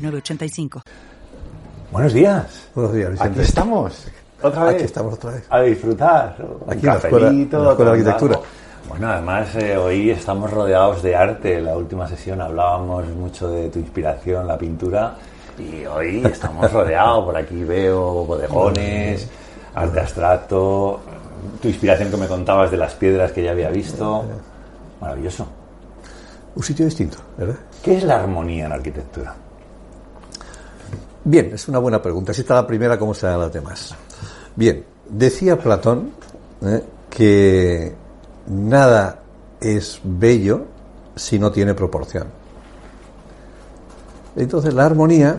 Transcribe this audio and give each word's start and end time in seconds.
985. 0.00 0.82
Buenos 1.92 2.12
días. 2.12 2.68
Buenos 2.74 2.94
días, 2.94 3.10
Vicente. 3.10 3.40
Aquí 3.40 3.48
estamos. 3.48 4.06
Otra 4.42 4.64
vez. 4.64 4.74
Aquí 4.74 4.84
estamos 4.84 5.14
otra 5.14 5.30
vez. 5.32 5.44
A 5.50 5.60
disfrutar. 5.60 6.36
Aquí 6.68 6.80
en 6.80 6.86
la 6.86 6.94
escuela, 6.96 7.28
en 7.28 7.48
la 7.50 7.70
escuela 7.70 7.90
de 7.92 7.98
arquitectura. 7.98 8.40
Bueno, 8.88 9.08
además 9.08 9.54
eh, 9.56 9.76
hoy 9.76 10.10
estamos 10.10 10.50
rodeados 10.50 11.02
de 11.02 11.14
arte. 11.14 11.58
En 11.58 11.66
la 11.66 11.76
última 11.76 12.08
sesión 12.08 12.40
hablábamos 12.40 13.06
mucho 13.08 13.48
de 13.48 13.68
tu 13.68 13.78
inspiración, 13.78 14.46
la 14.46 14.56
pintura. 14.56 15.14
Y 15.58 15.84
hoy 15.84 16.22
estamos 16.24 16.72
rodeados. 16.72 17.24
Por 17.24 17.36
aquí 17.36 17.62
veo 17.64 18.24
bodegones, 18.24 19.28
arte 19.74 20.00
abstracto, 20.00 21.00
tu 21.60 21.68
inspiración 21.68 22.10
que 22.10 22.16
me 22.16 22.26
contabas 22.26 22.70
de 22.70 22.76
las 22.76 22.94
piedras 22.94 23.32
que 23.32 23.42
ya 23.42 23.50
había 23.50 23.70
visto. 23.70 24.24
Maravilloso. 25.00 25.46
Un 26.54 26.62
sitio 26.62 26.84
distinto, 26.84 27.18
¿verdad? 27.36 27.56
¿Qué 27.82 27.96
es 27.96 28.04
la 28.04 28.16
armonía 28.16 28.64
en 28.64 28.70
la 28.70 28.76
arquitectura? 28.76 29.34
Bien, 31.24 31.50
es 31.52 31.68
una 31.68 31.78
buena 31.78 32.00
pregunta. 32.00 32.32
Si 32.32 32.40
está 32.40 32.54
la 32.54 32.66
primera, 32.66 32.98
¿cómo 32.98 33.12
serán 33.12 33.40
las 33.40 33.52
demás? 33.52 33.94
Bien, 34.56 34.84
decía 35.08 35.58
Platón 35.58 36.12
¿eh? 36.62 36.82
que 37.10 37.94
nada 38.48 39.20
es 39.60 40.00
bello 40.02 40.64
si 41.14 41.38
no 41.38 41.52
tiene 41.52 41.74
proporción. 41.74 42.28
Entonces 44.36 44.72
la 44.72 44.86
armonía, 44.86 45.36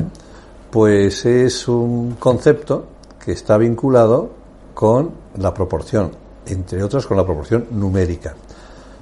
pues 0.70 1.26
es 1.26 1.68
un 1.68 2.16
concepto 2.16 2.86
que 3.24 3.32
está 3.32 3.58
vinculado 3.58 4.30
con 4.74 5.12
la 5.38 5.54
proporción, 5.54 6.12
entre 6.46 6.84
otras 6.84 7.08
con 7.08 7.18
la 7.18 7.26
proporción 7.26 7.66
numérica. 7.72 8.36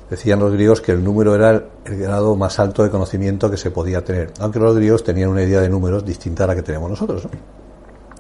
Decían 0.10 0.40
los 0.40 0.52
griegos 0.52 0.82
que 0.82 0.92
el 0.92 1.04
número 1.04 1.36
era 1.36 1.52
el 1.86 1.98
grado 1.98 2.36
más 2.36 2.58
alto 2.58 2.84
de 2.84 2.90
conocimiento 2.90 3.50
que 3.52 3.58
se 3.58 3.70
podía 3.70 4.04
tener, 4.04 4.34
aunque 4.40 4.58
los 4.60 4.76
griegos 4.76 5.04
tenían 5.04 5.30
una 5.30 5.44
idea 5.44 5.62
de 5.62 5.70
números 5.70 6.04
distinta 6.04 6.46
a 6.46 6.48
la 6.48 6.56
que 6.56 6.64
tenemos 6.64 6.90
nosotros. 6.90 7.28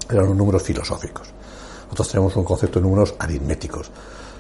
Eran 0.08 0.28
los 0.28 0.36
números 0.36 0.62
filosóficos. 0.62 1.30
Nosotros 1.86 2.10
tenemos 2.10 2.36
un 2.36 2.44
concepto 2.44 2.80
de 2.80 2.84
números 2.84 3.16
aritméticos. 3.18 3.90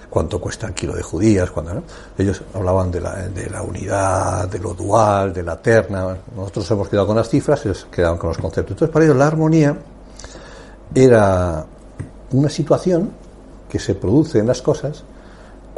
Cuánto 0.09 0.39
cuesta 0.39 0.67
el 0.67 0.73
kilo 0.73 0.95
de 0.95 1.03
judías, 1.03 1.51
cuando 1.51 1.83
ellos 2.17 2.41
hablaban 2.53 2.91
de 2.91 3.01
la, 3.01 3.15
de 3.15 3.49
la, 3.49 3.61
unidad, 3.61 4.47
de 4.47 4.59
lo 4.59 4.73
dual, 4.73 5.33
de 5.33 5.43
la 5.43 5.59
terna. 5.59 6.17
Nosotros 6.35 6.69
hemos 6.71 6.89
quedado 6.89 7.07
con 7.07 7.15
las 7.15 7.29
cifras, 7.29 7.63
ellos 7.65 7.87
quedaban 7.91 8.17
con 8.17 8.29
los 8.29 8.37
conceptos. 8.37 8.71
Entonces, 8.71 8.93
para 8.93 9.05
ellos 9.05 9.17
la 9.17 9.27
armonía 9.27 9.77
era 10.93 11.65
una 12.31 12.49
situación 12.49 13.11
que 13.67 13.79
se 13.79 13.95
produce 13.95 14.39
en 14.39 14.47
las 14.47 14.61
cosas 14.61 15.03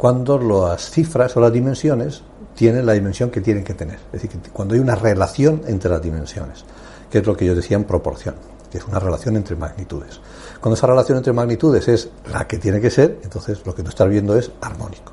cuando 0.02 0.36
las 0.36 0.90
cifras 0.90 1.36
o 1.36 1.40
las 1.40 1.52
dimensiones 1.52 2.22
tienen 2.56 2.84
la 2.84 2.92
dimensión 2.92 3.30
que 3.30 3.40
tienen 3.40 3.62
que 3.62 3.74
tener. 3.74 4.00
Es 4.12 4.20
decir, 4.20 4.32
cuando 4.52 4.74
hay 4.74 4.80
una 4.80 4.96
relación 4.96 5.62
entre 5.68 5.92
las 5.92 6.02
dimensiones, 6.02 6.64
que 7.08 7.18
es 7.18 7.26
lo 7.28 7.36
que 7.36 7.46
yo 7.46 7.54
decía 7.54 7.76
en 7.76 7.84
proporción, 7.84 8.34
que 8.68 8.78
es 8.78 8.84
una 8.84 8.98
relación 8.98 9.36
entre 9.36 9.54
magnitudes. 9.54 10.20
Cuando 10.60 10.74
esa 10.74 10.88
relación 10.88 11.18
entre 11.18 11.32
magnitudes 11.32 11.86
es 11.86 12.10
la 12.32 12.48
que 12.48 12.58
tiene 12.58 12.80
que 12.80 12.90
ser, 12.90 13.20
entonces 13.22 13.64
lo 13.64 13.76
que 13.76 13.84
tú 13.84 13.90
estás 13.90 14.08
viendo 14.08 14.36
es 14.36 14.50
armónico. 14.60 15.12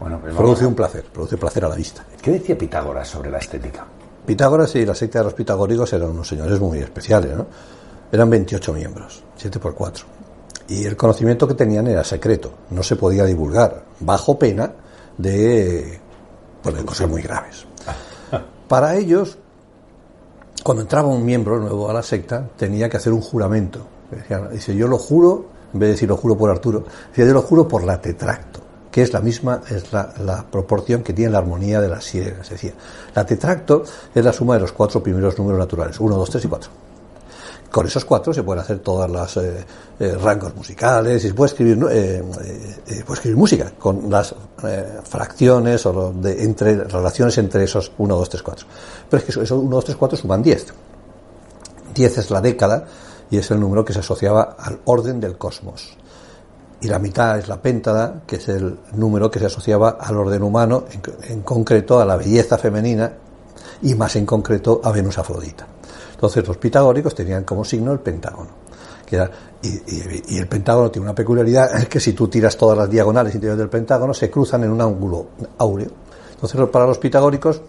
Bueno, 0.00 0.18
pues 0.20 0.34
produce 0.34 0.66
un 0.66 0.74
placer, 0.74 1.04
produce 1.04 1.36
placer 1.36 1.64
a 1.64 1.68
la 1.68 1.76
vista. 1.76 2.04
¿Qué 2.20 2.32
decía 2.32 2.58
Pitágoras 2.58 3.06
sobre 3.06 3.30
la 3.30 3.38
estética? 3.38 3.86
Pitágoras 4.26 4.74
y 4.74 4.84
la 4.84 4.96
secta 4.96 5.20
de 5.20 5.26
los 5.26 5.34
pitagóricos 5.34 5.92
eran 5.92 6.10
unos 6.10 6.26
señores 6.26 6.58
muy 6.58 6.80
especiales, 6.80 7.36
¿no? 7.36 7.46
Eran 8.10 8.28
28 8.28 8.72
miembros, 8.72 9.22
7 9.36 9.60
por 9.60 9.76
4 9.76 10.18
y 10.68 10.84
el 10.84 10.96
conocimiento 10.96 11.48
que 11.48 11.54
tenían 11.54 11.86
era 11.86 12.04
secreto, 12.04 12.52
no 12.70 12.82
se 12.82 12.96
podía 12.96 13.24
divulgar, 13.24 13.84
bajo 14.00 14.38
pena 14.38 14.70
de, 15.16 15.98
pues, 16.62 16.76
de 16.76 16.84
cosas 16.84 17.08
muy 17.08 17.22
graves. 17.22 17.66
Para 18.68 18.94
ellos, 18.96 19.38
cuando 20.62 20.82
entraba 20.82 21.08
un 21.08 21.24
miembro 21.24 21.58
nuevo 21.58 21.88
a 21.88 21.94
la 21.94 22.02
secta, 22.02 22.46
tenía 22.56 22.90
que 22.90 22.98
hacer 22.98 23.14
un 23.14 23.22
juramento. 23.22 23.86
Dice, 24.52 24.76
yo 24.76 24.88
lo 24.88 24.98
juro, 24.98 25.46
en 25.72 25.80
vez 25.80 25.88
de 25.88 25.92
decir 25.94 26.08
lo 26.08 26.18
juro 26.18 26.36
por 26.36 26.50
Arturo, 26.50 26.84
dice, 27.10 27.26
yo 27.26 27.32
lo 27.32 27.42
juro 27.42 27.66
por 27.66 27.84
la 27.84 28.00
tetracto, 28.00 28.60
que 28.90 29.00
es 29.00 29.12
la 29.14 29.20
misma, 29.20 29.62
es 29.70 29.90
la, 29.90 30.12
la 30.18 30.44
proporción 30.50 31.02
que 31.02 31.14
tiene 31.14 31.32
la 31.32 31.38
armonía 31.38 31.80
de 31.80 31.88
las 31.88 32.04
sirenas. 32.04 32.48
Decía, 32.48 32.72
la 33.14 33.24
tetracto 33.24 33.84
es 34.14 34.24
la 34.24 34.34
suma 34.34 34.54
de 34.54 34.60
los 34.60 34.72
cuatro 34.72 35.02
primeros 35.02 35.38
números 35.38 35.58
naturales, 35.58 35.98
1, 35.98 36.14
2, 36.14 36.30
3 36.30 36.44
y 36.44 36.48
4 36.48 36.87
con 37.70 37.86
esos 37.86 38.04
cuatro 38.04 38.32
se 38.32 38.42
pueden 38.42 38.62
hacer 38.62 38.78
todas 38.78 39.10
las 39.10 39.36
eh, 39.36 39.64
eh, 40.00 40.16
rangos 40.20 40.54
musicales 40.54 41.24
y 41.24 41.28
se 41.28 41.34
puede 41.34 41.48
escribir 41.48 41.78
eh, 41.90 42.22
música 43.34 43.72
con 43.78 44.10
las 44.10 44.34
fracciones 45.04 45.84
o 45.86 46.14
entre 46.24 46.84
relaciones 46.84 47.36
entre 47.38 47.64
esos 47.64 47.92
1, 47.98 48.16
2, 48.16 48.28
3, 48.28 48.42
4 48.42 48.66
pero 49.10 49.18
es 49.18 49.24
que 49.24 49.30
esos 49.32 49.50
1, 49.50 49.70
2, 49.70 49.84
3, 49.84 49.96
4 49.96 50.18
suman 50.18 50.42
10 50.42 50.66
10 51.94 52.18
es 52.18 52.30
la 52.30 52.40
década 52.40 52.84
y 53.30 53.36
es 53.38 53.50
el 53.50 53.60
número 53.60 53.84
que 53.84 53.92
se 53.92 53.98
asociaba 53.98 54.56
al 54.58 54.80
orden 54.86 55.20
del 55.20 55.36
cosmos. 55.36 55.96
Y 56.80 56.88
la 56.88 56.98
mitad 56.98 57.38
es 57.38 57.48
la 57.48 57.60
péntada 57.60 58.22
que 58.26 58.36
es 58.36 58.48
el 58.48 58.78
número 58.94 59.30
que 59.30 59.38
se 59.38 59.46
asociaba 59.46 59.98
al 60.00 60.16
orden 60.16 60.42
humano 60.42 60.84
en, 60.90 61.02
en 61.32 61.42
concreto 61.42 62.00
a 62.00 62.06
la 62.06 62.16
belleza 62.16 62.56
femenina 62.56 63.12
y 63.82 63.94
más 63.94 64.16
en 64.16 64.24
concreto 64.24 64.80
a 64.82 64.92
Venus 64.92 65.18
Afrodita 65.18 65.66
entonces 66.18 66.48
los 66.48 66.56
pitagóricos 66.56 67.14
tenían 67.14 67.44
como 67.44 67.64
signo 67.64 67.92
el 67.92 68.00
pentágono. 68.00 68.48
y, 69.62 70.36
el 70.36 70.48
pentágono 70.48 70.90
tiene 70.90 71.06
una 71.06 71.14
peculiaridad, 71.14 71.76
es 71.80 71.88
que 71.88 72.00
si 72.00 72.12
tú 72.12 72.26
tiras 72.26 72.56
todas 72.56 72.76
las 72.76 72.90
diagonales 72.90 73.32
interiores 73.36 73.60
del 73.60 73.68
pentágono, 73.68 74.12
se 74.12 74.28
cruzan 74.28 74.64
en 74.64 74.70
un 74.70 74.80
ángulo 74.80 75.26
áureo. 75.58 75.90
Entonces 76.32 76.60
para 76.70 76.86
los 76.86 76.98
pitagóricos 76.98 77.62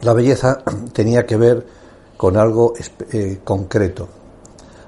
la 0.00 0.12
belleza 0.12 0.60
tenía 0.92 1.24
que 1.24 1.36
ver 1.36 1.64
con 2.16 2.36
algo 2.36 2.74
eh, 3.12 3.38
concreto. 3.44 4.08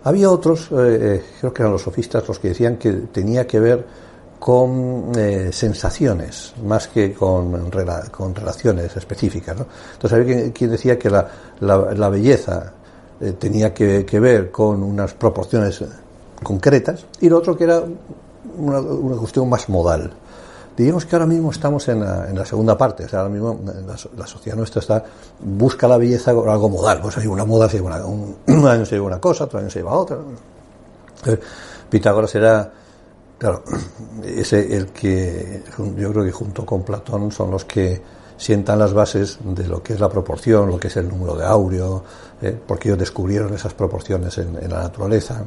Había 0.02 0.28
otros, 0.28 0.72
eh, 0.72 0.74
eh, 1.00 1.22
creo 1.38 1.54
que 1.54 1.62
eran 1.62 1.72
los 1.72 1.82
sofistas 1.82 2.26
los 2.26 2.40
que 2.40 2.48
decían 2.48 2.76
que 2.76 2.92
tenía 2.92 3.46
que 3.46 3.60
ver 3.60 3.86
con 4.44 5.10
sensaciones 5.53 6.53
más 6.66 6.88
que 6.88 7.15
con, 7.15 7.71
con 8.10 8.34
relaciones 8.34 8.94
específicas. 8.94 9.56
Entonces 9.94 10.12
había 10.12 10.53
quien, 10.53 10.71
decía 10.71 10.99
que 10.99 11.09
la, 11.09 11.27
la, 11.60 12.09
belleza 12.10 12.75
eh, 13.22 13.32
tenía 13.38 13.72
que, 13.72 14.05
ver 14.21 14.50
con 14.50 14.82
unas 14.82 15.15
proporciones 15.15 15.82
concretas 16.43 17.06
y 17.22 17.31
lo 17.31 17.38
otro 17.38 17.56
que 17.56 17.65
era 17.65 17.82
una, 18.59 18.82
cuestión 19.16 19.49
más 19.49 19.66
modal. 19.71 20.12
Digamos 20.76 21.06
que 21.06 21.16
ahora 21.16 21.26
mismo 21.26 21.50
estamos 21.50 21.88
en 21.88 22.00
la, 22.00 22.44
segunda 22.44 22.76
parte, 22.76 23.06
o 23.06 23.09
sea, 23.09 23.21
ahora 23.21 23.32
mismo 23.32 23.59
la, 24.15 24.26
sociedad 24.26 24.59
nuestra 24.59 24.81
está 24.81 25.05
busca 25.41 25.88
la 25.88 25.97
belleza 25.97 26.34
con 26.34 26.50
algo 26.50 26.69
modal, 26.69 27.00
pues 27.00 27.16
hay 27.16 27.26
una 27.28 27.47
moda, 27.47 27.66
lleva 27.66 28.05
un, 28.05 28.66
año 28.66 28.84
se 28.84 28.97
lleva 28.97 29.06
una 29.06 29.21
cosa, 29.22 29.44
otro 29.44 29.59
año 29.59 29.71
se 29.71 29.78
lleva 29.78 29.94
otra. 29.94 30.19
Pitágoras 31.88 32.34
era, 32.34 32.83
claro, 33.44 33.62
ese 34.25 34.75
el 34.75 34.87
que 34.87 35.62
yo 35.99 36.12
creo 36.12 36.25
que 36.25 36.32
junto 36.32 36.65
con 36.65 36.82
Platón 36.82 37.31
son 37.31 37.50
los 37.50 37.66
que 37.66 38.00
sientan 38.38 38.78
las 38.78 38.94
bases 38.94 39.38
de 39.44 39.69
lo 39.69 39.82
que 39.82 39.93
es 39.93 40.00
la 40.00 40.09
proporción, 40.09 40.71
lo 40.71 40.81
que 40.81 40.88
es 40.88 40.97
el 40.97 41.10
número 41.10 41.37
de 41.37 41.44
Aureo, 41.44 42.03
eh, 42.41 42.59
porque 42.66 42.88
ellos 42.88 43.00
descubrieron 43.00 43.53
esas 43.53 43.75
proporciones 43.75 44.38
en, 44.38 44.55
la 44.55 44.85
naturaleza. 44.85 45.44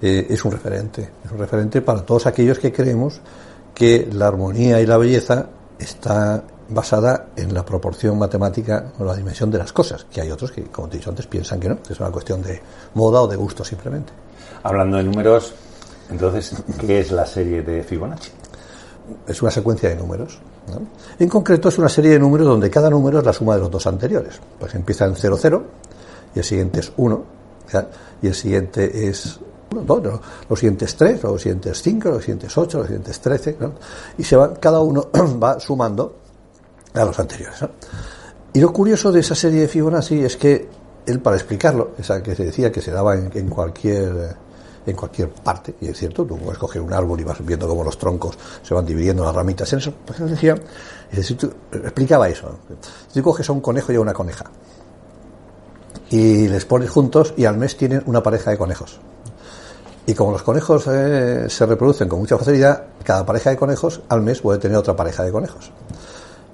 Eh, 0.00 0.28
es 0.30 0.42
un 0.46 0.52
referente, 0.52 1.10
es 1.26 1.30
un 1.30 1.36
referente 1.36 1.82
para 1.82 2.06
todos 2.06 2.26
aquellos 2.26 2.58
que 2.58 2.72
creemos 2.72 3.20
que 3.74 4.08
la 4.10 4.28
armonía 4.28 4.80
y 4.80 4.86
la 4.86 4.96
belleza 4.96 5.46
está 5.78 6.42
basada 6.70 7.26
en 7.36 7.52
la 7.52 7.66
proporción 7.66 8.18
matemática 8.18 8.92
o 8.98 9.04
la 9.04 9.14
dimensión 9.14 9.50
de 9.50 9.58
las 9.58 9.74
cosas, 9.74 10.06
que 10.10 10.22
hay 10.22 10.30
otros 10.30 10.52
que, 10.52 10.62
como 10.64 10.88
te 10.88 10.96
he 10.96 11.00
dicho 11.00 11.10
antes, 11.10 11.26
piensan 11.26 11.60
que 11.60 11.68
no, 11.68 11.82
que 11.82 11.92
es 11.92 12.00
una 12.00 12.10
cuestión 12.10 12.40
de 12.40 12.62
moda 12.94 13.20
o 13.20 13.28
de 13.28 13.36
gusto 13.36 13.62
simplemente. 13.62 14.10
Hablando 14.62 14.96
de 14.96 15.04
números, 15.04 15.54
entonces, 16.10 16.54
¿qué 16.80 17.00
es 17.00 17.10
la 17.10 17.26
serie 17.26 17.62
de 17.62 17.82
Fibonacci? 17.82 18.30
Es 19.26 19.40
una 19.42 19.50
secuencia 19.50 19.88
de 19.88 19.96
números 19.96 20.40
en 21.18 21.28
concreto 21.28 21.68
es 21.68 21.78
una 21.78 21.88
serie 21.88 22.12
de 22.12 22.18
números 22.18 22.46
donde 22.46 22.70
cada 22.70 22.90
número 22.90 23.18
es 23.18 23.24
la 23.24 23.32
suma 23.32 23.54
de 23.54 23.60
los 23.60 23.70
dos 23.70 23.86
anteriores. 23.86 24.40
Pues 24.58 24.74
empieza 24.74 25.06
en 25.06 25.16
0, 25.16 25.36
0 25.40 25.64
y 26.34 26.38
el 26.38 26.44
siguiente 26.44 26.80
es 26.80 26.92
1 26.96 27.24
y 28.22 28.26
el 28.26 28.34
siguiente 28.34 29.08
es 29.08 29.38
2, 29.70 30.20
los 30.48 30.58
siguientes 30.58 30.96
3, 30.96 31.22
los 31.22 31.42
siguientes 31.42 31.82
5, 31.82 32.08
los 32.08 32.20
siguientes 32.20 32.56
8, 32.56 32.78
los 32.78 32.86
siguientes 32.86 33.20
13 33.20 33.56
y 34.16 34.24
se 34.24 34.36
van, 34.36 34.54
cada 34.56 34.80
uno 34.80 35.08
va 35.42 35.60
sumando 35.60 36.16
a 36.94 37.04
los 37.04 37.18
anteriores. 37.18 37.58
Y 38.52 38.60
lo 38.60 38.72
curioso 38.72 39.12
de 39.12 39.20
esa 39.20 39.34
serie 39.34 39.62
de 39.62 39.68
Fibonacci 39.68 40.24
es 40.24 40.36
que 40.36 40.68
él 41.04 41.20
para 41.20 41.36
explicarlo, 41.36 41.92
esa 41.98 42.22
que 42.22 42.34
se 42.34 42.44
decía 42.44 42.72
que 42.72 42.80
se 42.80 42.90
daba 42.90 43.14
en, 43.14 43.48
cualquier 43.48 44.36
en 44.86 44.96
cualquier 44.96 45.28
parte, 45.30 45.74
y 45.80 45.88
es 45.88 45.98
cierto, 45.98 46.24
tú 46.24 46.38
puedes 46.38 46.58
coger 46.58 46.82
un 46.82 46.92
árbol 46.92 47.20
y 47.20 47.24
vas 47.24 47.44
viendo 47.44 47.68
cómo 47.68 47.84
los 47.84 47.98
troncos 47.98 48.38
se 48.62 48.74
van 48.74 48.86
dividiendo 48.86 49.24
las 49.24 49.34
ramitas 49.34 49.72
en 49.72 49.80
eso, 49.80 49.92
pues 50.04 50.20
explicaba 51.72 52.28
eso. 52.28 52.58
Si 53.08 53.20
tú 53.20 53.22
coges 53.22 53.48
a 53.48 53.52
un 53.52 53.60
conejo 53.60 53.92
y 53.92 53.96
a 53.96 54.00
una 54.00 54.14
coneja, 54.14 54.46
y 56.10 56.48
les 56.48 56.64
pones 56.64 56.90
juntos 56.90 57.34
y 57.36 57.44
al 57.44 57.56
mes 57.56 57.76
tienen 57.76 58.02
una 58.06 58.22
pareja 58.22 58.50
de 58.50 58.58
conejos. 58.58 58.98
Y 60.06 60.14
como 60.14 60.32
los 60.32 60.42
conejos 60.42 60.86
eh, 60.86 61.50
se 61.50 61.66
reproducen 61.66 62.08
con 62.08 62.18
mucha 62.20 62.38
facilidad, 62.38 62.84
cada 63.04 63.26
pareja 63.26 63.50
de 63.50 63.56
conejos 63.56 64.00
al 64.08 64.22
mes 64.22 64.40
puede 64.40 64.58
tener 64.58 64.78
otra 64.78 64.96
pareja 64.96 65.22
de 65.22 65.30
conejos. 65.30 65.70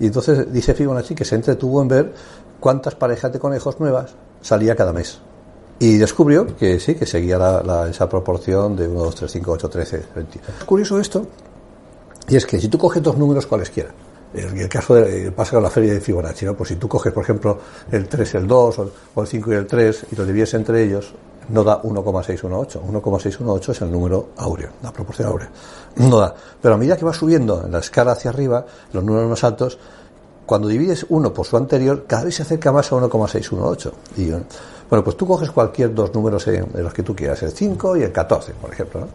Y 0.01 0.07
entonces 0.07 0.53
dice 0.53 0.75
Fibonacci 0.75 1.15
que 1.15 1.25
se 1.25 1.37
entretuvo 1.37 1.81
en 1.81 1.89
ver 1.89 2.15
cuántas 2.59 2.97
parejas 2.97 3.33
de 3.33 3.39
conejos 3.39 3.79
nuevas 3.79 4.15
salía 4.41 4.75
cada 4.75 4.93
mes. 4.93 5.21
Y 5.79 5.97
descubrió 5.97 6.47
que 6.57 6.79
sí, 6.79 6.95
que 6.95 7.05
seguía 7.05 7.63
esa 7.91 8.09
proporción 8.09 8.77
de 8.77 8.87
1, 8.89 9.01
2, 9.05 9.15
3, 9.15 9.33
5, 9.33 9.53
8, 9.53 9.69
13, 9.69 10.03
20. 10.15 10.41
Es 10.61 10.65
curioso 10.65 10.99
esto, 11.01 11.27
y 12.29 12.37
es 12.37 12.47
que 12.47 12.61
si 12.61 12.69
tú 12.69 12.79
coges 12.79 13.03
dos 13.03 13.19
números 13.19 13.47
cualesquiera, 13.47 13.91
en 14.35 14.59
el 14.59 14.69
caso 14.69 14.95
de, 14.95 15.31
pasa 15.31 15.53
con 15.53 15.63
la 15.63 15.71
feria 15.71 15.93
de 15.93 16.01
Fibonacci, 16.01 16.45
¿no? 16.45 16.55
Pues 16.55 16.69
si 16.69 16.77
tú 16.77 16.89
coges, 16.89 17.13
por 17.13 17.23
ejemplo, 17.23 17.59
el 17.91 18.09
3, 18.09 18.35
el 18.37 18.47
2, 18.47 18.79
o 19.15 19.23
el 19.23 19.29
5 19.29 19.53
y 19.53 19.55
el 19.55 19.67
3, 19.67 20.07
y 20.11 20.17
lo 20.17 20.27
divides 20.27 20.55
entre 20.55 20.83
ellos, 20.83 21.15
no 21.51 21.63
da 21.63 21.81
1,618. 21.83 22.81
1,618 22.81 23.73
es 23.73 23.81
el 23.83 23.93
número 23.93 24.31
áureo, 24.37 24.71
la 24.83 24.93
proporción 24.93 25.29
áurea. 25.29 25.51
No 25.97 26.19
da. 26.19 26.35
Pero 26.61 26.75
a 26.75 26.79
medida 26.79 26.97
que 26.97 27.05
va 27.05 27.13
subiendo 27.13 27.65
en 27.65 27.73
la 27.73 27.79
escala 27.79 28.13
hacia 28.13 28.31
arriba, 28.31 28.67
los 28.93 29.05
números 29.05 29.29
más 29.29 29.45
altos, 29.45 29.79
cuando 30.47 30.69
divides 30.69 31.07
uno 31.09 31.33
por 31.33 31.47
su 31.47 31.57
anterior, 31.57 32.05
cada 32.07 32.25
vez 32.25 32.35
se 32.35 32.43
acerca 32.43 32.73
más 32.73 32.91
a 32.91 32.97
1,618. 32.97 33.93
Y, 34.17 34.31
bueno, 34.95 35.03
pues 35.03 35.17
tú 35.17 35.27
coges 35.27 35.51
cualquier 35.51 35.93
dos 35.93 36.15
números 36.15 36.45
de 36.47 36.83
los 36.83 36.95
que 36.95 37.03
tú 37.03 37.17
quieras, 37.17 37.43
el 37.43 37.51
5 37.51 37.97
y 37.97 38.03
el 38.05 38.13
14, 38.13 38.53
por 38.55 38.73
ejemplo, 38.73 39.01
¿no? 39.01 39.09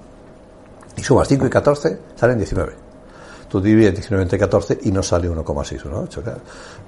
y 0.98 1.02
sumas 1.02 1.26
5 1.26 1.46
y 1.46 1.50
14, 1.50 2.00
salen 2.18 2.38
19 2.38 2.90
tú 3.50 3.60
divides 3.60 3.94
19 3.94 4.24
entre 4.24 4.38
14 4.38 4.80
y 4.84 4.92
no 4.92 5.02
sale 5.02 5.28
1,618, 5.28 6.22
claro. 6.22 6.40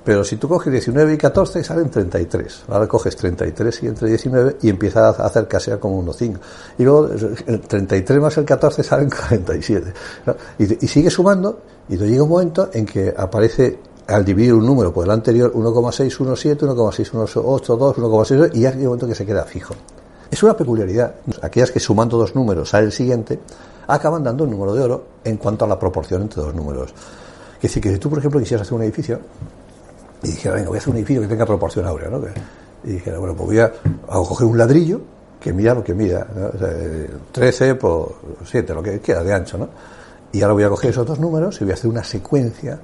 Pero 0.03 0.23
si 0.23 0.38
tú 0.38 0.47
coges 0.47 0.71
19 0.71 1.13
y 1.13 1.17
14 1.17 1.63
salen 1.63 1.89
33. 1.89 2.63
Ahora 2.69 2.88
coges 2.88 3.15
33 3.15 3.83
y 3.83 3.88
entre 3.88 4.09
19 4.09 4.57
y 4.61 4.69
empieza 4.69 5.07
a 5.07 5.09
acercarse 5.09 5.73
a 5.73 5.79
como 5.79 6.03
1,5. 6.03 6.39
Y 6.77 6.83
luego 6.83 7.09
el 7.47 7.61
33 7.61 8.19
más 8.19 8.38
el 8.38 8.45
14 8.45 8.83
salen 8.83 9.09
47. 9.09 9.93
Y, 10.59 10.85
y 10.85 10.88
sigue 10.88 11.09
sumando 11.09 11.61
y 11.89 11.97
te 11.97 12.07
llega 12.07 12.23
un 12.23 12.29
momento 12.29 12.69
en 12.73 12.85
que 12.85 13.13
aparece 13.15 13.79
al 14.07 14.25
dividir 14.25 14.53
un 14.53 14.65
número 14.65 14.94
por 14.94 15.06
el 15.06 15.12
anterior 15.12 15.51
1,617, 15.53 16.65
1,618, 16.65 17.77
1,6 17.77 18.51
y 18.53 18.62
ya 18.62 18.69
hay 18.69 18.77
un 18.77 18.86
momento 18.86 19.07
que 19.07 19.15
se 19.15 19.25
queda 19.25 19.44
fijo. 19.45 19.74
Es 20.30 20.42
una 20.44 20.56
peculiaridad. 20.56 21.15
Aquellas 21.42 21.71
que 21.71 21.80
sumando 21.80 22.18
dos 22.18 22.36
números 22.36 22.69
sale 22.69 22.86
el 22.86 22.92
siguiente, 22.92 23.39
acaban 23.88 24.24
dando 24.24 24.45
un 24.45 24.51
número 24.51 24.74
de 24.74 24.81
oro 24.81 25.03
en 25.24 25.38
cuanto 25.38 25.65
a 25.65 25.68
la 25.68 25.77
proporción 25.77 26.21
entre 26.21 26.42
dos 26.42 26.56
números. 26.56 26.94
Es 27.57 27.63
decir, 27.63 27.83
que 27.83 27.92
si 27.92 28.00
tú, 28.00 28.09
por 28.09 28.19
ejemplo, 28.19 28.39
quisieras 28.39 28.65
hacer 28.65 28.75
un 28.75 28.83
edificio 28.83 29.19
y 30.24 30.27
dijera, 30.30 30.56
venga, 30.56 30.69
voy 30.69 30.77
a 30.77 30.80
hacer 30.80 30.92
un 30.92 30.98
edificio 30.98 31.21
que 31.21 31.27
tenga 31.27 31.45
proporción 31.45 31.86
áurea, 31.86 32.09
¿no? 32.09 32.21
Y 32.83 32.94
dijera, 32.94 33.19
bueno, 33.19 33.36
pues 33.36 33.48
voy 33.48 33.59
a, 33.59 33.71
coger 34.07 34.48
un 34.48 34.57
ladrillo 34.57 35.01
que 35.39 35.53
mida 35.53 35.74
lo 35.74 35.83
que 35.83 35.94
mida, 35.94 36.25
13 37.31 37.75
por 37.75 38.15
7, 38.45 38.74
lo 38.74 38.81
que 38.81 39.00
queda 39.00 39.24
de 39.24 39.33
ancho, 39.33 39.57
¿no? 39.57 39.69
Y 40.31 40.42
ahora 40.42 40.53
voy 40.53 40.63
a 40.63 40.69
coger 40.69 40.92
esos 40.92 41.06
dos 41.06 41.19
números 41.19 41.59
y 41.59 41.65
voy 41.65 41.71
a 41.71 41.74
hacer 41.74 41.89
una 41.89 42.03
secuencia 42.03 42.80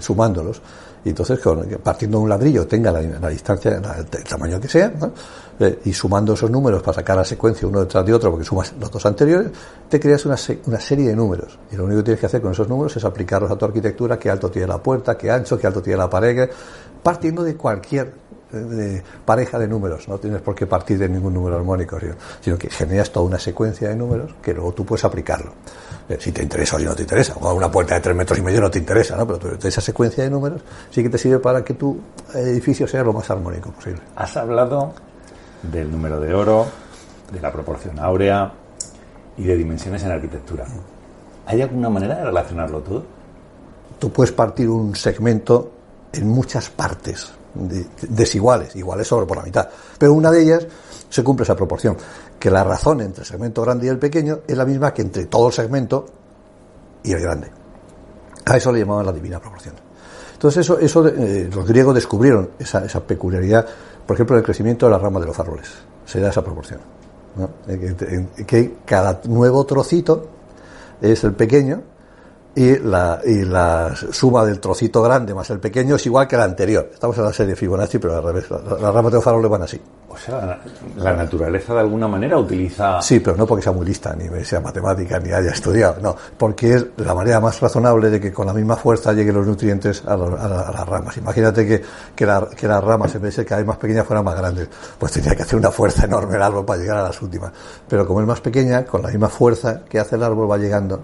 sumándolos. 0.00 0.60
Y 1.04 1.10
entonces, 1.10 1.40
partiendo 1.82 2.18
de 2.18 2.24
un 2.24 2.28
ladrillo, 2.28 2.66
tenga 2.66 2.92
la, 2.92 3.28
distancia, 3.30 3.80
el 3.80 4.24
tamaño 4.24 4.60
que 4.60 4.68
sea, 4.68 4.92
eh, 5.58 5.80
y 5.86 5.92
sumando 5.94 6.34
esos 6.34 6.50
números 6.50 6.82
para 6.82 6.96
sacar 6.96 7.16
la 7.16 7.24
secuencia 7.24 7.66
uno 7.66 7.80
detrás 7.80 8.04
de 8.04 8.12
otro, 8.12 8.30
porque 8.30 8.44
sumas 8.44 8.74
los 8.78 8.90
dos 8.90 9.06
anteriores, 9.06 9.50
te 9.88 9.98
creas 9.98 10.26
una, 10.26 10.36
una 10.66 10.78
serie 10.78 11.08
de 11.08 11.16
números. 11.16 11.58
Y 11.72 11.76
lo 11.76 11.84
único 11.84 12.00
que 12.00 12.04
tienes 12.04 12.20
que 12.20 12.26
hacer 12.26 12.42
con 12.42 12.52
esos 12.52 12.68
números 12.68 12.94
es 12.96 13.04
aplicarlos 13.04 13.50
a 13.50 13.56
tu 13.56 13.64
arquitectura, 13.64 14.18
qué 14.18 14.28
alto 14.28 14.50
tiene 14.50 14.68
la 14.68 14.78
puerta, 14.78 15.16
qué 15.16 15.30
ancho, 15.30 15.58
qué 15.58 15.66
alto 15.66 15.80
tiene 15.80 15.96
la 15.96 16.10
pared, 16.10 16.50
partiendo 17.02 17.42
de 17.42 17.56
cualquier 17.56 18.12
de 18.52 19.02
pareja 19.24 19.58
de 19.58 19.68
números, 19.68 20.08
no 20.08 20.18
tienes 20.18 20.42
por 20.42 20.54
qué 20.54 20.66
partir 20.66 20.98
de 20.98 21.08
ningún 21.08 21.34
número 21.34 21.56
armónico, 21.56 21.98
sino 22.40 22.58
que 22.58 22.68
generas 22.68 23.10
toda 23.10 23.26
una 23.26 23.38
secuencia 23.38 23.88
de 23.88 23.96
números 23.96 24.34
que 24.42 24.52
luego 24.52 24.72
tú 24.72 24.84
puedes 24.84 25.04
aplicarlo. 25.04 25.52
Eh, 26.10 26.16
si 26.18 26.32
te 26.32 26.42
interesa 26.42 26.74
o 26.74 26.78
si 26.80 26.84
no 26.84 26.94
te 26.96 27.02
interesa, 27.02 27.34
o 27.40 27.54
una 27.54 27.70
puerta 27.70 27.94
de 27.94 28.00
tres 28.00 28.16
metros 28.16 28.36
y 28.36 28.42
medio 28.42 28.60
no 28.60 28.68
te 28.68 28.80
interesa, 28.80 29.16
¿no? 29.16 29.28
pero 29.28 29.56
esa 29.62 29.80
secuencia 29.80 30.24
de 30.24 30.30
números 30.30 30.60
sí 30.90 31.04
que 31.04 31.08
te 31.08 31.16
sirve 31.16 31.38
para 31.38 31.62
que 31.62 31.74
tu 31.74 32.00
edificio 32.34 32.88
sea 32.88 33.04
lo 33.04 33.12
más 33.12 33.30
armónico 33.30 33.70
posible. 33.70 34.02
Has 34.16 34.36
hablado 34.36 34.92
del 35.62 35.88
número 35.88 36.18
de 36.18 36.34
oro, 36.34 36.66
de 37.32 37.40
la 37.40 37.52
proporción 37.52 38.00
áurea 38.00 38.52
y 39.36 39.44
de 39.44 39.56
dimensiones 39.56 40.02
en 40.02 40.10
arquitectura. 40.10 40.66
¿Hay 41.46 41.62
alguna 41.62 41.88
manera 41.88 42.16
de 42.16 42.24
relacionarlo 42.24 42.80
todo? 42.80 43.04
Tú 44.00 44.10
puedes 44.10 44.32
partir 44.32 44.68
un 44.68 44.96
segmento 44.96 45.70
en 46.12 46.26
muchas 46.26 46.70
partes 46.70 47.30
desiguales, 47.54 48.74
iguales 48.74 49.06
sobre 49.06 49.26
por 49.26 49.36
la 49.36 49.44
mitad. 49.44 49.68
Pero 49.96 50.12
una 50.12 50.32
de 50.32 50.42
ellas 50.42 50.66
se 51.10 51.22
cumple 51.22 51.44
esa 51.44 51.56
proporción, 51.56 51.96
que 52.38 52.50
la 52.50 52.64
razón 52.64 53.02
entre 53.02 53.22
el 53.22 53.26
segmento 53.26 53.62
grande 53.62 53.86
y 53.86 53.88
el 53.90 53.98
pequeño 53.98 54.40
es 54.46 54.56
la 54.56 54.64
misma 54.64 54.94
que 54.94 55.02
entre 55.02 55.26
todo 55.26 55.48
el 55.48 55.52
segmento 55.52 56.06
y 57.02 57.12
el 57.12 57.20
grande. 57.20 57.50
A 58.46 58.56
eso 58.56 58.72
le 58.72 58.78
llamaban 58.78 59.04
la 59.04 59.12
divina 59.12 59.38
proporción. 59.40 59.74
Entonces 60.32 60.64
eso, 60.64 60.78
eso 60.78 61.06
eh, 61.06 61.50
los 61.52 61.66
griegos 61.66 61.94
descubrieron 61.94 62.50
esa, 62.58 62.84
esa, 62.84 63.00
peculiaridad, 63.00 63.66
por 64.06 64.16
ejemplo, 64.16 64.38
el 64.38 64.42
crecimiento 64.42 64.86
de 64.86 64.92
las 64.92 65.02
ramas 65.02 65.20
de 65.20 65.26
los 65.26 65.38
árboles. 65.38 65.68
Se 66.06 66.20
da 66.20 66.30
esa 66.30 66.42
proporción. 66.42 66.80
que 68.46 68.76
cada 68.86 69.20
nuevo 69.24 69.66
trocito 69.66 70.28
es 71.02 71.24
el 71.24 71.34
pequeño 71.34 71.82
y 72.54 72.78
la, 72.78 73.20
y 73.24 73.44
la 73.44 73.94
suma 73.94 74.44
del 74.44 74.58
trocito 74.58 75.02
grande 75.02 75.34
más 75.34 75.48
el 75.50 75.60
pequeño 75.60 75.94
es 75.94 76.06
igual 76.06 76.26
que 76.26 76.36
la 76.36 76.44
anterior. 76.44 76.90
Estamos 76.92 77.16
en 77.18 77.24
la 77.24 77.32
serie 77.32 77.54
Fibonacci, 77.54 77.98
pero 77.98 78.16
al 78.16 78.24
revés. 78.24 78.50
Las 78.50 78.92
ramas 78.92 79.12
de 79.12 79.20
farol 79.20 79.42
le 79.42 79.48
van 79.48 79.62
así. 79.62 79.80
O 80.08 80.16
sea, 80.16 80.60
la 80.96 81.12
naturaleza 81.12 81.72
de 81.74 81.80
alguna 81.80 82.08
manera 82.08 82.36
utiliza... 82.36 83.00
Sí, 83.00 83.20
pero 83.20 83.36
no 83.36 83.46
porque 83.46 83.62
sea 83.62 83.72
muy 83.72 83.86
lista, 83.86 84.16
ni 84.16 84.44
sea 84.44 84.60
matemática, 84.60 85.20
ni 85.20 85.30
haya 85.30 85.52
estudiado, 85.52 86.00
no. 86.02 86.16
Porque 86.36 86.74
es 86.74 86.86
la 86.96 87.14
manera 87.14 87.38
más 87.38 87.60
razonable 87.60 88.10
de 88.10 88.20
que 88.20 88.32
con 88.32 88.48
la 88.48 88.52
misma 88.52 88.74
fuerza 88.74 89.12
lleguen 89.12 89.36
los 89.36 89.46
nutrientes 89.46 90.02
a, 90.04 90.16
las 90.16 90.88
ramas. 90.88 91.16
Imagínate 91.16 91.64
que, 91.64 91.82
que, 92.16 92.26
la, 92.26 92.48
que 92.56 92.66
las 92.66 92.82
ramas, 92.82 93.14
en 93.14 93.22
vez 93.22 93.36
de 93.36 93.44
cada 93.44 93.60
vez 93.60 93.68
más 93.68 93.76
pequeñas, 93.76 94.04
fueran 94.04 94.24
más 94.24 94.36
grandes. 94.36 94.68
Pues 94.98 95.12
tendría 95.12 95.36
que 95.36 95.42
hacer 95.42 95.56
una 95.56 95.70
fuerza 95.70 96.06
enorme 96.06 96.34
el 96.34 96.42
árbol 96.42 96.64
para 96.64 96.80
llegar 96.80 96.96
a 96.96 97.04
las 97.04 97.22
últimas. 97.22 97.52
Pero 97.88 98.04
como 98.04 98.20
es 98.20 98.26
más 98.26 98.40
pequeña, 98.40 98.84
con 98.84 99.02
la 99.02 99.08
misma 99.08 99.28
fuerza 99.28 99.82
que 99.88 100.00
hace 100.00 100.16
el 100.16 100.24
árbol 100.24 100.50
va 100.50 100.58
llegando 100.58 101.00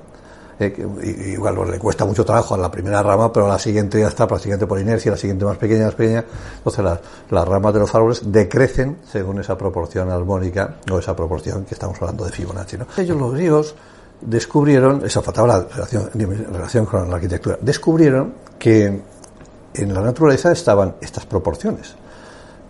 eh, 0.58 1.32
igual 1.34 1.70
le 1.70 1.78
cuesta 1.78 2.04
mucho 2.04 2.24
trabajo 2.24 2.54
a 2.54 2.58
la 2.58 2.70
primera 2.70 3.02
rama, 3.02 3.32
pero 3.32 3.46
a 3.46 3.48
la 3.50 3.58
siguiente 3.58 4.00
ya 4.00 4.08
está, 4.08 4.26
la 4.26 4.38
siguiente 4.38 4.66
por 4.66 4.80
inercia, 4.80 5.10
la 5.10 5.18
siguiente 5.18 5.44
más 5.44 5.58
pequeña, 5.58 5.86
más 5.86 5.94
pequeña. 5.94 6.24
Entonces 6.58 6.84
las, 6.84 7.00
las 7.30 7.46
ramas 7.46 7.74
de 7.74 7.80
los 7.80 7.94
árboles 7.94 8.22
decrecen 8.24 8.98
según 9.10 9.40
esa 9.40 9.56
proporción 9.58 10.10
armónica 10.10 10.76
o 10.90 10.98
esa 10.98 11.14
proporción 11.14 11.64
que 11.64 11.74
estamos 11.74 12.00
hablando 12.00 12.24
de 12.24 12.32
Fibonacci. 12.32 12.78
¿no? 12.78 12.86
Ellos, 12.96 13.16
los 13.16 13.32
griegos, 13.34 13.74
descubrieron, 14.20 15.04
esa 15.04 15.22
faltaba 15.22 15.48
la 15.48 15.62
relación, 15.64 16.10
relación 16.14 16.86
con 16.86 17.08
la 17.08 17.16
arquitectura, 17.16 17.58
descubrieron 17.60 18.34
que 18.58 19.02
en 19.74 19.94
la 19.94 20.00
naturaleza 20.00 20.52
estaban 20.52 20.96
estas 21.00 21.26
proporciones, 21.26 21.94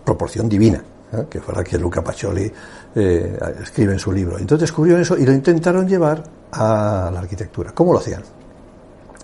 proporción 0.03 0.49
divina, 0.49 0.83
¿eh? 1.13 1.25
que 1.29 1.39
fue 1.39 1.55
la 1.55 1.63
que 1.63 1.77
Luca 1.77 2.03
Pacioli 2.03 2.51
eh, 2.99 3.37
escribe 3.61 3.93
en 3.93 3.99
su 3.99 4.11
libro. 4.11 4.39
Entonces 4.39 4.61
descubrieron 4.61 5.03
eso 5.03 5.15
y 5.15 5.23
lo 5.23 5.31
intentaron 5.31 5.87
llevar 5.87 6.23
a 6.51 7.11
la 7.13 7.19
arquitectura. 7.19 7.71
¿Cómo 7.71 7.93
lo 7.93 7.99
hacían? 7.99 8.23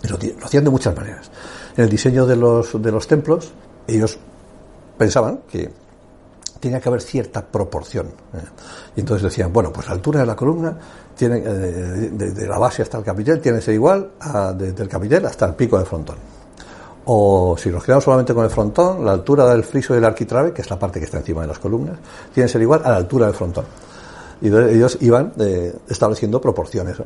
Lo, 0.04 0.18
hacían 0.46 0.64
de 0.64 0.70
muchas 0.70 0.96
maneras. 0.96 1.32
En 1.76 1.86
el 1.86 1.90
diseño 1.90 2.28
de 2.28 2.36
los, 2.36 2.80
de 2.80 2.92
los 2.92 3.08
templos, 3.08 3.52
ellos 3.88 4.20
pensaban 4.96 5.40
que 5.50 5.72
tenía 6.60 6.80
que 6.80 6.88
haber 6.88 7.02
cierta 7.02 7.44
proporción. 7.44 8.08
¿eh? 8.08 8.42
Y 8.96 9.00
entonces 9.00 9.24
decían, 9.24 9.52
bueno, 9.52 9.74
pues 9.74 9.88
la 9.88 9.94
altura 9.94 10.20
de 10.20 10.28
la 10.28 10.36
columna 10.36 10.78
tiene, 11.18 11.40
eh, 11.40 12.12
de, 12.12 12.48
la 12.48 12.60
base 12.60 12.84
hasta 12.84 13.00
el 13.00 13.04
capitel 13.04 13.42
tiene 13.42 13.58
que 13.58 13.66
ser 13.66 13.74
igual 13.74 14.12
a, 14.20 14.54
desde 14.54 14.84
el 14.84 14.90
capitel 14.90 15.26
hasta 15.26 15.48
el 15.48 15.56
pico 15.56 15.78
del 15.78 15.88
frontón. 15.88 16.18
O 17.06 17.56
si 17.58 17.70
nos 17.70 17.84
quedamos 17.84 18.06
solamente 18.06 18.34
con 18.34 18.46
el 18.46 18.50
frontón, 18.50 19.04
la 19.04 19.12
altura 19.12 19.46
del 19.48 19.64
friso 19.64 19.94
del 19.94 20.06
arquitrabe, 20.06 20.54
que 20.54 20.62
es 20.62 20.70
la 20.70 20.80
parte 20.80 21.00
que 21.00 21.06
está 21.06 21.18
encima 21.18 21.42
de 21.42 21.48
las 21.48 21.60
columnas, 21.60 21.98
tiene 22.34 22.48
que 22.48 22.52
ser 22.52 22.62
igual 22.62 22.82
a 22.86 22.92
la 22.92 22.98
altura 22.98 23.26
del 23.26 23.36
frontón. 23.36 23.66
Y 24.42 24.48
ellos 24.48 24.98
iban 25.02 25.34
eh, 25.40 25.74
estableciendo 25.90 26.40
proporciones. 26.40 26.98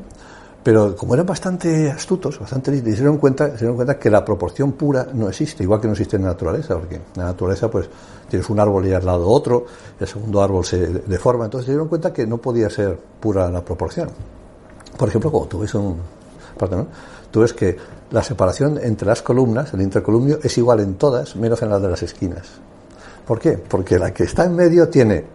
Pero 0.63 0.96
como 0.96 1.13
eran 1.13 1.25
bastante 1.25 1.89
astutos, 1.89 2.39
bastante 2.39 2.75
se 2.75 2.82
dieron 2.82 3.18
cuenta, 3.18 3.51
se 3.51 3.60
dieron 3.60 3.75
cuenta 3.75 3.98
que 3.98 4.10
la 4.10 4.25
proporción 4.25 4.74
pura 4.74 5.08
no 5.13 5.30
existe, 5.30 5.63
igual 5.63 5.80
que 5.80 5.88
no 5.88 5.94
existe 5.94 6.18
en 6.18 6.24
la 6.24 6.30
naturaleza, 6.30 6.75
porque 6.77 6.96
en 6.96 7.04
la 7.16 7.25
naturaleza 7.25 7.72
pues 7.72 7.89
tienes 8.30 8.50
un 8.50 8.60
árbol 8.60 8.86
y 8.86 8.92
al 8.92 9.06
lado 9.06 9.30
otro, 9.30 9.66
el 9.98 10.08
segundo 10.08 10.42
árbol 10.42 10.66
se 10.66 10.77
deforma, 10.77 11.46
entonces 11.46 11.68
se 11.68 11.72
dieron 11.72 11.88
cuenta 11.88 12.12
que 12.12 12.27
no 12.27 12.38
podía 12.39 12.70
ser 12.70 12.98
pura 12.98 13.50
la 13.50 13.63
proporción. 13.63 14.10
Por 14.98 15.08
ejemplo, 15.08 15.32
cuando 15.32 15.48
tú 15.48 15.77
un, 15.77 16.01
tú 17.32 17.42
ves 17.42 17.54
que 17.54 17.78
la 18.12 18.24
separación 18.24 18.80
entre 18.82 19.08
las 19.08 19.22
columnas, 19.22 19.74
el 19.74 19.82
intercolumnio, 19.82 20.40
es 20.42 20.58
igual 20.58 20.80
en 20.80 20.96
todas, 20.96 21.36
menos 21.36 21.62
en 21.62 21.70
las 21.70 21.82
de 21.82 21.90
las 21.90 22.04
esquinas. 22.04 22.48
¿Por 23.26 23.40
qué? 23.40 23.54
Porque 23.58 24.00
la 24.00 24.14
que 24.14 24.24
está 24.24 24.46
en 24.46 24.56
medio 24.56 24.88
tiene 24.90 25.26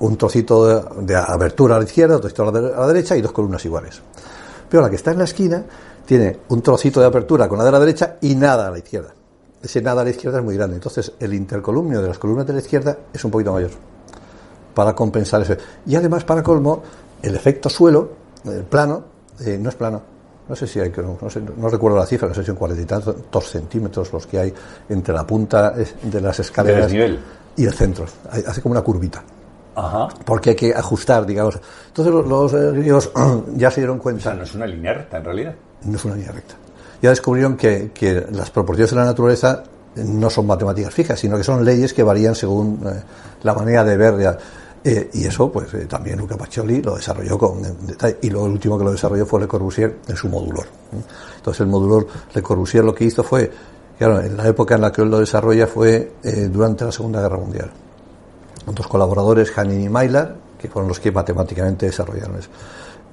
un 0.00 0.16
trocito 0.16 0.84
de, 1.02 1.16
abertura 1.16 1.76
a 1.76 1.78
la 1.78 1.84
izquierda, 1.84 2.16
otro 2.16 2.28
trocito 2.30 2.42
a 2.48 2.52
la, 2.52 2.60
de- 2.68 2.74
a 2.74 2.80
la 2.80 2.86
derecha 2.88 3.16
y 3.16 3.22
dos 3.22 3.32
columnas 3.32 3.64
iguales. 3.64 4.00
Pero 4.68 4.82
la 4.82 4.90
que 4.90 4.96
está 4.96 5.10
en 5.12 5.18
la 5.18 5.24
esquina 5.24 5.64
tiene 6.06 6.38
un 6.48 6.62
trocito 6.62 7.00
de 7.00 7.06
apertura 7.06 7.48
con 7.48 7.58
la 7.58 7.64
de 7.64 7.72
la 7.72 7.78
derecha 7.80 8.16
y 8.20 8.34
nada 8.34 8.68
a 8.68 8.70
la 8.70 8.78
izquierda. 8.78 9.14
Ese 9.62 9.80
nada 9.80 10.02
a 10.02 10.04
la 10.04 10.10
izquierda 10.10 10.38
es 10.38 10.44
muy 10.44 10.56
grande. 10.56 10.76
Entonces, 10.76 11.12
el 11.20 11.34
intercolumnio 11.34 12.00
de 12.02 12.08
las 12.08 12.18
columnas 12.18 12.46
de 12.46 12.52
la 12.52 12.58
izquierda 12.60 12.98
es 13.12 13.24
un 13.24 13.30
poquito 13.30 13.52
mayor 13.52 13.70
para 14.74 14.94
compensar 14.94 15.42
eso. 15.42 15.54
Y 15.86 15.94
además, 15.94 16.24
para 16.24 16.42
colmo, 16.42 16.82
el 17.20 17.34
efecto 17.36 17.68
suelo, 17.68 18.10
el 18.44 18.64
plano, 18.64 19.04
eh, 19.40 19.58
no 19.60 19.68
es 19.68 19.74
plano. 19.76 20.02
No 20.52 20.56
sé 20.56 20.66
si 20.66 20.78
hay, 20.80 20.90
que- 20.90 21.00
no, 21.00 21.30
sé, 21.30 21.40
no 21.56 21.66
recuerdo 21.70 21.96
la 21.96 22.04
cifra, 22.04 22.28
no 22.28 22.34
sé 22.34 22.42
si 22.42 22.48
son 22.48 22.56
cuarenta 22.56 22.82
y 22.82 22.84
tantos 22.84 23.48
centímetros 23.48 24.12
los 24.12 24.26
que 24.26 24.38
hay 24.38 24.52
entre 24.90 25.14
la 25.14 25.26
punta 25.26 25.70
de 25.70 26.20
las 26.20 26.40
escaleras 26.40 26.92
y 26.92 27.64
el 27.64 27.72
centro. 27.72 28.04
Hace 28.30 28.60
como 28.60 28.72
una 28.72 28.82
curvita 28.82 29.22
Ajá. 29.74 30.08
porque 30.26 30.50
hay 30.50 30.56
que 30.56 30.74
ajustar, 30.74 31.24
digamos. 31.24 31.58
Entonces 31.86 32.12
los, 32.12 32.26
los, 32.28 32.52
eh, 32.52 32.70
griegos 32.72 33.10
ya 33.56 33.70
se 33.70 33.80
dieron 33.80 33.98
O 33.98 34.02
cuenta, 34.02 34.24
sea, 34.24 34.34
no 34.34 34.42
es 34.42 34.54
una 34.54 34.66
línea 34.66 34.92
recta 34.92 35.16
en 35.16 35.24
realidad. 35.24 35.54
no 35.84 35.96
es 35.96 36.04
una 36.04 36.16
línea 36.16 36.32
recta. 36.32 36.54
Ya 37.00 37.08
descubrieron 37.08 37.56
que, 37.56 37.90
que 37.94 38.26
las 38.32 38.50
proporciones 38.50 38.90
de 38.90 38.96
la 38.98 39.06
naturaleza 39.06 39.62
no 39.96 40.28
son 40.28 40.46
matemáticas 40.46 40.92
fijas, 40.92 41.18
sino 41.18 41.38
que 41.38 41.44
son 41.44 41.64
leyes 41.64 41.94
que 41.94 42.02
varían 42.02 42.34
según 42.34 42.78
eh, 42.86 43.02
la 43.42 43.54
manera 43.54 43.84
de 43.84 43.96
ver. 43.96 44.38
Eh, 44.84 45.10
y 45.12 45.24
eso, 45.24 45.50
pues 45.50 45.72
eh, 45.74 45.86
también 45.86 46.18
Luca 46.18 46.36
Pacioli 46.36 46.82
lo 46.82 46.96
desarrolló 46.96 47.38
con 47.38 47.62
detalle. 47.86 48.18
Y 48.22 48.30
luego 48.30 48.46
el 48.46 48.52
último 48.52 48.78
que 48.78 48.84
lo 48.84 48.92
desarrolló 48.92 49.26
fue 49.26 49.40
Le 49.40 49.48
Corbusier 49.48 49.98
en 50.08 50.16
su 50.16 50.28
modulor. 50.28 50.64
¿eh? 50.64 51.02
Entonces 51.36 51.60
el 51.60 51.68
modulor 51.68 52.06
Le 52.34 52.42
Corbusier 52.42 52.84
lo 52.84 52.94
que 52.94 53.04
hizo 53.04 53.22
fue, 53.22 53.50
claro, 53.98 54.20
en 54.20 54.36
la 54.36 54.48
época 54.48 54.74
en 54.74 54.80
la 54.80 54.90
que 54.90 55.02
él 55.02 55.10
lo 55.10 55.20
desarrolla 55.20 55.66
fue 55.66 56.14
durante 56.50 56.84
la 56.84 56.92
Segunda 56.92 57.20
Guerra 57.20 57.38
Mundial 57.38 57.70
dos 58.66 58.86
colaboradores, 58.86 59.56
Hanin 59.56 59.82
y 59.82 59.88
Maillard, 59.88 60.34
que 60.58 60.68
fueron 60.68 60.88
los 60.88 61.00
que 61.00 61.10
matemáticamente 61.10 61.86
desarrollaron 61.86 62.38
eso. 62.38 62.50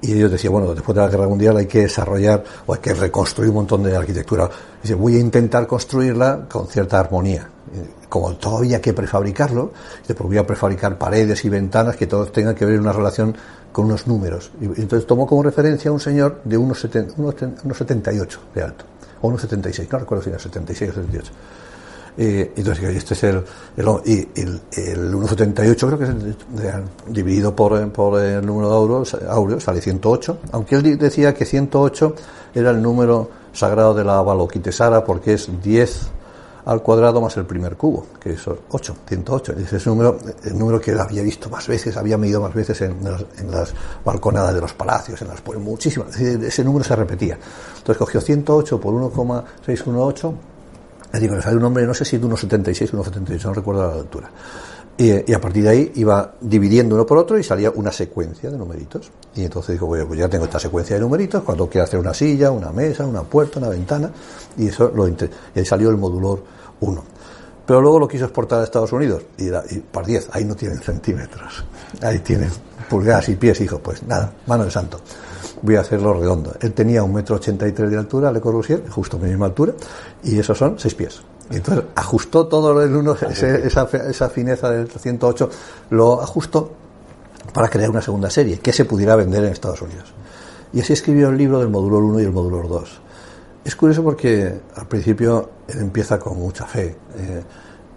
Y 0.02 0.14
ellos 0.14 0.30
decían, 0.30 0.52
bueno, 0.52 0.74
después 0.74 0.94
de 0.96 1.02
la 1.02 1.08
guerra 1.08 1.28
mundial 1.28 1.58
hay 1.58 1.66
que 1.66 1.80
desarrollar 1.80 2.42
o 2.66 2.72
hay 2.72 2.80
que 2.80 2.94
reconstruir 2.94 3.50
un 3.50 3.56
montón 3.56 3.82
de 3.82 3.94
arquitectura. 3.94 4.48
Dice, 4.82 4.94
voy 4.94 5.16
a 5.16 5.18
intentar 5.18 5.66
construirla 5.66 6.46
con 6.48 6.66
cierta 6.68 6.98
armonía. 7.00 7.50
Y 7.72 8.08
Como 8.08 8.34
todavía 8.34 8.76
hay 8.76 8.82
que 8.82 8.92
prefabricarlo, 8.92 9.72
pues 10.06 10.18
voy 10.28 10.38
prefabricar 10.44 10.98
paredes 10.98 11.44
y 11.44 11.48
ventanas 11.48 11.96
que 11.96 12.06
todos 12.06 12.32
tengan 12.32 12.54
que 12.54 12.64
ver 12.64 12.80
una 12.80 12.92
relación 12.92 13.36
con 13.72 13.86
unos 13.86 14.06
números. 14.08 14.50
Y 14.60 14.64
entonces 14.80 15.06
tomó 15.06 15.26
como 15.26 15.42
referencia 15.44 15.90
a 15.90 15.92
un 15.92 16.00
señor 16.00 16.40
de 16.44 16.56
unos, 16.56 16.84
seten- 16.84 17.12
unos 17.16 17.36
ten- 17.36 17.54
unos 17.62 17.76
78 17.78 18.40
de 18.54 18.62
alto, 18.62 18.84
o 19.22 19.28
unos 19.28 19.40
76, 19.42 19.88
no 19.92 19.98
recuerdo 20.00 20.24
si 20.24 20.30
era 20.30 20.38
76 20.40 20.90
o 20.90 20.94
78. 20.94 21.32
Eh, 22.18 22.52
entonces, 22.56 22.96
este 22.96 23.14
es 23.14 23.22
el, 23.22 23.42
el, 23.76 24.28
el, 24.34 24.60
el 24.76 25.14
1,78 25.14 25.76
creo 25.86 25.98
que 25.98 26.04
es 26.04 26.74
dividido 27.06 27.54
por, 27.54 27.78
eh, 27.80 27.86
por 27.86 28.20
el 28.20 28.44
número 28.44 28.68
de 28.68 28.74
auros, 28.74 29.14
áureo, 29.28 29.60
sale 29.60 29.80
108, 29.80 30.38
aunque 30.50 30.74
él 30.74 30.98
decía 30.98 31.32
que 31.32 31.46
108 31.46 32.14
era 32.52 32.70
el 32.70 32.82
número 32.82 33.30
sagrado 33.52 33.94
de 33.94 34.02
la 34.04 34.18
Avalokitesvara 34.18 35.04
porque 35.04 35.34
es 35.34 35.48
10 35.62 36.08
al 36.70 36.82
cuadrado 36.82 37.20
más 37.20 37.36
el 37.36 37.46
primer 37.46 37.76
cubo, 37.76 38.06
que 38.20 38.30
es 38.30 38.42
8, 38.46 38.96
108. 39.04 39.54
Ese 39.58 39.76
es 39.76 39.86
el 39.86 39.90
número, 39.90 40.18
el 40.44 40.56
número 40.56 40.80
que 40.80 40.92
había 40.92 41.20
visto 41.20 41.50
más 41.50 41.66
veces, 41.66 41.96
había 41.96 42.16
medido 42.16 42.40
más 42.40 42.54
veces 42.54 42.80
en 42.82 43.02
las, 43.02 43.24
en 43.38 43.50
las 43.50 43.74
balconadas 44.04 44.54
de 44.54 44.60
los 44.60 44.72
palacios, 44.74 45.20
en 45.20 45.28
las 45.28 45.40
pues, 45.40 45.58
muchísimas. 45.58 46.16
Ese, 46.16 46.62
número 46.62 46.84
se 46.84 46.94
repetía. 46.94 47.36
Entonces 47.76 47.96
cogió 47.96 48.20
108 48.20 48.80
por 48.80 48.94
1,618 48.94 50.34
le 51.12 51.18
digo, 51.18 51.34
le 51.34 51.42
sale 51.42 51.56
un 51.56 51.62
nombre, 51.62 51.84
no 51.84 51.92
sé 51.92 52.04
si 52.04 52.18
de 52.18 52.24
1,76 52.28 52.94
o 52.94 53.02
1,78, 53.02 53.44
no 53.46 53.54
recuerdo 53.54 53.88
la 53.88 53.94
altura. 53.94 54.30
Y, 54.96 55.32
a 55.32 55.40
partir 55.40 55.62
de 55.62 55.70
ahí 55.70 55.92
iba 55.94 56.34
dividiendo 56.42 56.94
uno 56.94 57.06
por 57.06 57.16
otro 57.16 57.38
y 57.38 57.42
salía 57.42 57.70
una 57.70 57.90
secuencia 57.90 58.50
de 58.50 58.58
numeritos. 58.58 59.10
Y 59.34 59.44
entonces 59.44 59.72
dijo, 59.72 59.86
bueno, 59.86 60.06
pues 60.06 60.18
ya 60.18 60.28
tengo 60.28 60.44
esta 60.44 60.60
secuencia 60.60 60.94
de 60.94 61.00
numeritos, 61.00 61.42
cuando 61.42 61.68
quiera 61.68 61.84
hacer 61.84 61.98
una 61.98 62.12
silla, 62.12 62.50
una 62.50 62.70
mesa, 62.70 63.06
una 63.06 63.22
puerta, 63.22 63.58
una 63.58 63.70
ventana, 63.70 64.10
y 64.58 64.68
eso 64.68 64.92
lo 64.94 65.08
y 65.08 65.16
ahí 65.56 65.64
salió 65.64 65.88
el 65.88 65.96
modulor 65.96 66.59
1. 66.80 67.04
Pero 67.66 67.80
luego 67.80 68.00
lo 68.00 68.08
quiso 68.08 68.24
exportar 68.24 68.60
a 68.60 68.64
Estados 68.64 68.92
Unidos 68.92 69.22
y, 69.38 69.48
y 69.48 69.78
par 69.80 70.04
10, 70.04 70.30
ahí 70.32 70.44
no 70.44 70.56
tienen 70.56 70.80
centímetros, 70.80 71.64
ahí 72.02 72.18
tienen 72.18 72.50
pulgadas 72.88 73.28
y 73.28 73.36
pies, 73.36 73.60
hijo, 73.60 73.78
pues 73.78 74.02
nada, 74.02 74.32
mano 74.46 74.64
de 74.64 74.70
santo. 74.70 75.00
Voy 75.62 75.76
a 75.76 75.80
hacerlo 75.82 76.14
redondo. 76.14 76.54
Él 76.60 76.72
tenía 76.72 77.02
un 77.04 77.12
metro 77.12 77.36
ochenta 77.36 77.68
y 77.68 77.72
tres 77.72 77.90
de 77.90 77.98
altura, 77.98 78.32
Le 78.32 78.40
Corbusier, 78.40 78.88
justo 78.88 79.18
mi 79.18 79.28
misma 79.28 79.46
altura, 79.46 79.74
y 80.24 80.38
esos 80.38 80.56
son 80.58 80.78
seis 80.78 80.94
pies. 80.94 81.20
Entonces 81.50 81.84
ajustó 81.94 82.46
todo 82.46 82.82
el 82.82 82.94
uno, 82.96 83.14
ese- 83.28 83.66
esa, 83.66 83.82
esa 84.08 84.30
fineza 84.30 84.70
del 84.70 84.88
108, 84.90 85.50
lo 85.90 86.20
ajustó 86.22 86.72
para 87.52 87.68
crear 87.68 87.90
una 87.90 88.00
segunda 88.02 88.30
serie 88.30 88.58
que 88.58 88.72
se 88.72 88.84
pudiera 88.84 89.16
vender 89.16 89.44
en 89.44 89.52
Estados 89.52 89.82
Unidos. 89.82 90.12
Y 90.72 90.80
así 90.80 90.92
escribió 90.92 91.28
el 91.28 91.36
libro 91.36 91.58
del 91.58 91.68
módulo 91.68 91.98
1 91.98 92.20
y 92.20 92.24
el 92.24 92.32
módulo 92.32 92.66
2. 92.68 93.00
Es 93.64 93.76
curioso 93.76 94.02
porque 94.02 94.60
al 94.76 94.86
principio 94.86 95.50
él 95.68 95.80
empieza 95.80 96.18
con 96.18 96.38
mucha 96.38 96.66
fe 96.66 96.96
eh, 97.16 97.42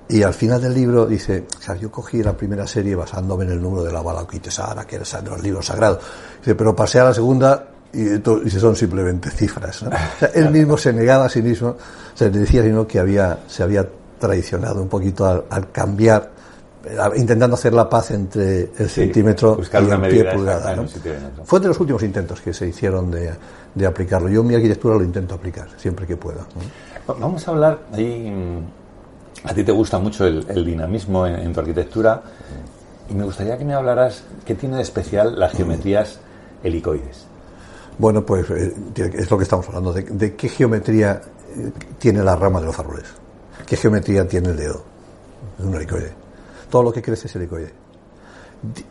y 0.10 0.22
al 0.22 0.34
final 0.34 0.62
del 0.62 0.74
libro 0.74 1.06
dice, 1.06 1.46
o 1.58 1.62
sea, 1.62 1.76
yo 1.76 1.90
cogí 1.90 2.22
la 2.22 2.36
primera 2.36 2.68
serie 2.68 2.96
basándome 2.96 3.46
en 3.46 3.52
el 3.52 3.62
número 3.62 3.84
de 3.84 3.92
la 3.92 4.02
Balakitesara, 4.02 4.86
que 4.86 4.98
era 4.98 5.06
los 5.22 5.42
libros 5.42 5.66
sagrados. 5.66 6.00
Dice, 6.40 6.56
pero 6.56 6.76
pasé 6.76 7.00
a 7.00 7.06
la 7.06 7.14
segunda 7.14 7.68
y 7.94 8.04
dice, 8.04 8.60
son 8.60 8.76
simplemente 8.76 9.30
cifras. 9.32 9.84
¿no? 9.84 9.92
Él 10.34 10.50
mismo 10.50 10.78
se 10.78 10.92
negaba 10.92 11.26
a 11.26 11.30
sí 11.30 11.42
mismo, 11.42 11.70
o 11.70 12.24
le 12.24 12.30
decía 12.30 12.64
sino 12.64 12.86
que 12.86 13.00
había, 13.00 13.40
se 13.48 13.64
había 13.64 13.88
traicionado 14.20 14.82
un 14.82 14.90
poquito 14.90 15.46
al, 15.50 15.72
cambiar, 15.72 16.32
intentando 17.16 17.56
hacer 17.56 17.74
la 17.74 17.90
paz 17.90 18.12
entre 18.12 18.62
el 18.78 18.90
Sí, 18.90 19.02
centímetro 19.02 19.58
y 19.62 19.76
el 19.90 20.02
pie 20.02 20.26
pulgada. 20.34 20.76
¿no? 20.76 20.86
Fue 21.46 21.60
de 21.60 21.68
los 21.70 21.80
últimos 21.80 22.04
intentos 22.04 22.42
que 22.42 22.54
se 22.54 22.68
hicieron 22.68 23.10
de, 23.10 23.32
de 23.74 23.86
aplicarlo. 23.86 24.30
Yo 24.30 24.42
en 24.42 24.48
mi 24.48 24.56
arquitectura 24.56 24.96
lo 24.96 25.04
intento 25.04 25.36
aplicar, 25.36 25.70
siempre 25.78 26.06
que 26.06 26.18
pueda. 26.18 26.46
¿no? 27.08 27.16
Vamos 27.16 27.48
a 27.48 27.52
hablar, 27.52 27.80
ahí 27.94 28.30
mm, 28.32 29.48
a 29.48 29.54
ti 29.54 29.64
te 29.64 29.72
gusta 29.72 30.00
mucho 30.00 30.26
el, 30.26 30.46
el 30.50 30.66
dinamismo 30.66 31.26
en, 31.28 31.36
en 31.36 31.54
tu 31.54 31.60
arquitectura 31.60 32.22
y 33.10 33.14
me 33.14 33.24
gustaría 33.24 33.58
que 33.58 33.66
me 33.66 33.74
hablaras 33.74 34.24
qué 34.46 34.56
tiene 34.56 34.78
de 34.78 34.82
especial 34.84 35.38
las 35.40 35.52
geometrías 35.54 36.20
helicoides. 36.64 37.26
Bueno, 37.98 38.26
pues 38.26 38.50
eh, 38.50 38.74
es 38.96 39.30
lo 39.30 39.38
que 39.38 39.44
estamos 39.44 39.68
hablando, 39.68 39.94
de, 39.94 40.02
de 40.04 40.36
qué 40.36 40.50
geometría 40.50 41.22
eh, 41.56 41.72
tiene 42.00 42.24
la 42.24 42.36
rama 42.36 42.60
de 42.60 42.66
los 42.68 42.80
árboles, 42.80 43.06
qué 43.66 43.76
geometría 43.78 44.28
tiene 44.28 44.50
el 44.50 44.58
dedo, 44.58 44.84
es 45.60 45.66
un 45.66 45.76
helicoide. 45.76 46.23
Todo 46.74 46.82
lo 46.82 46.92
que 46.92 47.04
crece 47.04 47.28
es 47.28 47.36
helicoide. 47.36 47.72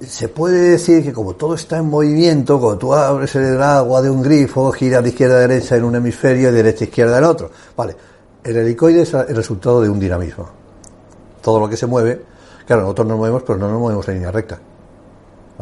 Se 0.07 0.29
puede 0.29 0.71
decir 0.71 1.03
que 1.03 1.13
como 1.13 1.35
todo 1.35 1.57
está 1.57 1.79
en 1.79 1.87
movimiento, 1.87 2.61
cuando 2.61 2.79
tú 2.79 2.95
abres 2.95 3.35
el 3.35 3.61
agua 3.61 4.01
de 4.01 4.09
un 4.09 4.23
grifo, 4.23 4.71
gira 4.71 5.03
de 5.03 5.09
izquierda 5.09 5.35
a 5.35 5.41
derecha 5.41 5.75
en 5.75 5.83
un 5.83 5.97
hemisferio 5.97 6.51
y 6.51 6.53
de 6.53 6.63
derecha 6.63 6.85
a 6.85 6.87
izquierda 6.87 7.19
en 7.19 7.25
otro. 7.25 7.51
Vale, 7.77 7.97
el 8.45 8.57
helicoide 8.57 9.03
es 9.03 9.13
el 9.13 9.35
resultado 9.35 9.81
de 9.81 9.89
un 9.89 9.99
dinamismo. 9.99 10.49
Todo 11.43 11.59
lo 11.59 11.69
que 11.69 11.77
se 11.77 11.89
mueve, 11.89 12.23
claro, 12.65 12.83
nosotros 12.83 13.09
nos 13.09 13.19
movemos, 13.19 13.43
pero 13.43 13.59
no 13.59 13.69
nos 13.69 13.81
movemos 13.81 14.07
en 14.07 14.15
línea 14.15 14.31
recta. 14.31 14.61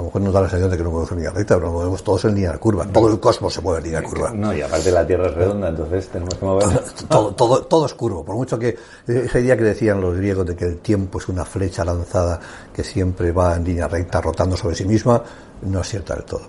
A 0.00 0.02
lo 0.02 0.06
mejor 0.06 0.22
nos 0.22 0.32
da 0.32 0.40
la 0.40 0.48
sensación 0.48 0.70
de 0.70 0.76
que 0.78 0.82
nos 0.82 0.92
movemos 0.92 1.12
en 1.12 1.16
línea 1.18 1.32
recta, 1.32 1.54
pero 1.56 1.66
nos 1.66 1.74
movemos 1.74 2.02
todos 2.02 2.24
en 2.24 2.34
línea 2.34 2.56
curva. 2.56 2.86
Todo 2.86 3.10
el 3.10 3.20
cosmos 3.20 3.52
se 3.52 3.60
mueve 3.60 3.80
en 3.80 3.84
línea 3.84 4.02
curva. 4.02 4.30
No, 4.30 4.54
y 4.54 4.62
aparte 4.62 4.90
la 4.90 5.06
Tierra 5.06 5.26
es 5.26 5.34
redonda, 5.34 5.68
entonces 5.68 6.08
tenemos 6.08 6.34
que 6.36 6.44
mover. 6.46 6.68
Todo, 7.06 7.34
todo, 7.34 7.62
todo 7.64 7.84
es 7.84 7.92
curvo. 7.92 8.24
Por 8.24 8.34
mucho 8.34 8.58
que 8.58 8.78
ese 9.06 9.42
día 9.42 9.58
que 9.58 9.64
decían 9.64 10.00
los 10.00 10.16
griegos 10.16 10.46
de 10.46 10.56
que 10.56 10.64
el 10.64 10.78
tiempo 10.78 11.18
es 11.18 11.28
una 11.28 11.44
flecha 11.44 11.84
lanzada 11.84 12.40
que 12.72 12.82
siempre 12.82 13.30
va 13.30 13.56
en 13.56 13.64
línea 13.64 13.88
recta 13.88 14.22
rotando 14.22 14.56
sobre 14.56 14.74
sí 14.74 14.86
misma, 14.86 15.22
no 15.62 15.80
es 15.80 15.88
cierta 15.88 16.14
del 16.14 16.24
todo. 16.24 16.46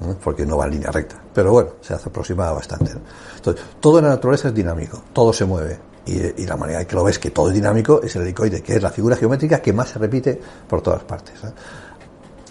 ¿no? 0.00 0.14
Porque 0.14 0.46
no 0.46 0.56
va 0.56 0.64
en 0.64 0.70
línea 0.70 0.90
recta. 0.90 1.22
Pero 1.34 1.52
bueno, 1.52 1.72
se 1.82 1.92
hace 1.92 2.08
aproximada 2.08 2.52
bastante. 2.52 2.94
¿no? 2.94 3.00
Entonces, 3.36 3.62
todo 3.78 3.98
en 3.98 4.06
la 4.06 4.12
naturaleza 4.12 4.48
es 4.48 4.54
dinámico, 4.54 5.02
todo 5.12 5.34
se 5.34 5.44
mueve. 5.44 5.78
Y, 6.06 6.42
y 6.42 6.46
la 6.46 6.56
manera 6.56 6.80
en 6.80 6.86
que 6.86 6.94
lo 6.94 7.02
ves 7.02 7.18
que 7.18 7.30
todo 7.30 7.48
es 7.48 7.54
dinámico 7.54 8.00
es 8.00 8.14
el 8.14 8.22
helicoide, 8.22 8.62
que 8.62 8.76
es 8.76 8.82
la 8.82 8.90
figura 8.90 9.16
geométrica 9.16 9.60
que 9.60 9.72
más 9.72 9.88
se 9.88 9.98
repite 9.98 10.40
por 10.68 10.80
todas 10.80 11.02
partes. 11.02 11.34
¿no? 11.42 11.50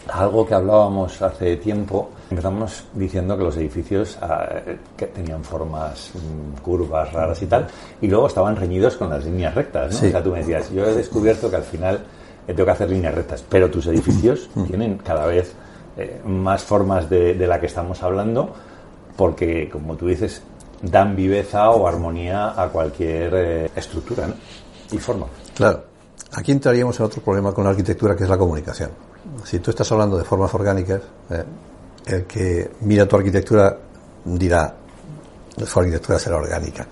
Algo 0.07 0.45
que 0.45 0.53
hablábamos 0.53 1.21
hace 1.21 1.57
tiempo, 1.57 2.11
empezamos 2.29 2.85
diciendo 2.93 3.37
que 3.37 3.43
los 3.43 3.57
edificios 3.57 4.17
ah, 4.21 4.47
que 4.95 5.07
tenían 5.07 5.43
formas 5.43 6.11
mm, 6.13 6.61
curvas, 6.61 7.11
raras 7.11 7.41
y 7.41 7.47
tal, 7.47 7.67
y 8.01 8.07
luego 8.07 8.27
estaban 8.27 8.55
reñidos 8.55 8.97
con 8.97 9.09
las 9.09 9.25
líneas 9.25 9.55
rectas. 9.55 9.93
¿no? 9.93 9.99
Sí. 9.99 10.07
O 10.07 10.11
sea, 10.11 10.23
tú 10.23 10.31
me 10.31 10.39
decías, 10.39 10.71
yo 10.71 10.85
he 10.85 10.93
descubierto 10.93 11.49
que 11.49 11.55
al 11.55 11.63
final 11.63 11.95
eh, 12.47 12.53
tengo 12.53 12.65
que 12.65 12.71
hacer 12.71 12.89
líneas 12.89 13.15
rectas, 13.15 13.43
pero 13.47 13.69
tus 13.69 13.87
edificios 13.87 14.49
tienen 14.67 14.97
cada 14.97 15.25
vez 15.25 15.53
eh, 15.97 16.21
más 16.25 16.63
formas 16.63 17.09
de, 17.09 17.33
de 17.33 17.47
la 17.47 17.59
que 17.59 17.65
estamos 17.65 18.03
hablando, 18.03 18.53
porque, 19.15 19.69
como 19.69 19.95
tú 19.95 20.07
dices, 20.07 20.41
dan 20.81 21.15
viveza 21.15 21.69
o 21.71 21.87
armonía 21.87 22.61
a 22.61 22.69
cualquier 22.69 23.33
eh, 23.33 23.71
estructura 23.75 24.27
¿no? 24.27 24.33
y 24.91 24.97
forma. 24.97 25.25
Claro. 25.55 25.83
Aquí 26.33 26.51
entraríamos 26.51 26.99
en 26.99 27.05
otro 27.05 27.21
problema 27.21 27.53
con 27.53 27.63
la 27.63 27.69
arquitectura 27.69 28.15
que 28.15 28.23
es 28.23 28.29
la 28.29 28.37
comunicación. 28.37 28.91
Si 29.43 29.59
tú 29.59 29.71
estás 29.71 29.91
hablando 29.91 30.17
de 30.17 30.23
formas 30.23 30.53
orgánicas, 30.53 31.01
eh, 31.29 31.43
el 32.07 32.23
que 32.25 32.71
mira 32.81 33.07
tu 33.07 33.15
arquitectura 33.15 33.77
dirá, 34.23 34.75
su 35.65 35.79
arquitectura 35.79 36.19
será 36.19 36.37
orgánica, 36.37 36.85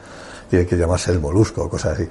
tiene 0.50 0.66
que 0.66 0.78
llamarse 0.78 1.12
el 1.12 1.20
molusco 1.20 1.70
cosas 1.70 1.94
así. 1.94 2.08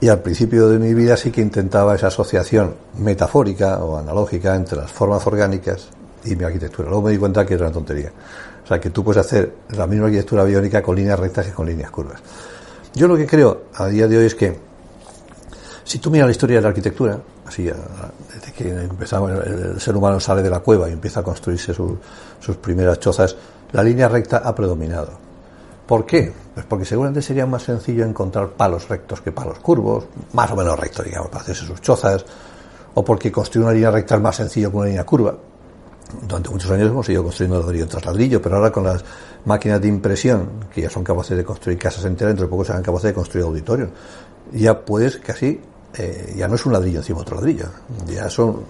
Y 0.00 0.08
al 0.08 0.20
principio 0.20 0.68
de 0.68 0.78
mi 0.78 0.92
vida 0.92 1.16
sí 1.16 1.30
que 1.30 1.40
intentaba 1.40 1.94
esa 1.94 2.08
asociación 2.08 2.74
metafórica 2.98 3.78
o 3.78 3.96
analógica 3.96 4.54
entre 4.54 4.78
las 4.78 4.92
formas 4.92 5.26
orgánicas 5.26 5.88
y 6.24 6.36
mi 6.36 6.44
arquitectura. 6.44 6.88
Luego 6.88 7.04
me 7.04 7.12
di 7.12 7.18
cuenta 7.18 7.46
que 7.46 7.54
era 7.54 7.64
una 7.64 7.72
tontería. 7.72 8.12
O 8.62 8.66
sea, 8.66 8.78
que 8.78 8.90
tú 8.90 9.02
puedes 9.02 9.24
hacer 9.24 9.52
la 9.70 9.86
misma 9.86 10.06
arquitectura 10.06 10.44
biónica 10.44 10.82
con 10.82 10.96
líneas 10.96 11.18
rectas 11.18 11.48
y 11.48 11.52
con 11.52 11.66
líneas 11.66 11.90
curvas. 11.90 12.20
Yo 12.94 13.08
lo 13.08 13.16
que 13.16 13.26
creo 13.26 13.62
a 13.74 13.86
día 13.86 14.08
de 14.08 14.18
hoy 14.18 14.26
es 14.26 14.34
que 14.34 14.58
si 15.86 16.00
tú 16.00 16.10
miras 16.10 16.26
la 16.26 16.32
historia 16.32 16.56
de 16.56 16.62
la 16.62 16.68
arquitectura, 16.68 17.20
así 17.46 17.62
desde 17.62 18.52
que 18.52 18.68
empezamos, 18.68 19.30
el, 19.30 19.80
ser 19.80 19.96
humano 19.96 20.18
sale 20.18 20.42
de 20.42 20.50
la 20.50 20.58
cueva 20.58 20.88
y 20.90 20.92
empieza 20.92 21.20
a 21.20 21.22
construirse 21.22 21.72
sus 21.72 22.56
primeras 22.60 22.98
chozas, 22.98 23.36
la 23.70 23.84
línea 23.84 24.08
recta 24.08 24.38
ha 24.38 24.52
predominado. 24.52 25.12
¿Por 25.86 26.04
qué? 26.04 26.32
Pues 26.54 26.66
porque 26.66 26.84
seguramente 26.84 27.22
sería 27.22 27.46
más 27.46 27.62
sencillo 27.62 28.04
encontrar 28.04 28.48
palos 28.48 28.88
rectos 28.88 29.20
que 29.20 29.30
palos 29.30 29.60
curvos, 29.60 30.06
más 30.32 30.50
o 30.50 30.56
menos 30.56 30.76
rectos, 30.76 31.04
digamos, 31.04 31.28
para 31.28 31.42
hacerse 31.42 31.64
sus 31.64 31.80
chozas, 31.80 32.24
o 32.94 33.04
porque 33.04 33.30
construir 33.30 33.66
una 33.66 33.72
línea 33.72 33.92
recta 33.92 34.16
es 34.16 34.20
más 34.20 34.34
sencillo 34.34 34.72
que 34.72 34.76
una 34.78 34.86
línea 34.86 35.04
curva. 35.04 35.36
Durante 36.26 36.50
muchos 36.50 36.70
años 36.72 36.88
hemos 36.88 37.08
ido 37.08 37.22
construyendo 37.22 37.60
ladrillo 37.60 37.86
tras 37.86 38.04
ladrillo, 38.04 38.42
pero 38.42 38.56
ahora 38.56 38.72
con 38.72 38.82
las 38.82 39.04
máquinas 39.44 39.80
de 39.80 39.86
impresión, 39.86 40.48
que 40.74 40.82
ya 40.82 40.90
son 40.90 41.04
capaces 41.04 41.36
de 41.36 41.44
construir 41.44 41.78
casas 41.78 42.04
enteras, 42.04 42.30
dentro 42.30 42.46
de 42.46 42.50
poco 42.50 42.64
serán 42.64 42.82
capaces 42.82 43.10
de 43.10 43.14
construir 43.14 43.46
auditorios, 43.46 43.90
ya 44.52 44.84
puedes 44.84 45.18
casi 45.18 45.60
eh, 45.98 46.34
ya 46.36 46.48
no 46.48 46.54
es 46.54 46.66
un 46.66 46.72
ladrillo 46.72 46.98
encima 46.98 47.20
otro 47.20 47.36
ladrillo, 47.36 47.66
ya 48.06 48.28
son 48.28 48.60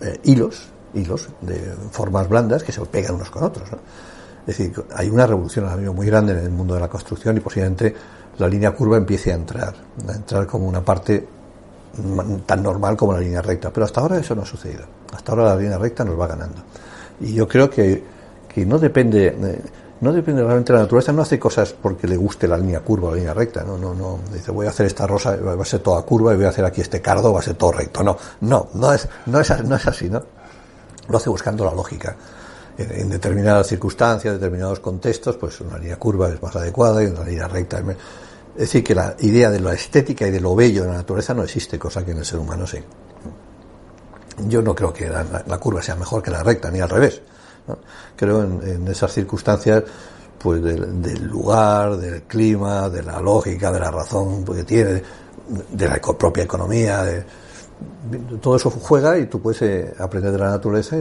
eh, 0.00 0.20
hilos, 0.24 0.68
hilos 0.94 1.28
de 1.40 1.74
formas 1.90 2.28
blandas 2.28 2.62
que 2.62 2.72
se 2.72 2.80
pegan 2.86 3.14
unos 3.14 3.30
con 3.30 3.42
otros. 3.42 3.68
Es 4.46 4.58
decir, 4.58 4.74
hay 4.94 5.08
una 5.08 5.26
revolución 5.26 5.64
ahora 5.64 5.78
mismo 5.78 5.94
muy 5.94 6.06
grande 6.06 6.32
en 6.32 6.40
el 6.40 6.50
mundo 6.50 6.74
de 6.74 6.80
la 6.80 6.88
construcción 6.88 7.36
y 7.36 7.40
posiblemente 7.40 7.94
la 8.38 8.48
línea 8.48 8.72
curva 8.72 8.98
empiece 8.98 9.32
a 9.32 9.36
entrar, 9.36 9.74
a 10.06 10.12
entrar 10.12 10.46
como 10.46 10.68
una 10.68 10.84
parte 10.84 11.26
tan 12.44 12.62
normal 12.62 12.96
como 12.96 13.14
la 13.14 13.20
línea 13.20 13.40
recta. 13.40 13.72
Pero 13.72 13.86
hasta 13.86 14.00
ahora 14.00 14.18
eso 14.18 14.34
no 14.34 14.42
ha 14.42 14.46
sucedido. 14.46 14.84
Hasta 15.14 15.32
ahora 15.32 15.44
la 15.44 15.56
línea 15.56 15.78
recta 15.78 16.04
nos 16.04 16.18
va 16.18 16.26
ganando. 16.26 16.62
Y 17.20 17.32
yo 17.32 17.48
creo 17.48 17.70
que, 17.70 18.02
que 18.52 18.66
no 18.66 18.78
depende. 18.78 19.28
Eh, 19.28 19.62
no 20.04 20.12
depende 20.12 20.42
realmente 20.42 20.70
de 20.70 20.78
la 20.78 20.82
naturaleza, 20.82 21.12
no 21.12 21.22
hace 21.22 21.38
cosas 21.38 21.72
porque 21.72 22.06
le 22.06 22.18
guste 22.18 22.46
la 22.46 22.58
línea 22.58 22.80
curva 22.80 23.08
o 23.08 23.10
la 23.12 23.16
línea 23.16 23.32
recta, 23.32 23.64
no, 23.64 23.78
no, 23.78 23.94
no, 23.94 24.20
dice 24.30 24.50
voy 24.50 24.66
a 24.66 24.68
hacer 24.68 24.84
esta 24.84 25.06
rosa, 25.06 25.34
va 25.36 25.60
a 25.60 25.64
ser 25.64 25.80
toda 25.80 26.02
curva 26.02 26.34
y 26.34 26.36
voy 26.36 26.44
a 26.44 26.50
hacer 26.50 26.62
aquí 26.62 26.82
este 26.82 27.00
cardo, 27.00 27.32
va 27.32 27.40
a 27.40 27.42
ser 27.42 27.54
todo 27.54 27.72
recto, 27.72 28.02
no, 28.02 28.14
no, 28.42 28.68
no 28.74 28.92
es, 28.92 29.08
no 29.24 29.40
es, 29.40 29.50
así, 29.50 30.10
¿no? 30.10 30.22
Lo 31.08 31.16
hace 31.16 31.30
buscando 31.30 31.64
la 31.64 31.72
lógica. 31.72 32.14
En, 32.76 33.08
determinadas 33.08 33.66
circunstancias, 33.66 34.34
determinados 34.34 34.80
contextos, 34.80 35.36
pues 35.38 35.58
una 35.62 35.78
línea 35.78 35.96
curva 35.96 36.28
es 36.28 36.42
más 36.42 36.54
adecuada 36.54 37.02
y 37.02 37.06
una 37.06 37.24
línea 37.24 37.48
recta 37.48 37.78
es, 37.78 37.84
es 37.88 37.96
decir, 38.56 38.84
que 38.84 38.94
la 38.94 39.16
idea 39.20 39.50
de 39.50 39.60
la 39.60 39.72
estética 39.72 40.26
y 40.26 40.30
de 40.30 40.40
lo 40.40 40.54
bello 40.54 40.82
de 40.82 40.88
la 40.88 40.96
naturaleza 40.96 41.32
no 41.32 41.44
existe, 41.44 41.78
cosa 41.78 42.04
que 42.04 42.10
en 42.10 42.18
el 42.18 42.26
ser 42.26 42.40
humano 42.40 42.66
sí. 42.66 42.78
Yo 44.48 44.60
no 44.60 44.74
creo 44.74 44.92
que 44.92 45.08
la 45.08 45.58
curva 45.58 45.80
sea 45.80 45.96
mejor 45.96 46.22
que 46.22 46.30
la 46.30 46.42
recta, 46.42 46.70
ni 46.70 46.80
al 46.80 46.90
revés 46.90 47.22
Creo 48.16 48.42
en, 48.42 48.86
esas 48.88 49.12
circunstancias 49.12 49.84
pues 50.38 50.62
del, 50.62 51.26
lugar, 51.26 51.96
del 51.96 52.22
clima, 52.22 52.90
de 52.90 53.02
la 53.02 53.20
lógica, 53.20 53.72
de 53.72 53.80
la 53.80 53.90
razón 53.90 54.44
que 54.44 54.64
tiene, 54.64 55.02
de 55.70 55.88
la 55.88 55.98
propia 56.00 56.44
economía, 56.44 57.02
de, 57.02 57.24
todo 58.40 58.56
eso 58.56 58.70
juega 58.70 59.18
y 59.18 59.26
tú 59.26 59.40
puedes 59.40 59.62
eh, 59.62 59.94
aprender 59.98 60.32
de 60.32 60.38
la 60.38 60.50
naturaleza 60.50 60.96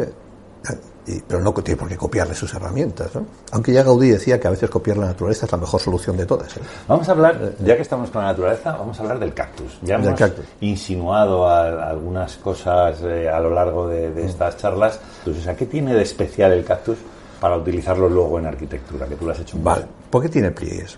pero 1.28 1.42
no 1.42 1.54
tienes 1.54 1.80
por 1.80 1.90
qué 1.90 1.98
copiarle 1.98 2.34
sus 2.34 2.54
herramientas. 2.54 3.14
¿no? 3.16 3.26
Aunque 3.52 3.74
ya 3.74 3.84
Gaudí 3.84 4.10
decía 4.10 4.40
que 4.40 4.48
a 4.48 4.52
veces 4.52 4.70
copiar 4.70 4.98
la 4.98 5.08
naturaleza 5.08 5.46
es 5.46 5.52
la 5.52 5.58
mejor 5.58 5.80
solución 5.80 6.16
de 6.16 6.26
todas. 6.26 6.56
¿eh? 6.58 6.62
Vamos 6.88 7.08
a 7.10 7.12
hablar, 7.12 7.38
eh, 7.42 7.56
ya 7.64 7.76
que 7.76 7.82
estamos 7.82 8.10
con 8.10 8.22
la 8.22 8.30
naturaleza, 8.30 8.72
vamos 8.72 8.98
a 8.98 9.02
hablar 9.04 9.20
del 9.20 9.34
cactus. 9.34 9.80
Ya 9.82 9.96
hemos 9.96 10.20
insinuado 10.62 11.48
algunas 11.48 12.38
cosas 12.38 13.02
eh, 13.04 13.30
a 13.30 13.40
lo 13.40 13.50
largo 13.50 13.88
de, 13.88 14.26
estas 14.26 14.58
charlas. 14.58 15.00
Entonces, 15.20 15.48
¿a 15.48 15.56
qué 15.56 15.66
tiene 15.66 15.94
de 15.94 16.04
especial 16.04 16.54
el 16.54 16.64
cactus 16.64 16.98
para 17.40 17.58
utilizarlo 17.58 18.08
luego 18.08 18.40
en 18.40 18.46
arquitectura? 18.46 19.06
Que 19.06 19.16
tú 19.16 19.26
lo 19.26 19.32
has 19.32 19.40
hecho 19.40 19.58
Vale, 19.62 19.86
¿por 20.10 20.22
qué 20.22 20.30
tiene 20.30 20.52
pliegues? 20.52 20.98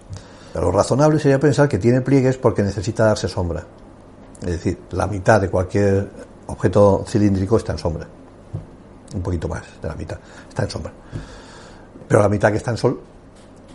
Lo 0.53 0.71
razonable 0.71 1.19
sería 1.19 1.39
pensar 1.39 1.67
que 1.67 1.79
tiene 1.79 2.01
pliegues 2.01 2.37
porque 2.37 2.61
necesita 2.61 3.05
darse 3.05 3.27
sombra. 3.27 3.65
Es 4.41 4.51
decir, 4.51 4.77
la 4.91 5.07
mitad 5.07 5.41
de 5.41 5.49
cualquier 5.49 6.07
objeto 6.47 7.03
cilíndrico 7.07 7.57
está 7.57 7.71
en 7.71 7.79
sombra 7.79 8.07
un 9.15 9.21
poquito 9.21 9.47
más 9.47 9.63
de 9.81 9.87
la 9.87 9.95
mitad, 9.95 10.17
está 10.47 10.63
en 10.63 10.69
sombra. 10.69 10.93
Pero 12.07 12.21
la 12.21 12.29
mitad 12.29 12.51
que 12.51 12.57
está 12.57 12.71
en 12.71 12.77
sol, 12.77 12.99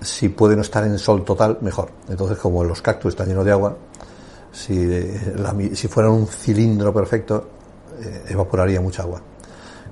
si 0.01 0.29
puede 0.29 0.55
no 0.55 0.63
estar 0.63 0.85
en 0.85 0.99
sol 0.99 1.25
total, 1.25 1.59
mejor. 1.63 1.91
Entonces, 2.09 2.39
como 2.39 2.63
los 2.63 2.81
cactus 2.81 3.15
están 3.15 3.29
llenos 3.29 3.45
de 3.45 3.53
agua, 3.53 3.77
si, 4.53 4.89
si 5.75 5.89
fuera 5.89 6.11
un 6.11 6.27
cilindro 6.27 6.93
perfecto, 6.93 7.49
eh, 8.01 8.25
evaporaría 8.29 8.81
mucha 8.81 9.03
agua. 9.03 9.21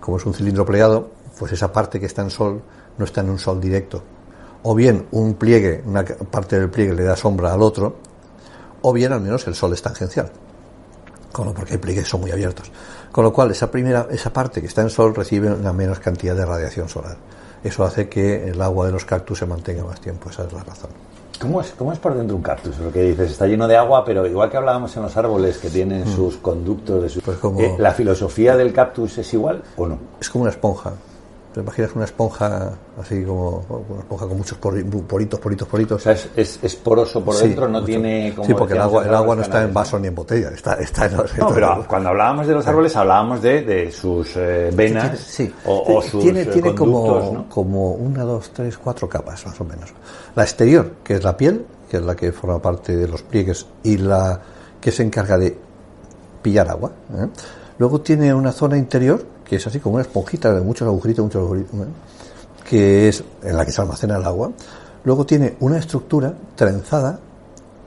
Como 0.01 0.17
es 0.17 0.27
un 0.27 0.35
cilindro 0.35 0.65
plegado, 0.65 1.11
pues 1.39 1.53
esa 1.53 1.73
parte 1.73 1.99
que 2.01 2.07
está 2.07 2.23
en 2.23 2.31
sol 2.31 2.63
no 2.97 3.05
está 3.05 3.21
en 3.21 3.31
un 3.31 3.39
sol 3.39 3.61
directo. 3.61 4.03
O 4.63 4.75
bien 4.75 5.07
un 5.13 5.35
pliegue, 5.35 5.83
una 5.87 6.05
parte 6.05 6.59
del 6.59 6.71
pliegue 6.71 6.95
le 6.95 7.05
da 7.05 7.17
sombra 7.17 7.53
al 7.53 7.63
otro, 7.63 7.97
o 8.83 8.93
bien 8.93 9.13
al 9.13 9.21
menos 9.21 9.47
el 9.47 9.55
sol 9.55 9.73
es 9.73 9.83
tangencial. 9.83 10.31
Como 11.33 11.53
porque 11.53 11.75
hay 11.75 11.79
pliegues 11.79 12.09
son 12.09 12.21
muy 12.21 12.31
abiertos. 12.31 12.71
Con 13.13 13.25
lo 13.25 13.33
cual, 13.33 13.51
esa 13.51 13.71
primera, 13.71 14.07
esa 14.11 14.33
parte 14.33 14.61
que 14.61 14.67
está 14.67 14.83
en 14.83 14.91
sol 14.91 15.15
recibe 15.15 15.53
una 15.53 15.73
menos 15.73 15.99
cantidad 15.99 16.35
de 16.35 16.45
radiación 16.45 16.89
solar. 16.89 17.17
Eso 17.63 17.85
hace 17.85 18.09
que 18.09 18.49
el 18.49 18.61
agua 18.63 18.87
de 18.87 18.93
los 18.93 19.05
cactus 19.05 19.39
se 19.39 19.47
mantenga 19.47 19.85
más 19.85 20.01
tiempo, 20.01 20.31
esa 20.31 20.45
es 20.45 20.53
la 20.53 20.63
razón. 20.63 20.91
¿Cómo 21.41 21.61
es, 21.61 21.73
¿Cómo 21.79 21.93
es 21.93 21.99
por 21.99 22.15
dentro 22.15 22.35
un 22.37 22.43
cactus? 22.43 22.79
Lo 22.79 22.91
que 22.91 23.03
dices, 23.03 23.31
está 23.31 23.47
lleno 23.47 23.69
de 23.69 23.77
agua, 23.77 24.05
pero 24.05 24.27
igual 24.27 24.51
que 24.51 24.57
hablábamos 24.57 24.97
en 24.97 25.05
los 25.05 25.17
árboles 25.17 25.59
que 25.59 25.71
tienen 25.71 26.03
mm. 26.03 26.15
sus 26.15 26.37
conductos, 26.39 27.03
de 27.03 27.09
su... 27.09 27.21
Pues 27.21 27.39
eh, 27.59 27.77
¿la 27.79 27.93
filosofía 27.93 28.57
del 28.57 28.73
cactus 28.73 29.19
es 29.19 29.35
igual 29.35 29.63
o 29.77 29.87
no? 29.87 29.99
Es 30.21 30.31
como 30.31 30.43
una 30.43 30.51
esponja. 30.51 30.93
¿Te 31.53 31.61
imaginas 31.61 31.91
una 31.95 32.05
esponja 32.05 32.73
así 33.01 33.25
como 33.25 33.65
una 33.89 34.01
esponja 34.01 34.27
con 34.27 34.37
muchos 34.37 34.59
poritos, 34.59 35.41
poritos, 35.41 35.69
poritos? 35.69 35.97
O 35.97 35.99
sea, 35.99 36.13
es, 36.13 36.59
es, 36.63 36.77
poroso 36.77 37.25
por 37.25 37.37
dentro, 37.37 37.67
no 37.67 37.83
tiene 37.83 38.35
como. 38.37 38.47
Sí, 38.47 38.55
porque 38.55 38.75
el 38.75 38.81
agua, 38.81 39.07
el 39.07 39.15
agua 39.15 39.35
no 39.35 39.43
está 39.43 39.63
en 39.63 39.73
vaso 39.73 39.99
ni 39.99 40.09
en 40.09 40.15
botella, 40.15 40.51
está, 40.51 40.75
está 40.75 41.07
en. 41.07 41.17
No, 41.17 41.49
pero 41.55 41.87
cuando 41.89 42.11
hablábamos 42.11 42.47
de 42.47 42.55
los 42.55 42.67
árboles 42.67 42.95
hablábamos 42.97 43.41
de, 43.41 43.63
de 43.63 43.91
sus 43.91 44.37
eh, 44.37 44.71
venas 44.75 45.19
sí, 45.19 45.51
o, 45.65 46.03
sus 46.03 46.23
Tiene, 46.23 46.43
eh, 46.43 46.47
tiene 46.47 46.75
como, 46.75 47.49
como 47.49 47.93
una, 47.93 48.25
dos, 48.25 48.51
tres, 48.53 48.77
cuatro 48.77 49.09
capas 49.09 49.47
más 49.47 49.59
o 49.59 49.65
menos. 49.65 49.93
La 50.35 50.43
exterior, 50.43 50.97
que 51.03 51.15
es 51.15 51.25
la 51.25 51.35
piel, 51.35 51.65
que 51.89 51.97
es 51.97 52.03
la 52.03 52.15
que 52.15 52.31
forma 52.31 52.61
parte 52.61 52.95
de 52.95 53.09
los 53.09 53.23
pliegues 53.23 53.67
y 53.83 53.97
la 53.97 54.39
que 54.81 54.93
se 54.93 55.03
encarga 55.03 55.39
de 55.39 55.57
pillar 56.43 56.69
agua. 56.69 56.93
¿eh? 57.15 57.27
Luego 57.79 58.01
tiene 58.01 58.35
una 58.35 58.53
zona 58.53 58.77
interior 58.77 59.25
que 59.49 59.57
es 59.57 59.67
así 59.67 59.81
como 59.81 59.95
una 59.95 60.03
esponjita 60.03 60.53
de 60.53 60.61
muchos 60.61 60.87
agujeritos, 60.87 61.25
muchos 61.25 61.43
agujeritos, 61.43 61.75
que 62.69 63.09
es 63.09 63.25
en 63.43 63.57
la 63.57 63.65
que 63.65 63.73
se 63.73 63.81
almacena 63.81 64.17
el 64.17 64.25
agua. 64.25 64.53
Luego 65.05 65.25
tiene 65.25 65.57
una 65.61 65.79
estructura 65.79 66.35
trenzada 66.55 67.19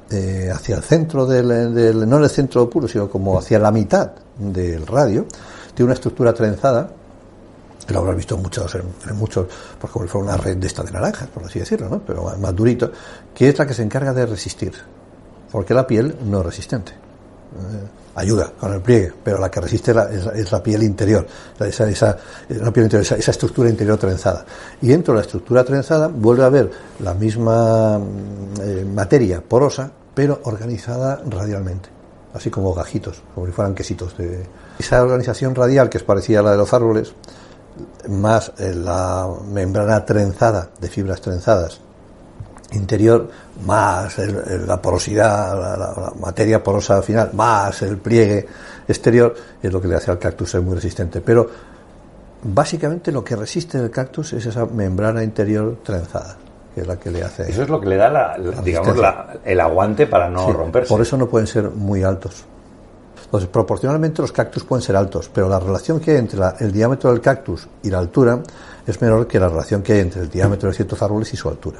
eh, 0.10 0.50
hacia 0.54 0.76
el 0.76 0.82
centro 0.82 1.26
del, 1.26 2.10
no 2.10 2.18
en 2.18 2.24
el 2.24 2.30
centro 2.30 2.70
puro, 2.70 2.88
sino 2.88 3.10
como 3.10 3.38
hacia 3.38 3.60
la 3.60 3.72
mitad 3.72 4.12
del 4.38 4.88
radio. 4.88 5.26
Tiene 5.74 5.86
una 5.86 5.94
estructura 5.94 6.34
trenzada, 6.34 6.90
lo 7.88 8.00
habrás 8.00 8.16
visto 8.16 8.36
en 8.36 8.42
muchos, 8.42 8.76
en, 8.76 9.16
muchos, 9.16 9.48
porque 9.80 10.10
como 10.10 10.24
una 10.24 10.38
red 10.38 10.58
de 10.58 10.68
esta 10.68 10.84
de 10.84 10.92
naranjas, 10.92 11.30
por 11.30 11.44
así 11.44 11.60
decirlo, 11.60 11.90
¿no? 11.90 12.00
pero 12.00 12.24
más, 12.24 12.40
más 12.40 12.56
durito, 12.56 12.92
que 13.36 13.50
es 13.50 13.60
la 13.60 13.68
que 13.68 13.74
se 13.74 13.84
encarga 13.84 14.14
de 14.14 14.26
resistir, 14.26 14.74
porque 15.52 15.74
la 15.74 15.86
piel 15.86 16.16
no 16.26 16.40
es 16.40 16.46
resistente. 16.46 16.92
Eh, 16.92 18.01
ayuda 18.16 18.52
con 18.60 18.74
el 18.74 18.82
pliegue, 18.82 19.14
pero 19.24 19.38
la 19.40 19.50
que 19.50 19.62
resiste 19.62 19.92
es, 19.92 20.52
la, 20.52 20.62
piel 20.62 20.84
interior, 20.84 21.26
esa, 21.60 21.90
esa, 21.90 22.18
esa, 22.50 23.32
estructura 23.32 23.70
interior 23.70 23.98
trenzada. 23.98 24.46
Y 24.82 24.88
dentro 24.88 25.14
de 25.14 25.20
la 25.20 25.26
estructura 25.26 25.64
trenzada 25.64 26.08
vuelve 26.08 26.44
a 26.44 26.48
haber 26.48 26.72
la 27.00 27.14
misma 27.14 28.00
mm, 28.00 28.62
eh, 28.62 28.86
materia 28.86 29.42
porosa, 29.42 29.92
pero 30.14 30.42
organizada 30.44 31.22
radialmente, 31.26 31.90
así 32.34 32.50
como 32.50 32.74
gajitos, 32.74 33.22
como 33.34 33.48
si 33.48 33.54
fueran 33.54 33.74
quesitos. 33.74 34.18
De... 34.18 34.46
Esa 34.80 35.02
organización 35.02 35.56
radial, 35.56 35.90
que 35.90 35.98
es 35.98 36.04
parecida 36.04 36.40
a 36.40 36.44
la 36.44 36.52
de 36.52 36.58
los 36.58 36.74
árboles, 36.74 37.14
más 38.10 38.52
eh, 38.60 38.74
la 38.76 39.30
membrana 39.52 40.06
trenzada, 40.06 40.70
de 40.80 40.90
fibras 40.90 41.22
trenzadas, 41.22 41.80
interior, 42.72 43.30
más 43.66 44.18
la 44.18 44.82
porosidad, 44.82 45.78
la, 45.78 46.14
materia 46.20 46.64
porosa 46.64 47.02
final, 47.02 47.32
más 47.34 47.82
el 47.82 47.98
pliegue 47.98 48.46
exterior, 48.88 49.34
es 49.62 49.72
lo 49.72 49.82
que 49.82 49.88
le 49.88 49.96
hace 49.96 50.12
al 50.12 50.20
cactus 50.20 50.52
ser 50.52 50.62
muy 50.62 50.76
resistente. 50.76 51.22
Pero 51.22 51.50
básicamente 52.44 53.12
lo 53.12 53.24
que 53.24 53.36
resiste 53.36 53.78
el 53.78 53.92
cactus 53.92 54.34
es 54.34 54.46
esa 54.46 54.66
membrana 54.66 55.24
interior 55.24 55.78
trenzada, 55.84 56.38
que 56.74 56.82
es 56.82 56.88
la 56.88 56.98
que 56.98 57.12
le 57.12 57.24
hace. 57.24 57.50
Eso 57.50 57.64
es 57.64 57.70
lo 57.70 57.80
que 57.80 57.88
le 57.88 57.98
da, 57.98 58.10
la, 58.10 58.38
digamos, 58.64 58.98
el 59.44 59.60
aguante 59.60 60.08
para 60.08 60.30
no 60.30 60.52
romperse. 60.52 60.90
Por 60.90 61.02
eso 61.02 61.18
no 61.18 61.28
pueden 61.28 61.48
ser 61.48 61.70
muy 61.70 62.04
altos. 62.04 62.46
Entonces, 63.32 63.50
proporcionalmente 63.50 64.22
los 64.22 64.34
cactus 64.34 64.66
pueden 64.66 64.82
ser 64.82 64.98
altos, 64.98 65.30
pero 65.34 65.48
la 65.48 65.58
relación 65.58 66.02
que 66.02 66.12
hay 66.12 66.18
entre 66.18 66.42
el 66.60 66.72
diámetro 66.74 67.12
del 67.12 67.22
cactus 67.22 67.66
y 67.82 67.90
la 67.90 68.00
altura 68.00 68.42
es 68.86 69.02
menor 69.02 69.26
que 69.26 69.40
la 69.40 69.48
relación 69.48 69.82
que 69.82 69.94
hay 69.94 70.00
entre 70.00 70.24
el 70.24 70.30
diámetro 70.30 70.68
de 70.68 70.76
ciertos 70.76 71.02
árboles 71.02 71.34
y 71.34 71.38
su 71.38 71.48
altura. 71.48 71.80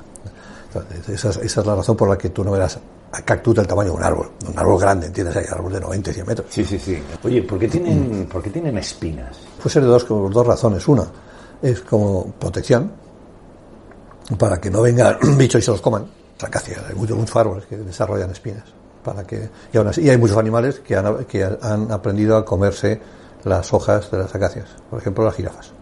Esa, 1.08 1.30
es 1.30 1.58
la 1.58 1.76
razón 1.76 1.98
por 1.98 2.10
la 2.10 2.18
que 2.18 2.30
tú 2.30 2.44
no 2.44 2.52
verás 2.52 2.80
cactus 3.26 3.56
del 3.56 3.68
tamaño 3.68 3.90
de 3.92 3.98
un 3.98 4.04
árbol, 4.04 4.32
un 4.48 4.58
árbol 4.58 4.80
grande, 4.80 5.08
¿entiendes? 5.08 5.36
Hay 5.36 5.46
árbol 5.52 5.74
de 5.74 5.82
90 5.82 6.12
y 6.12 6.14
100 6.14 6.28
metros. 6.28 6.48
Sí, 6.50 6.64
sí, 6.64 6.80
sí. 6.80 7.02
Oye, 7.24 7.42
¿por 7.44 7.60
qué 7.60 7.68
tienen, 7.68 8.28
¿por 8.32 8.42
qué 8.42 8.50
tienen 8.50 8.78
espinas? 8.78 9.38
Puede 9.58 9.70
ser 9.70 9.84
de 9.84 9.90
dos, 9.90 10.06
por 10.06 10.32
dos 10.32 10.48
razones. 10.48 10.88
Una 10.88 11.06
es 11.62 11.82
como 11.82 12.32
protección, 12.40 12.92
para 14.38 14.60
que 14.60 14.70
no 14.70 14.82
vengan 14.82 15.18
bichos 15.38 15.62
y 15.62 15.66
se 15.66 15.72
los 15.72 15.82
coman. 15.82 16.06
Acacia, 16.42 16.82
hay 16.90 16.96
muchos, 16.96 17.18
muchos 17.18 17.36
árboles 17.36 17.66
que 17.66 17.78
desarrollan 17.78 18.32
espinas. 18.32 18.64
Para 19.04 19.24
que, 19.26 19.50
y, 19.72 19.78
aún 19.78 19.88
así, 19.88 20.02
y 20.02 20.10
hay 20.10 20.18
muchos 20.18 20.38
animales 20.38 20.80
que 20.80 20.96
han, 20.96 21.26
que 21.26 21.44
han 21.44 21.92
aprendido 21.92 22.38
a 22.38 22.46
comerse 22.46 23.00
las 23.44 23.74
hojas 23.74 24.10
de 24.10 24.20
las 24.20 24.34
acacias. 24.34 24.70
Por 24.90 25.00
ejemplo, 25.00 25.24
las 25.24 25.36
jirafas. 25.36 25.74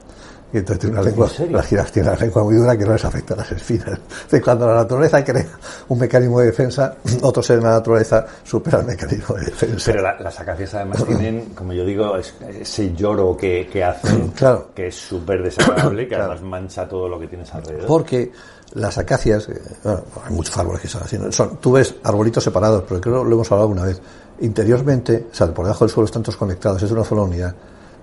Y 0.52 0.58
entonces 0.58 0.80
tiene 0.80 0.96
una 1.00 1.04
lengua, 1.08 1.30
las 1.52 1.68
jirafas 1.68 1.92
tienen 1.92 2.12
una 2.12 2.20
lengua 2.22 2.44
muy 2.44 2.56
dura 2.56 2.76
que 2.76 2.84
no 2.84 2.94
les 2.94 3.06
afecta 3.06 3.36
a 3.36 3.38
las 3.38 3.52
espinas. 3.52 3.88
Entonces, 3.90 4.42
cuando 4.44 4.66
la 4.68 4.74
naturaleza 4.76 5.24
crea 5.24 5.46
un 5.90 6.00
mecanismo 6.00 6.40
de 6.40 6.48
defensa, 6.48 6.96
otros 7.22 7.48
en 7.52 7.62
la 7.62 7.70
naturaleza 7.72 8.26
supera 8.44 8.80
el 8.80 8.86
mecanismo 8.88 9.36
de 9.36 9.46
defensa. 9.46 9.92
Pero 9.92 10.02
la- 10.04 10.20
las 10.20 10.40
acacias 10.40 10.74
además 10.74 11.06
tienen, 11.06 11.50
como 11.54 11.72
yo 11.74 11.86
digo, 11.86 12.18
es- 12.18 12.34
ese 12.62 12.94
lloro 12.96 13.38
que, 13.38 13.70
que 13.72 13.84
hacen, 13.84 14.30
Claro. 14.36 14.70
que 14.74 14.88
es 14.88 14.96
súper 14.96 15.44
desagradable, 15.44 16.04
que 16.04 16.16
Claro. 16.16 16.32
además 16.32 16.42
mancha 16.42 16.88
todo 16.90 17.08
lo 17.08 17.20
que 17.20 17.28
tienes 17.28 17.54
alrededor. 17.54 17.86
Porque 17.86 18.32
las 18.74 18.98
acacias, 18.98 19.48
eh, 19.50 19.62
bueno, 19.84 20.02
hay 20.26 20.34
muchos 20.34 20.58
árboles 20.58 20.82
que 20.82 20.88
son 20.88 21.04
así, 21.04 21.18
¿no? 21.20 21.32
son, 21.32 21.58
tú 21.58 21.74
ves 21.74 21.94
arbolitos 22.04 22.44
separados, 22.44 22.84
pero 22.90 23.00
creo 23.00 23.24
que 23.24 23.30
lo 23.30 23.36
hemos 23.36 23.52
hablado 23.52 23.70
alguna 23.70 23.86
vez. 23.86 24.02
Interiormente, 24.42 25.28
o 25.32 25.36
sea, 25.36 25.46
por 25.54 25.66
debajo 25.66 25.86
del 25.86 25.94
suelo 25.94 26.06
están 26.06 26.24
todos 26.24 26.38
conectados, 26.38 26.82
es 26.82 26.90
una 26.92 27.04
sola 27.04 27.22
unidad. 27.22 27.54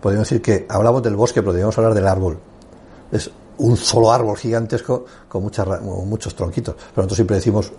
Podríamos 0.06 0.30
decir 0.30 0.40
que 0.40 0.66
hablamos 0.68 1.02
del 1.02 1.16
bosque, 1.16 1.42
pero 1.42 1.52
debemos 1.52 1.76
hablar 1.78 1.92
del 1.92 2.06
árbol. 2.06 2.38
Es 3.10 3.28
un 3.58 3.76
solo 3.76 4.12
árbol 4.12 4.36
gigantesco 4.36 5.04
con, 5.28 5.42
muchas, 5.42 5.66
con 5.66 6.08
muchos 6.08 6.32
tronquitos. 6.36 6.76
Pero 6.76 6.92
nosotros 6.98 7.16
siempre 7.16 7.34
decimos 7.34 7.72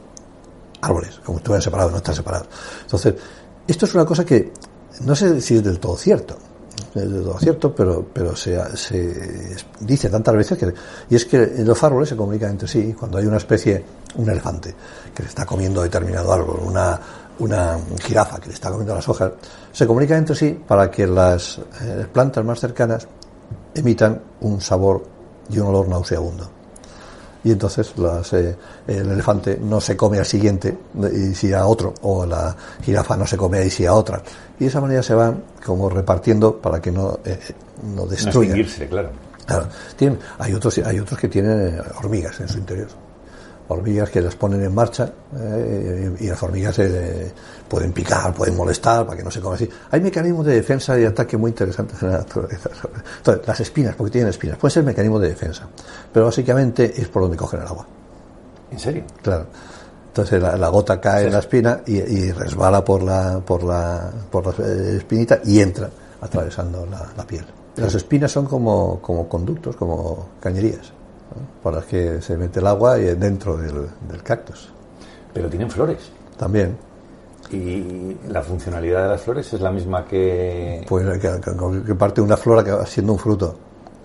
árboles, 0.82 1.22
como 1.24 1.38
estuvieran 1.38 1.62
separados, 1.62 1.94
no 1.94 2.00
están 2.00 2.16
separados. 2.16 2.50
Entonces, 2.82 3.16
esto 3.66 3.86
es 3.86 3.96
una 3.96 4.04
cosa 4.04 4.26
que 4.26 4.52
no 5.06 5.16
sé 5.16 5.40
si 5.40 5.56
es 5.56 5.64
del 5.64 5.80
todo 5.80 5.96
cierto, 5.96 6.36
del 6.94 7.24
todo 7.24 7.40
cierto, 7.40 7.74
pero, 7.74 8.06
pero 8.12 8.36
se, 8.36 8.76
se 8.76 9.56
dice 9.80 10.10
tantas 10.10 10.36
veces 10.36 10.58
que, 10.58 10.74
y 11.10 11.16
es 11.16 11.24
que 11.24 11.64
los 11.64 11.82
árboles 11.82 12.10
se 12.10 12.18
comunican 12.18 12.52
entre 12.52 12.68
sí, 12.68 12.94
cuando 12.94 13.20
hay 13.20 13.26
una 13.26 13.38
especie, 13.38 13.86
un 14.16 14.30
elefante, 14.30 14.76
que 15.16 15.24
le 15.24 15.30
está 15.30 15.46
comiendo 15.46 15.82
determinado 15.82 16.34
árbol, 16.34 16.60
una, 16.66 17.00
una 17.40 17.78
jirafa 18.02 18.40
que 18.40 18.48
le 18.48 18.54
está 18.54 18.70
comiendo 18.70 18.96
las 18.96 19.08
hojas, 19.08 19.32
se 19.72 19.86
comunican 19.86 20.20
entre 20.20 20.36
sí 20.36 20.60
para 20.68 20.90
que 20.90 21.08
las 21.08 21.60
eh, 21.82 22.06
plantas 22.12 22.44
más 22.44 22.60
cercanas 22.60 23.08
emitan 23.76 24.22
un 24.42 24.60
sabor 24.62 25.04
y 25.50 25.60
un 25.60 25.68
olor 25.68 25.88
nauseabundo 25.88 26.58
y 27.48 27.52
entonces 27.52 27.98
las, 27.98 28.34
eh, 28.34 28.56
el 28.88 29.10
elefante 29.10 29.58
no 29.62 29.80
se 29.80 29.96
come 29.96 30.18
al 30.20 30.26
siguiente 30.26 30.78
y 31.14 31.34
si 31.34 31.54
a 31.54 31.66
otro, 31.66 31.94
o 32.02 32.26
la 32.26 32.54
jirafa 32.82 33.16
no 33.16 33.26
se 33.26 33.38
come 33.38 33.66
y 33.66 33.70
si 33.70 33.86
a 33.86 33.94
otra. 33.94 34.22
Y 34.60 34.66
de 34.66 34.70
esa 34.70 34.82
manera 34.82 35.02
se 35.02 35.14
van 35.14 35.44
como 35.66 35.90
repartiendo 35.90 36.58
para 36.58 36.82
que 36.82 36.92
no, 36.92 37.20
eh, 37.24 37.40
eh, 37.48 37.54
no 37.84 38.04
no 38.04 38.06
destruyan. 38.06 38.60
extinguirse, 38.60 38.90
claro. 38.90 39.10
Claro, 39.46 39.68
tienen, 39.96 40.20
hay 40.40 40.54
otros, 40.54 40.78
hay 40.80 41.00
otros 41.00 41.18
que 41.18 41.30
tienen 41.30 41.78
eh, 41.78 41.82
hormigas 42.00 42.38
en 42.42 42.50
su 42.50 42.58
interior. 42.58 42.90
Hormigas 43.70 44.10
que 44.10 44.22
las 44.22 44.36
ponen 44.36 44.64
en 44.64 44.74
marcha 44.74 45.12
eh, 45.38 46.16
y 46.20 46.28
las 46.28 46.42
hormigas 46.42 46.80
eh, 46.80 47.34
pueden 47.68 47.92
picar, 47.92 48.34
pueden 48.34 48.56
molestar 48.56 49.06
para 49.06 49.18
que 49.18 49.24
no 49.24 49.30
se 49.30 49.42
coman 49.42 49.56
así. 49.56 49.70
Hay 49.92 50.00
mecanismos 50.00 50.46
de 50.46 50.56
defensa 50.56 50.98
y 50.98 51.04
ataque 51.04 51.36
muy 51.36 51.52
interesantes 51.52 52.02
en 52.02 52.12
la 52.12 52.18
naturaleza. 52.20 52.70
Entonces, 53.18 53.46
las 53.46 53.60
espinas, 53.60 53.96
porque 53.96 54.12
tienen 54.12 54.30
espinas, 54.30 54.58
pueden 54.58 54.74
ser 54.74 54.84
mecanismos 54.84 55.22
de 55.22 55.30
defensa, 55.30 55.68
pero 56.14 56.28
básicamente 56.28 56.94
es 56.96 57.10
por 57.10 57.24
donde 57.24 57.36
cogen 57.36 57.62
el 57.62 57.68
agua. 57.68 57.86
¿En 58.72 58.80
serio? 58.80 59.04
Claro. 59.22 59.48
Entonces 60.08 60.42
la, 60.42 60.58
la 60.58 60.70
gota 60.70 61.00
cae 61.00 61.28
en 61.28 61.34
la 61.34 61.40
espina 61.40 61.82
y, 61.86 61.98
y 61.98 62.32
resbala 62.32 62.84
por 62.84 63.04
la, 63.04 63.40
por 63.46 63.64
la, 63.64 64.10
por 64.32 64.48
la 64.48 64.66
eh, 64.66 64.98
espinita 64.98 65.42
y 65.46 65.60
entra 65.60 65.90
atravesando 66.22 66.86
la, 66.86 67.06
la 67.16 67.28
piel. 67.28 67.46
Las 67.76 67.94
espinas 67.94 68.32
son 68.32 68.46
como, 68.46 69.00
como 69.00 69.30
conductos, 69.30 69.76
como 69.76 70.30
cañerías. 70.40 70.92
Por 71.62 71.74
las 71.74 71.86
que 71.86 72.22
se 72.22 72.38
mete 72.38 72.60
el 72.60 72.68
agua 72.68 73.00
y 73.00 73.04
dentro 73.16 73.58
del, 73.58 73.88
del 74.10 74.24
cactus. 74.24 74.72
Pero 75.34 75.50
tienen 75.50 75.70
flores. 75.70 76.12
También, 76.38 76.78
Y 77.52 78.18
la 78.30 78.42
funcionalidad 78.42 79.04
de 79.04 79.10
las 79.10 79.22
flores 79.22 79.52
es 79.54 79.62
la 79.62 79.72
misma 79.72 80.06
que 80.06 80.86
pues 80.88 81.06
que, 81.20 81.96
parte 81.96 82.22
de 82.22 82.26
una 82.26 82.38
flor 82.38 82.64
que 82.64 82.72
va 82.72 82.86
siendo 82.86 83.14
un 83.14 83.20
fruto. 83.20 83.56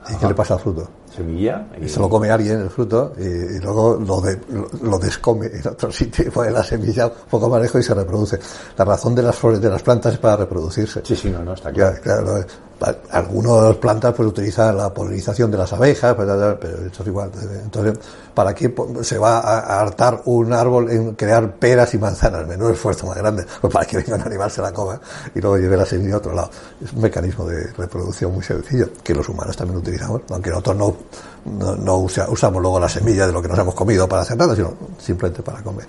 ¿Y 0.09 0.16
qué 0.16 0.27
le 0.27 0.35
pasa 0.35 0.55
al 0.55 0.61
fruto? 0.61 0.88
Semilla. 1.14 1.66
Y 1.81 1.88
se 1.88 2.01
lo 2.01 2.09
come 2.09 2.31
alguien 2.31 2.61
el 2.61 2.70
fruto 2.70 3.12
y, 3.18 3.22
y 3.22 3.59
luego 3.61 3.96
lo, 3.96 4.20
de- 4.20 4.40
lo, 4.83 4.98
descome 4.98 5.46
en 5.46 5.66
otro 5.68 5.92
sitio 5.92 6.25
y 6.29 6.31
pone 6.31 6.51
la 6.51 6.64
semilla 6.64 7.07
un 7.07 7.12
poco 7.31 7.48
más 7.48 7.61
lejos 7.62 7.81
y 7.81 7.85
se 7.85 7.94
reproduce. 7.94 8.38
La 8.77 8.85
razón 8.85 9.14
de 9.14 9.22
las 9.22 9.37
flores 9.37 9.61
de 9.61 9.70
las 9.70 9.83
plantas 9.83 10.14
es 10.14 10.18
para 10.18 10.37
reproducirse. 10.37 11.01
Sí, 11.05 11.14
sí, 11.16 11.31
no, 11.31 11.42
no, 11.44 11.55
está 11.55 11.70
claro. 11.72 11.96
Claro, 12.03 12.44
pa- 12.79 12.96
algunas 13.11 13.77
plantas 13.77 14.14
pues 14.14 14.29
utilizan 14.29 14.77
la 14.77 14.92
polinización 14.92 15.51
de 15.51 15.59
las 15.59 15.72
abejas, 15.72 16.14
pues, 16.14 16.29
pero 16.61 16.87
esto 16.87 17.03
es 17.03 17.07
igual. 17.09 17.31
Entonces, 17.64 17.98
¿para 18.35 18.55
qué 18.55 18.75
se 19.03 19.18
va 19.18 19.38
a 19.40 19.81
hartar 19.81 20.22
un 20.25 20.53
árbol 20.53 20.90
en 20.90 21.14
crear 21.14 21.57
peras 21.57 21.92
y 21.94 21.98
manzanas? 21.98 22.46
Menudo 22.46 22.70
esfuerzo 22.70 23.07
más 23.07 23.16
grande. 23.18 23.44
Pues 23.61 23.72
para 23.72 23.87
que 23.87 23.98
venga 23.98 24.16
un 24.16 24.22
animal 24.22 24.51
se 24.51 24.62
la 24.62 24.72
coma 24.72 25.01
y 25.35 25.40
luego 25.40 25.59
lleve 25.59 25.77
la 25.77 25.87
semilla 25.87 26.14
a 26.14 26.18
otro 26.18 26.33
lado. 26.35 26.51
Es 26.83 26.92
un 26.92 27.03
mecanismo 27.03 27.44
de 27.46 27.72
reproducción 27.77 28.33
muy 28.33 28.42
sencillo 28.42 28.88
que 29.03 29.14
los 29.14 29.29
humanos 29.29 29.57
también 29.57 29.79
utilizamos, 29.79 30.22
aunque 30.31 30.51
nosotros 30.51 30.77
no, 30.77 30.96
no, 31.44 31.76
no 31.76 31.96
usa- 31.98 32.28
usamos 32.30 32.60
luego 32.62 32.78
la 32.80 32.88
semilla 32.88 33.26
de 33.26 33.32
lo 33.32 33.42
que 33.42 33.48
nos 33.48 33.58
hemos 33.58 33.74
comido 33.74 34.08
para 34.08 34.22
hacer 34.22 34.36
nada, 34.36 34.54
sino 34.56 34.74
simplemente 34.98 35.42
para 35.42 35.62
comer. 35.62 35.86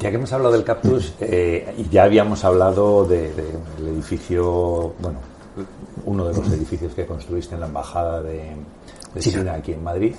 Ya 0.00 0.10
que 0.10 0.16
hemos 0.16 0.32
hablado 0.32 0.52
del 0.54 0.64
cactus, 0.64 1.14
eh, 1.20 1.74
y 1.78 1.88
ya 1.88 2.04
habíamos 2.04 2.44
hablado 2.44 3.04
de- 3.04 3.32
de- 3.34 3.52
del 3.78 3.88
edificio, 3.94 4.94
bueno, 5.00 5.18
uno 6.06 6.26
de 6.28 6.34
los 6.34 6.48
edificios 6.52 6.94
que 6.94 7.06
construiste 7.06 7.54
en 7.54 7.60
la 7.60 7.66
embajada 7.66 8.22
de, 8.22 8.52
de 9.14 9.20
China. 9.20 9.38
China 9.38 9.54
aquí 9.54 9.72
en 9.72 9.84
Madrid, 9.84 10.14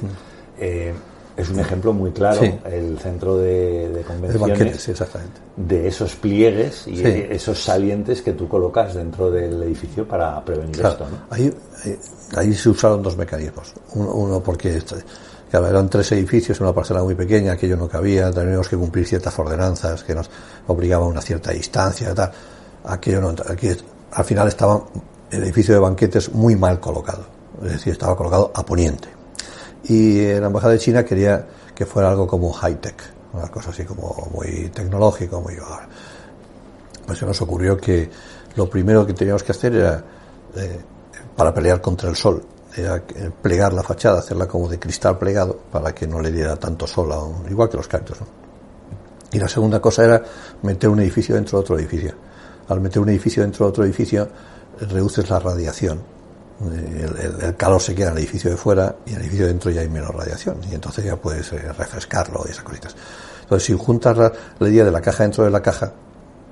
eh, 0.59 0.93
es 1.37 1.49
un 1.49 1.59
ejemplo 1.59 1.91
muy 1.91 2.11
claro, 2.11 2.39
Sí. 2.39 2.53
el 2.63 2.97
centro 2.99 3.35
de, 3.37 3.89
de 3.89 4.01
convenciones, 4.03 4.87
exactamente. 4.87 5.41
de 5.57 5.85
esos 5.89 6.15
pliegues 6.15 6.87
y 6.87 6.95
Sí. 6.95 7.03
esos 7.29 7.61
salientes 7.61 8.21
que 8.21 8.31
tú 8.31 8.47
colocas 8.47 8.93
dentro 8.93 9.29
del 9.29 9.61
edificio 9.63 10.07
para 10.07 10.39
prevenir 10.45 10.77
Claro, 10.77 10.91
esto, 10.93 11.05
¿no? 11.09 11.17
ahí, 11.35 11.53
ahí- 11.85 11.99
ahí 12.35 12.53
se 12.53 12.69
usaron 12.69 13.01
dos 13.01 13.15
mecanismos. 13.17 13.73
Uno, 13.93 14.41
porque 14.41 14.81
claro, 15.49 15.67
eran 15.67 15.89
tres 15.89 16.11
edificios, 16.11 16.59
una 16.59 16.73
parcela 16.73 17.03
muy 17.03 17.15
pequeña, 17.15 17.53
aquello 17.53 17.77
no 17.77 17.87
cabía, 17.87 18.31
teníamos 18.31 18.67
que 18.67 18.75
cumplir 18.77 19.07
ciertas 19.07 19.37
ordenanzas 19.39 20.03
que 20.03 20.13
nos 20.15 20.29
obligaban 20.67 21.07
a 21.07 21.11
una 21.11 21.21
cierta 21.21 21.51
distancia 21.51 22.13
tal. 22.13 22.31
Aquello 22.85 23.21
no, 23.21 23.35
aquí 23.49 23.69
al 24.11 24.25
final 24.25 24.47
estaba 24.47 24.83
el 25.31 25.43
edificio 25.43 25.73
de 25.73 25.79
banquetes 25.79 26.31
muy 26.33 26.55
mal 26.55 26.79
colocado, 26.79 27.25
es 27.63 27.71
decir, 27.73 27.93
estaba 27.93 28.15
colocado 28.15 28.51
a 28.53 28.65
poniente. 28.65 29.07
Y 29.85 30.19
eh, 30.19 30.39
la 30.39 30.47
embajada 30.47 30.73
de 30.73 30.79
China 30.79 31.03
quería 31.05 31.45
que 31.73 31.85
fuera 31.85 32.09
algo 32.09 32.27
como 32.27 32.51
high 32.51 32.75
tech, 32.79 32.95
una 33.33 33.47
cosa 33.49 33.69
así 33.71 33.83
como 33.83 34.29
muy 34.33 34.69
tecnológico, 34.69 35.41
muy 35.41 35.55
pues 37.05 37.19
se 37.19 37.25
nos 37.25 37.39
ocurrió 37.41 37.77
que 37.77 38.09
lo 38.55 38.69
primero 38.69 39.05
que 39.05 39.13
teníamos 39.13 39.43
que 39.43 39.51
hacer 39.51 39.75
era, 39.75 40.03
eh, 40.55 40.79
para 41.35 41.53
pelear 41.53 41.81
contra 41.81 42.09
el 42.09 42.15
sol, 42.15 42.43
era 42.75 42.97
eh, 42.97 43.31
plegar 43.41 43.73
la 43.73 43.83
fachada, 43.83 44.19
hacerla 44.19 44.47
como 44.47 44.67
de 44.67 44.79
cristal 44.79 45.17
plegado 45.17 45.57
para 45.71 45.93
que 45.93 46.07
no 46.07 46.19
le 46.19 46.31
diera 46.31 46.55
tanto 46.57 46.87
sol, 46.87 47.11
a 47.11 47.49
igual 47.49 47.69
que 47.69 47.77
los 47.77 47.87
cactus. 47.87 48.19
¿no? 48.21 48.27
Y 49.31 49.39
la 49.39 49.47
segunda 49.47 49.79
cosa 49.79 50.03
era 50.03 50.23
meter 50.61 50.89
un 50.89 50.99
edificio 50.99 51.35
dentro 51.35 51.57
de 51.57 51.61
otro 51.61 51.77
edificio. 51.77 52.13
Al 52.67 52.81
meter 52.81 53.01
un 53.01 53.09
edificio 53.09 53.43
dentro 53.43 53.65
de 53.65 53.69
otro 53.69 53.83
edificio, 53.83 54.23
eh, 54.23 54.85
reduces 54.85 55.29
la 55.29 55.39
radiación. 55.39 56.01
Eh, 56.71 57.37
El, 57.41 57.55
calor 57.55 57.81
se 57.81 57.93
queda 57.93 58.07
en 58.07 58.13
el 58.13 58.19
edificio 58.19 58.49
de 58.49 58.57
fuera 58.57 58.95
y 59.05 59.09
en 59.09 59.15
el 59.15 59.21
edificio 59.23 59.45
de 59.45 59.51
dentro 59.51 59.71
ya 59.71 59.81
hay 59.81 59.89
menos 59.89 60.11
radiación. 60.11 60.57
Y 60.69 60.75
entonces 60.75 61.05
ya 61.05 61.15
puedes 61.15 61.51
refrescarlo 61.77 62.43
y 62.47 62.51
esas 62.51 62.63
cositas. 62.63 62.95
Entonces, 63.41 63.67
si 63.67 63.73
juntas 63.77 64.17
la 64.17 64.69
idea 64.69 64.83
de 64.83 64.91
la 64.91 65.01
caja 65.01 65.23
dentro 65.23 65.43
de 65.43 65.51
la 65.51 65.61
caja, 65.61 65.93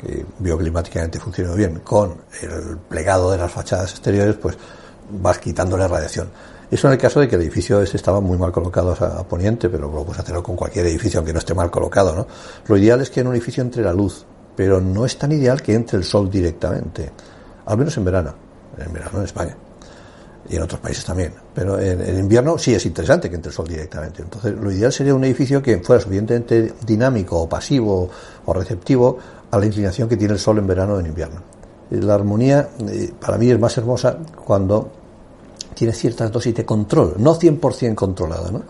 que 0.03 0.25
bioclimáticamente 0.39 1.19
funciona 1.19 1.53
bien, 1.53 1.79
con 1.79 2.15
el 2.41 2.77
plegado 2.89 3.31
de 3.31 3.37
las 3.37 3.51
fachadas 3.51 3.91
exteriores, 3.91 4.35
pues 4.35 4.57
vas 5.09 5.39
quitándole 5.39 5.87
radiación. 5.87 6.29
Eso 6.69 6.87
en 6.87 6.93
el 6.93 6.99
caso 6.99 7.19
de 7.19 7.27
que 7.27 7.35
el 7.35 7.41
edificio 7.41 7.81
ese 7.81 7.97
estaba 7.97 8.19
muy 8.19 8.37
mal 8.37 8.51
colocado 8.51 8.95
a, 8.99 9.19
a 9.19 9.23
poniente, 9.27 9.69
pero 9.69 9.91
lo 9.91 10.03
puedes 10.03 10.19
hacerlo 10.19 10.41
con 10.41 10.55
cualquier 10.55 10.87
edificio, 10.87 11.19
aunque 11.19 11.33
no 11.33 11.39
esté 11.39 11.53
mal 11.53 11.69
colocado, 11.69 12.15
¿no? 12.15 12.27
Lo 12.67 12.77
ideal 12.77 13.01
es 13.01 13.09
que 13.09 13.19
en 13.19 13.27
un 13.27 13.33
edificio 13.33 13.61
entre 13.61 13.83
la 13.83 13.93
luz, 13.93 14.25
pero 14.55 14.81
no 14.81 15.05
es 15.05 15.17
tan 15.17 15.31
ideal 15.31 15.61
que 15.61 15.73
entre 15.73 15.97
el 15.97 16.03
sol 16.03 16.29
directamente. 16.29 17.11
Al 17.65 17.77
menos 17.77 17.95
en 17.97 18.05
verano. 18.05 18.33
En 18.77 18.91
verano 18.91 19.19
en 19.19 19.25
España. 19.25 19.55
Y 20.49 20.57
en 20.57 20.61
otros 20.61 20.81
países 20.81 21.05
también. 21.05 21.33
Pero 21.53 21.79
en, 21.79 22.17
invierno 22.17 22.57
sí 22.57 22.73
es 22.73 22.85
interesante 22.85 23.29
que 23.29 23.35
entre 23.35 23.49
el 23.49 23.55
sol 23.55 23.67
directamente. 23.67 24.21
Entonces, 24.21 24.53
lo 24.53 24.71
ideal 24.71 24.91
sería 24.91 25.15
un 25.15 25.23
edificio 25.23 25.61
que 25.61 25.77
fuera 25.79 26.01
suficientemente 26.01 26.73
dinámico 26.85 27.39
o 27.39 27.47
pasivo 27.47 28.09
o 28.45 28.53
receptivo 28.53 29.17
a 29.51 29.57
la 29.57 29.65
inclinación 29.65 30.09
que 30.09 30.17
tiene 30.17 30.33
el 30.33 30.39
sol 30.39 30.57
en 30.57 30.67
verano 30.67 30.95
o 30.95 30.99
en 30.99 31.05
invierno. 31.05 31.41
La 31.91 32.15
armonía, 32.15 32.69
eh, 32.89 33.13
para 33.19 33.37
mí, 33.37 33.49
es 33.49 33.59
más 33.59 33.77
hermosa 33.77 34.17
cuando 34.43 34.91
tiene 35.73 35.93
ciertas 35.93 36.31
dosis 36.31 36.55
de 36.55 36.65
control, 36.65 37.15
no 37.17 37.35
100% 37.35 37.95
controlada, 37.95 38.51
¿no? 38.51 38.63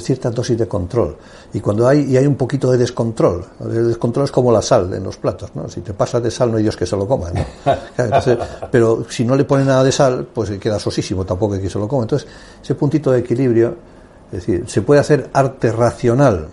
Ciertas 0.00 0.34
dosis 0.34 0.58
de 0.58 0.66
control. 0.66 1.16
Y 1.52 1.60
cuando 1.60 1.86
hay, 1.86 2.12
y 2.12 2.16
hay 2.16 2.26
un 2.26 2.34
poquito 2.34 2.70
de 2.70 2.78
descontrol, 2.78 3.44
el 3.60 3.88
descontrol 3.88 4.24
es 4.24 4.32
como 4.32 4.50
la 4.50 4.60
sal 4.60 4.92
en 4.92 5.04
los 5.04 5.16
platos, 5.16 5.54
¿no? 5.54 5.68
Si 5.68 5.80
te 5.82 5.94
pasas 5.94 6.22
de 6.22 6.30
sal 6.30 6.50
no 6.50 6.56
hay 6.56 6.62
Dios 6.62 6.76
que 6.76 6.86
se 6.86 6.96
lo 6.96 7.06
coma, 7.06 7.30
¿no? 7.30 7.44
Entonces, 7.96 8.38
pero 8.70 9.04
si 9.08 9.24
no 9.24 9.36
le 9.36 9.44
pone 9.44 9.64
nada 9.64 9.84
de 9.84 9.92
sal, 9.92 10.26
pues 10.32 10.50
queda 10.58 10.78
sosísimo, 10.78 11.24
tampoco 11.24 11.54
hay 11.54 11.60
que 11.60 11.70
se 11.70 11.78
lo 11.78 11.86
coma. 11.86 12.02
Entonces, 12.02 12.28
ese 12.62 12.74
puntito 12.74 13.10
de 13.12 13.20
equilibrio, 13.20 13.76
es 14.32 14.46
decir, 14.46 14.64
se 14.68 14.82
puede 14.82 15.00
hacer 15.00 15.30
arte 15.32 15.70
racional, 15.70 16.48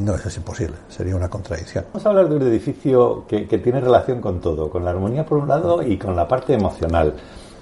no, 0.00 0.14
eso 0.14 0.28
es 0.28 0.36
imposible, 0.36 0.74
sería 0.88 1.14
una 1.14 1.28
contradicción. 1.28 1.84
Vamos 1.92 2.04
a 2.04 2.08
hablar 2.08 2.28
de 2.28 2.36
un 2.36 2.42
edificio 2.42 3.24
que, 3.28 3.46
que, 3.46 3.58
tiene 3.58 3.80
relación 3.80 4.20
con 4.20 4.40
todo, 4.40 4.68
con 4.68 4.84
la 4.84 4.90
armonía 4.90 5.24
por 5.24 5.38
un 5.38 5.48
lado 5.48 5.82
y 5.82 5.96
con 5.96 6.16
la 6.16 6.26
parte 6.26 6.54
emocional. 6.54 7.14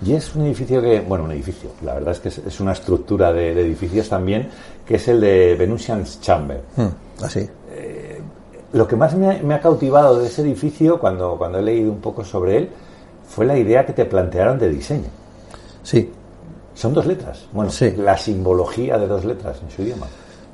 Y 0.05 0.15
es 0.15 0.35
un 0.35 0.47
edificio 0.47 0.83
que, 0.83 1.01
bueno, 1.01 1.25
un 1.25 1.33
edificio, 1.33 1.71
la 1.85 1.95
verdad 1.95 2.13
es 2.13 2.21
que 2.21 2.29
es, 2.29 2.61
una 2.61 2.73
estructura 2.73 3.33
de, 3.33 3.53
edificios 3.53 4.09
también, 4.09 4.49
que 4.85 4.97
es 4.97 5.09
el 5.09 5.21
de 5.21 5.55
Venusian's 5.55 6.21
Chamber. 6.21 6.61
Hmm, 6.77 7.25
así. 7.25 7.49
Eh, 7.71 8.21
lo 8.73 8.89
que 8.89 8.97
más 8.97 9.15
me 9.15 9.55
ha, 9.55 9.61
cautivado 9.61 10.19
de 10.19 10.27
ese 10.27 10.43
edificio, 10.43 10.99
cuando, 10.99 11.37
cuando 11.37 11.59
he 11.59 11.63
leído 11.63 11.93
un 11.93 12.01
poco 12.01 12.25
sobre 12.25 12.57
él, 12.57 12.69
fue 13.29 13.47
la 13.47 13.57
idea 13.57 13.87
que 13.87 13.93
te 13.93 14.05
plantearon 14.05 14.59
de 14.59 14.69
diseño. 14.71 15.09
Sí. 15.83 16.11
Son 16.75 16.95
dos 16.95 17.07
letras. 17.07 17.47
Bueno, 17.53 17.71
sí. 17.71 17.93
la 17.97 18.17
simbología 18.17 18.99
de 18.99 19.07
dos 19.07 19.25
letras 19.25 19.59
en 19.63 19.71
su 19.71 19.83
idioma. 19.83 20.07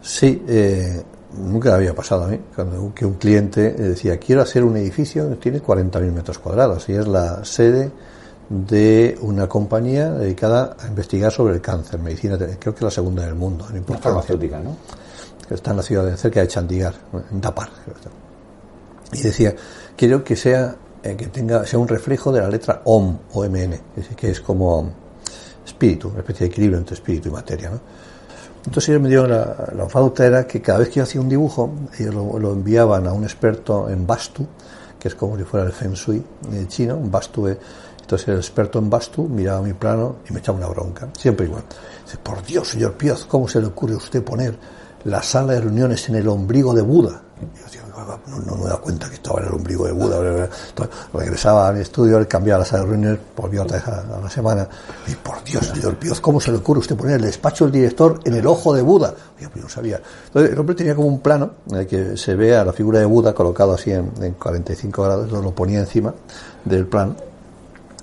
Sí, 0.02 0.42
eh, 0.48 1.02
nunca 1.36 1.74
había 1.74 1.94
pasado 1.94 2.24
a 2.24 2.28
mí, 2.28 2.38
cuando 2.54 2.92
que 2.94 3.06
un 3.06 3.14
cliente 3.14 3.72
decía, 3.72 4.18
quiero 4.18 4.42
hacer 4.42 4.64
un 4.64 4.76
edificio, 4.76 5.26
tiene 5.36 5.62
40.000 5.62 6.12
metros 6.12 6.38
cuadrados 6.38 6.88
y 6.88 6.94
es 6.94 7.06
la 7.06 7.44
sede 7.44 7.90
de 8.48 9.18
una 9.20 9.46
compañía 9.48 10.10
dedicada 10.10 10.76
a 10.78 10.86
investigar 10.86 11.30
sobre 11.30 11.54
el 11.54 11.60
cáncer, 11.60 12.00
medicina, 12.00 12.38
creo 12.38 12.74
que 12.74 12.78
es 12.78 12.82
la 12.82 12.90
segunda 12.90 13.24
del 13.24 13.34
mundo. 13.34 13.66
En 13.72 13.84
farmacéutica, 13.84 14.58
¿no? 14.60 14.76
Está 15.50 15.70
en 15.70 15.76
la 15.78 15.82
ciudad 15.82 16.04
de 16.04 16.16
cerca 16.16 16.40
de 16.40 16.48
Chandigarh, 16.48 16.94
en 17.30 17.40
Dapar. 17.40 17.70
Y 19.12 19.22
decía, 19.22 19.54
quiero 19.96 20.22
que 20.22 20.36
sea 20.36 20.76
eh, 21.02 21.16
que 21.16 21.26
tenga 21.28 21.64
sea 21.64 21.78
un 21.78 21.86
reflejo 21.86 22.32
de 22.32 22.40
la 22.40 22.48
letra 22.48 22.82
OM, 22.84 23.18
OMN, 23.32 23.80
que 24.16 24.30
es 24.30 24.40
como 24.40 24.90
espíritu, 25.64 26.08
una 26.08 26.20
especie 26.20 26.46
de 26.46 26.52
equilibrio 26.52 26.78
entre 26.78 26.94
espíritu 26.94 27.28
y 27.28 27.32
materia, 27.32 27.70
¿no? 27.70 27.80
Entonces 28.66 28.88
ellos 28.88 29.02
me 29.02 29.08
dieron 29.08 29.30
la, 29.30 29.72
la 29.76 29.86
pauta 29.86 30.26
era 30.26 30.46
que 30.46 30.60
cada 30.60 30.80
vez 30.80 30.88
que 30.88 30.96
yo 30.96 31.04
hacía 31.04 31.20
un 31.20 31.28
dibujo, 31.28 31.70
ellos 31.98 32.14
lo, 32.14 32.38
lo 32.38 32.52
enviaban 32.52 33.06
a 33.06 33.12
un 33.12 33.22
experto 33.22 33.88
en 33.88 34.06
Bastu, 34.06 34.46
que 34.98 35.08
es 35.08 35.14
como 35.14 35.38
si 35.38 35.44
fuera 35.44 35.64
el 35.66 35.72
Feng 35.72 35.94
Shui 35.94 36.22
eh, 36.52 36.64
chino, 36.66 36.96
un 36.96 37.10
Bastu 37.10 37.46
entonces 38.08 38.28
el 38.28 38.36
experto 38.36 38.78
en 38.78 38.88
Bastu 38.88 39.28
miraba 39.28 39.60
mi 39.60 39.74
plano 39.74 40.16
y 40.26 40.32
me 40.32 40.38
echaba 40.38 40.56
una 40.56 40.68
bronca, 40.68 41.10
siempre 41.14 41.44
igual. 41.44 41.64
Dice, 42.06 42.16
por 42.16 42.42
Dios, 42.42 42.66
señor 42.66 42.94
Pioz, 42.94 43.26
¿cómo 43.26 43.46
se 43.46 43.60
le 43.60 43.66
ocurre 43.66 43.92
a 43.92 43.96
usted 43.98 44.24
poner 44.24 44.58
la 45.04 45.22
sala 45.22 45.52
de 45.52 45.60
reuniones 45.60 46.08
en 46.08 46.14
el 46.14 46.26
ombligo 46.26 46.72
de 46.72 46.80
Buda? 46.80 47.20
Y 47.38 47.70
yo, 47.70 47.82
no, 48.46 48.56
me 48.56 48.70
da 48.70 48.78
cuenta 48.78 49.10
que 49.10 49.16
estaba 49.16 49.40
en 49.40 49.48
el 49.48 49.52
ombligo 49.52 49.84
de 49.84 49.92
Buda. 49.92 50.16
Entonces, 50.16 50.96
regresaba 51.12 51.68
a 51.68 51.72
mi 51.72 51.80
estudio, 51.80 52.26
cambiaba 52.26 52.60
la 52.60 52.64
sala 52.64 52.84
de 52.84 52.88
reuniones, 52.88 53.20
volvió 53.36 53.62
otra 53.64 53.76
vez 53.76 53.88
a, 53.88 54.20
la 54.22 54.30
semana. 54.30 54.66
Y 55.06 55.14
por 55.16 55.44
Dios, 55.44 55.66
señor 55.66 55.96
Pioz, 55.96 56.18
¿cómo 56.22 56.40
se 56.40 56.50
le 56.50 56.56
ocurre 56.56 56.78
a 56.78 56.80
usted 56.80 56.96
poner 56.96 57.16
el 57.16 57.22
despacho 57.26 57.64
del 57.64 57.72
director 57.72 58.20
en 58.24 58.36
el 58.36 58.46
ojo 58.46 58.72
de 58.72 58.80
Buda? 58.80 59.12
Yo, 59.38 59.50
no 59.54 59.68
sabía. 59.68 60.00
Entonces 60.28 60.50
el 60.50 60.58
hombre 60.58 60.74
tenía 60.74 60.94
como 60.94 61.08
un 61.08 61.20
plano 61.20 61.50
en 61.70 61.76
el 61.76 61.86
que 61.86 62.16
se 62.16 62.34
vea 62.34 62.64
la 62.64 62.72
figura 62.72 63.00
de 63.00 63.04
Buda 63.04 63.34
colocado 63.34 63.74
así 63.74 63.90
en, 63.90 64.10
en 64.22 64.32
45 64.32 65.02
grados, 65.02 65.30
lo 65.30 65.54
ponía 65.54 65.80
encima 65.80 66.14
del 66.64 66.86
plano 66.86 67.27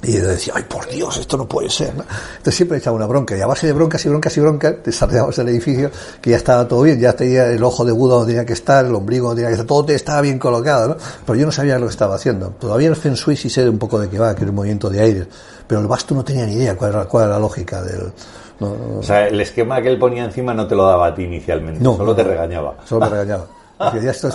y 0.07 0.17
decía, 0.17 0.53
ay, 0.55 0.63
por 0.63 0.87
Dios, 0.87 1.17
esto 1.17 1.37
no 1.37 1.47
puede 1.47 1.69
ser. 1.69 1.89
Entonces 1.89 2.55
siempre 2.55 2.77
echaba 2.77 2.95
una 2.95 3.07
bronca. 3.07 3.35
Y 3.35 3.41
a 3.41 3.47
base 3.47 3.67
de 3.67 3.73
broncas 3.73 4.05
y 4.05 4.09
broncas 4.09 4.37
y 4.37 4.39
broncas, 4.39 4.75
desarrollamos 4.83 5.37
el 5.39 5.49
edificio, 5.49 5.89
que 6.21 6.29
ya 6.31 6.37
estaba 6.37 6.67
todo 6.67 6.83
bien, 6.83 6.99
ya 6.99 7.13
tenía 7.13 7.47
el 7.47 7.63
ojo 7.63 7.83
de 7.83 7.91
Buda 7.91 8.15
donde 8.15 8.33
tenía 8.33 8.45
que 8.45 8.53
estar, 8.53 8.85
el 8.85 8.93
ombligo 8.93 9.27
donde 9.27 9.41
tenía 9.41 9.49
que 9.55 9.61
estar, 9.61 9.67
todo 9.67 9.87
estaba 9.93 10.21
bien 10.21 10.37
colocado, 10.37 10.89
¿no? 10.89 10.97
Pero 11.25 11.39
yo 11.39 11.45
no 11.45 11.51
sabía 11.51 11.79
lo 11.79 11.87
que 11.87 11.91
estaba 11.91 12.15
haciendo. 12.15 12.49
Todavía 12.51 12.89
el 12.89 12.95
Feng 12.95 13.15
Shui 13.15 13.35
sí 13.35 13.49
sé 13.49 13.67
un 13.67 13.79
poco 13.79 13.99
de 13.99 14.09
qué 14.09 14.19
va, 14.19 14.35
que 14.35 14.43
era 14.43 14.51
un 14.51 14.55
movimiento 14.55 14.89
de 14.89 15.01
aire. 15.01 15.27
Pero 15.67 15.81
el 15.81 15.87
Bastu 15.87 16.13
no 16.13 16.23
tenía 16.23 16.45
ni 16.45 16.53
idea 16.53 16.75
cuál 16.75 16.91
era, 16.91 17.05
cuál 17.05 17.25
era 17.25 17.33
la 17.33 17.39
lógica 17.39 17.81
del... 17.81 18.11
O 18.59 19.03
sea, 19.03 19.27
el 19.27 19.41
esquema 19.41 19.81
que 19.81 19.89
él 19.89 19.99
ponía 19.99 20.23
encima 20.23 20.53
no 20.53 20.65
te 20.65 20.75
lo 20.75 20.85
daba 20.85 21.07
a 21.07 21.15
ti 21.15 21.23
inicialmente, 21.23 21.83
no, 21.83 21.97
solo 21.97 22.15
te 22.15 22.23
regañaba. 22.23 22.75
Solo 22.85 23.01
me 23.01 23.09
regañaba. 23.09 23.47
Ya 23.79 24.11
esto 24.11 24.29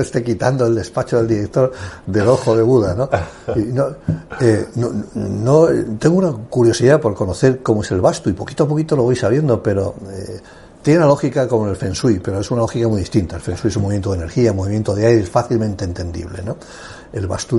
esté, 0.00 0.22
quitando 0.22 0.66
el 0.66 0.74
despacho 0.74 1.18
del 1.18 1.28
director 1.28 1.72
del 2.06 2.28
ojo 2.28 2.56
de 2.56 2.62
Buda, 2.62 2.94
¿no? 2.94 3.08
Eh, 4.40 4.66
no, 4.74 4.90
no, 5.14 5.68
tengo 5.98 6.16
una 6.16 6.32
curiosidad 6.32 7.00
por 7.00 7.14
conocer 7.14 7.62
cómo 7.62 7.82
es 7.82 7.90
el 7.90 8.00
basto 8.00 8.28
y 8.30 8.32
poquito 8.32 8.64
a 8.64 8.68
poquito 8.68 8.96
lo 8.96 9.04
voy 9.04 9.16
sabiendo, 9.16 9.62
pero 9.62 9.94
eh, 10.10 10.40
tiene 10.82 10.98
una 10.98 11.06
lógica 11.06 11.46
como 11.46 11.68
el 11.68 11.76
Feng 11.76 11.92
Shui, 11.92 12.18
pero 12.18 12.40
es 12.40 12.50
una 12.50 12.62
lógica 12.62 12.88
muy 12.88 13.00
distinta. 13.00 13.36
El 13.36 13.42
Feng 13.42 13.54
Shui 13.54 13.68
es 13.68 13.76
un 13.76 13.82
movimiento 13.82 14.10
de 14.10 14.16
energía, 14.18 14.50
un 14.50 14.56
movimiento 14.56 14.94
de 14.94 15.06
aire, 15.06 15.22
es 15.22 15.30
fácilmente 15.30 15.84
entendible, 15.84 16.42
¿no? 16.42 16.56
El 17.12 17.26
Bastu 17.26 17.58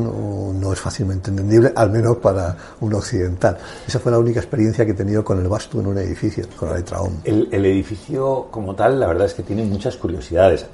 no, 0.59 0.73
es 0.73 0.79
fácilmente 0.79 1.29
entendible, 1.29 1.71
al 1.75 1.91
menos 1.91 2.17
para 2.17 2.57
un 2.81 2.93
occidental. 2.95 3.57
Esa 3.87 3.99
fue 3.99 4.11
la 4.11 4.17
única 4.17 4.39
experiencia 4.39 4.83
que 4.83 4.91
he 4.91 4.95
tenido 4.95 5.23
con 5.23 5.39
el 5.39 5.47
Bastu 5.47 5.79
en 5.79 5.87
un 5.87 5.97
edificio, 5.99 6.45
con 6.57 6.69
la 6.69 6.77
letra 6.77 7.01
OM. 7.01 7.13
El, 7.23 7.49
el 7.51 7.65
edificio 7.65 8.47
como 8.49 8.75
tal, 8.75 8.99
la 8.99 9.07
verdad 9.07 9.27
es 9.27 9.35
que 9.35 9.43
tiene 9.43 9.63
muchas 9.63 9.95
curiosidades. 9.95 10.65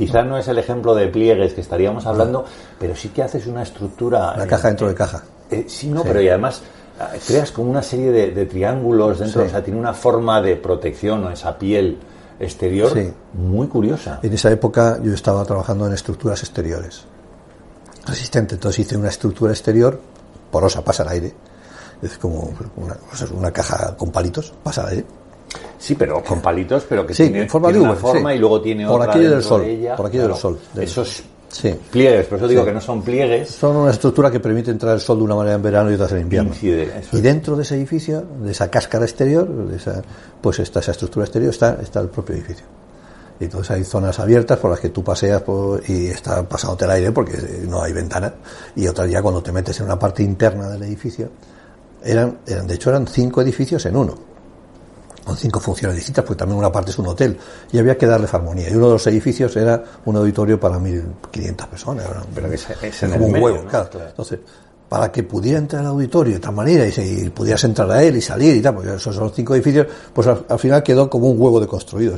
Quizás 0.00 0.24
no 0.24 0.38
es 0.38 0.48
el 0.48 0.56
ejemplo 0.56 0.94
de 0.94 1.08
pliegues 1.08 1.52
que 1.52 1.60
estaríamos 1.60 2.06
hablando, 2.06 2.46
pero 2.78 2.96
sí 2.96 3.10
que 3.10 3.22
haces 3.22 3.46
una 3.46 3.62
estructura. 3.62 4.34
La 4.34 4.46
caja 4.46 4.68
dentro 4.68 4.88
de 4.88 4.94
caja. 4.94 5.22
Eh, 5.50 5.66
sí, 5.68 5.88
no, 5.88 6.02
pero 6.04 6.22
y 6.22 6.28
además 6.30 6.62
ah, 6.98 7.10
creas 7.26 7.52
como 7.52 7.70
una 7.70 7.82
serie 7.82 8.10
de, 8.10 8.46
triángulos 8.46 9.18
dentro, 9.18 9.44
o 9.44 9.48
sea, 9.50 9.62
tiene 9.62 9.78
una 9.78 9.92
forma 9.92 10.40
de 10.40 10.56
protección 10.56 11.22
o 11.24 11.30
esa 11.30 11.58
piel 11.58 11.98
exterior 12.38 12.90
muy 13.34 13.66
curiosa. 13.66 14.20
En 14.22 14.32
esa 14.32 14.50
época 14.50 14.98
yo 15.02 15.12
estaba 15.12 15.44
trabajando 15.44 15.86
en 15.86 15.92
estructuras 15.92 16.40
exteriores, 16.42 17.04
resistente, 18.06 18.54
entonces 18.54 18.86
hice 18.86 18.96
una 18.96 19.10
estructura 19.10 19.52
exterior 19.52 20.00
porosa, 20.50 20.82
pasa 20.82 21.02
el 21.02 21.10
aire, 21.10 21.34
es 22.00 22.16
como 22.16 22.54
una, 22.76 22.96
una 23.34 23.50
caja 23.50 23.94
con 23.98 24.10
palitos, 24.10 24.54
pasa 24.62 24.80
el 24.84 24.88
aire 24.88 25.06
Sí, 25.78 25.94
pero 25.94 26.22
con 26.22 26.40
palitos, 26.40 26.84
pero 26.88 27.06
que 27.06 27.14
tiene, 27.14 27.48
forma, 27.48 27.68
una 27.68 27.94
forma 27.94 28.34
y 28.34 28.38
luego 28.38 28.60
tiene 28.60 28.86
por 28.86 29.00
otra 29.00 29.14
aquí 29.14 29.22
del 29.22 29.42
sol, 29.42 29.64
Por 29.96 30.06
aquí 30.06 30.18
del 30.18 30.34
sol. 30.34 30.58
Esos 30.76 31.22
pliegues, 31.90 32.26
por 32.26 32.38
eso 32.38 32.48
digo 32.48 32.64
que 32.64 32.72
no 32.72 32.80
son 32.80 33.02
pliegues. 33.02 33.50
Son 33.50 33.76
una 33.76 33.90
estructura 33.90 34.30
que 34.30 34.40
permite 34.40 34.70
entrar 34.70 34.94
el 34.94 35.00
sol 35.00 35.18
de 35.18 35.24
una 35.24 35.34
manera 35.34 35.56
en 35.56 35.62
verano 35.62 35.90
y 35.90 35.94
otra 35.94 36.16
en 36.16 36.22
invierno. 36.22 36.52
y 36.62 37.20
dentro 37.20 37.56
de 37.56 37.62
ese 37.62 37.76
edificio, 37.76 38.24
de 38.42 38.52
esa 38.52 38.70
cáscara 38.70 39.04
exterior, 39.04 39.48
de 39.48 39.76
esa, 39.76 40.02
pues 40.40 40.58
está 40.60 40.80
esa 40.80 40.92
estructura 40.92 41.24
exterior, 41.24 41.50
está, 41.50 41.78
está 41.82 42.00
el 42.00 42.08
propio 42.08 42.36
edificio. 42.36 42.66
Y 43.40 43.44
entonces 43.44 43.70
hay 43.70 43.84
zonas 43.84 44.20
abiertas 44.20 44.58
por 44.58 44.70
las 44.70 44.80
que 44.80 44.90
tú 44.90 45.02
paseas 45.02 45.42
y 45.88 46.08
está 46.08 46.46
pasándote 46.46 46.84
el 46.84 46.90
aire 46.90 47.10
porque 47.10 47.38
no 47.66 47.82
hay 47.82 47.94
ventana. 47.94 48.34
Y 48.76 48.86
otra 48.86 49.06
ya 49.06 49.22
cuando 49.22 49.42
te 49.42 49.50
metes 49.50 49.80
en 49.80 49.86
una 49.86 49.98
parte 49.98 50.22
interna 50.22 50.68
del 50.68 50.82
edificio, 50.82 51.30
eran, 52.04 52.40
eran 52.46 52.66
de 52.66 52.74
hecho 52.74 52.90
eran 52.90 53.06
cinco 53.06 53.40
edificios 53.40 53.86
en 53.86 53.96
uno 53.96 54.29
con 55.24 55.36
cinco 55.36 55.60
funciones 55.60 55.96
distintas, 55.96 56.24
porque 56.24 56.38
también 56.38 56.58
una 56.58 56.72
parte 56.72 56.90
es 56.90 56.98
un 56.98 57.06
hotel, 57.06 57.38
y 57.72 57.78
había 57.78 57.96
que 57.96 58.06
darle 58.06 58.28
armonía. 58.30 58.70
Y 58.70 58.74
uno 58.74 58.86
de 58.86 58.92
los 58.94 59.06
edificios 59.06 59.54
era 59.56 59.82
un 60.04 60.16
auditorio 60.16 60.58
para 60.58 60.78
1.500 60.78 61.68
personas. 61.68 62.06
Pero 62.34 62.48
que 62.48 62.54
es, 62.54 62.66
como 63.12 63.26
un 63.26 63.34
huevo, 63.34 63.64
claro. 63.68 63.88
Entonces, 64.08 64.38
para 64.90 65.12
que 65.12 65.22
pudiera 65.22 65.56
entrar 65.56 65.82
al 65.82 65.92
auditorio 65.92 66.34
de 66.34 66.40
tal 66.40 66.52
manera 66.52 66.84
y, 66.84 66.90
se, 66.90 67.30
pudieras 67.30 67.62
entrar 67.62 67.88
a 67.92 68.02
él 68.02 68.16
y 68.16 68.20
salir 68.20 68.56
y 68.56 68.60
tal, 68.60 68.74
porque 68.74 68.92
esos 68.92 69.14
son 69.14 69.22
los 69.22 69.32
cinco 69.32 69.54
edificios, 69.54 69.86
pues 70.12 70.26
al, 70.26 70.58
final 70.58 70.82
quedó 70.82 71.08
como 71.08 71.30
un 71.30 71.40
huevo 71.40 71.60
de 71.60 71.68
construido. 71.68 72.16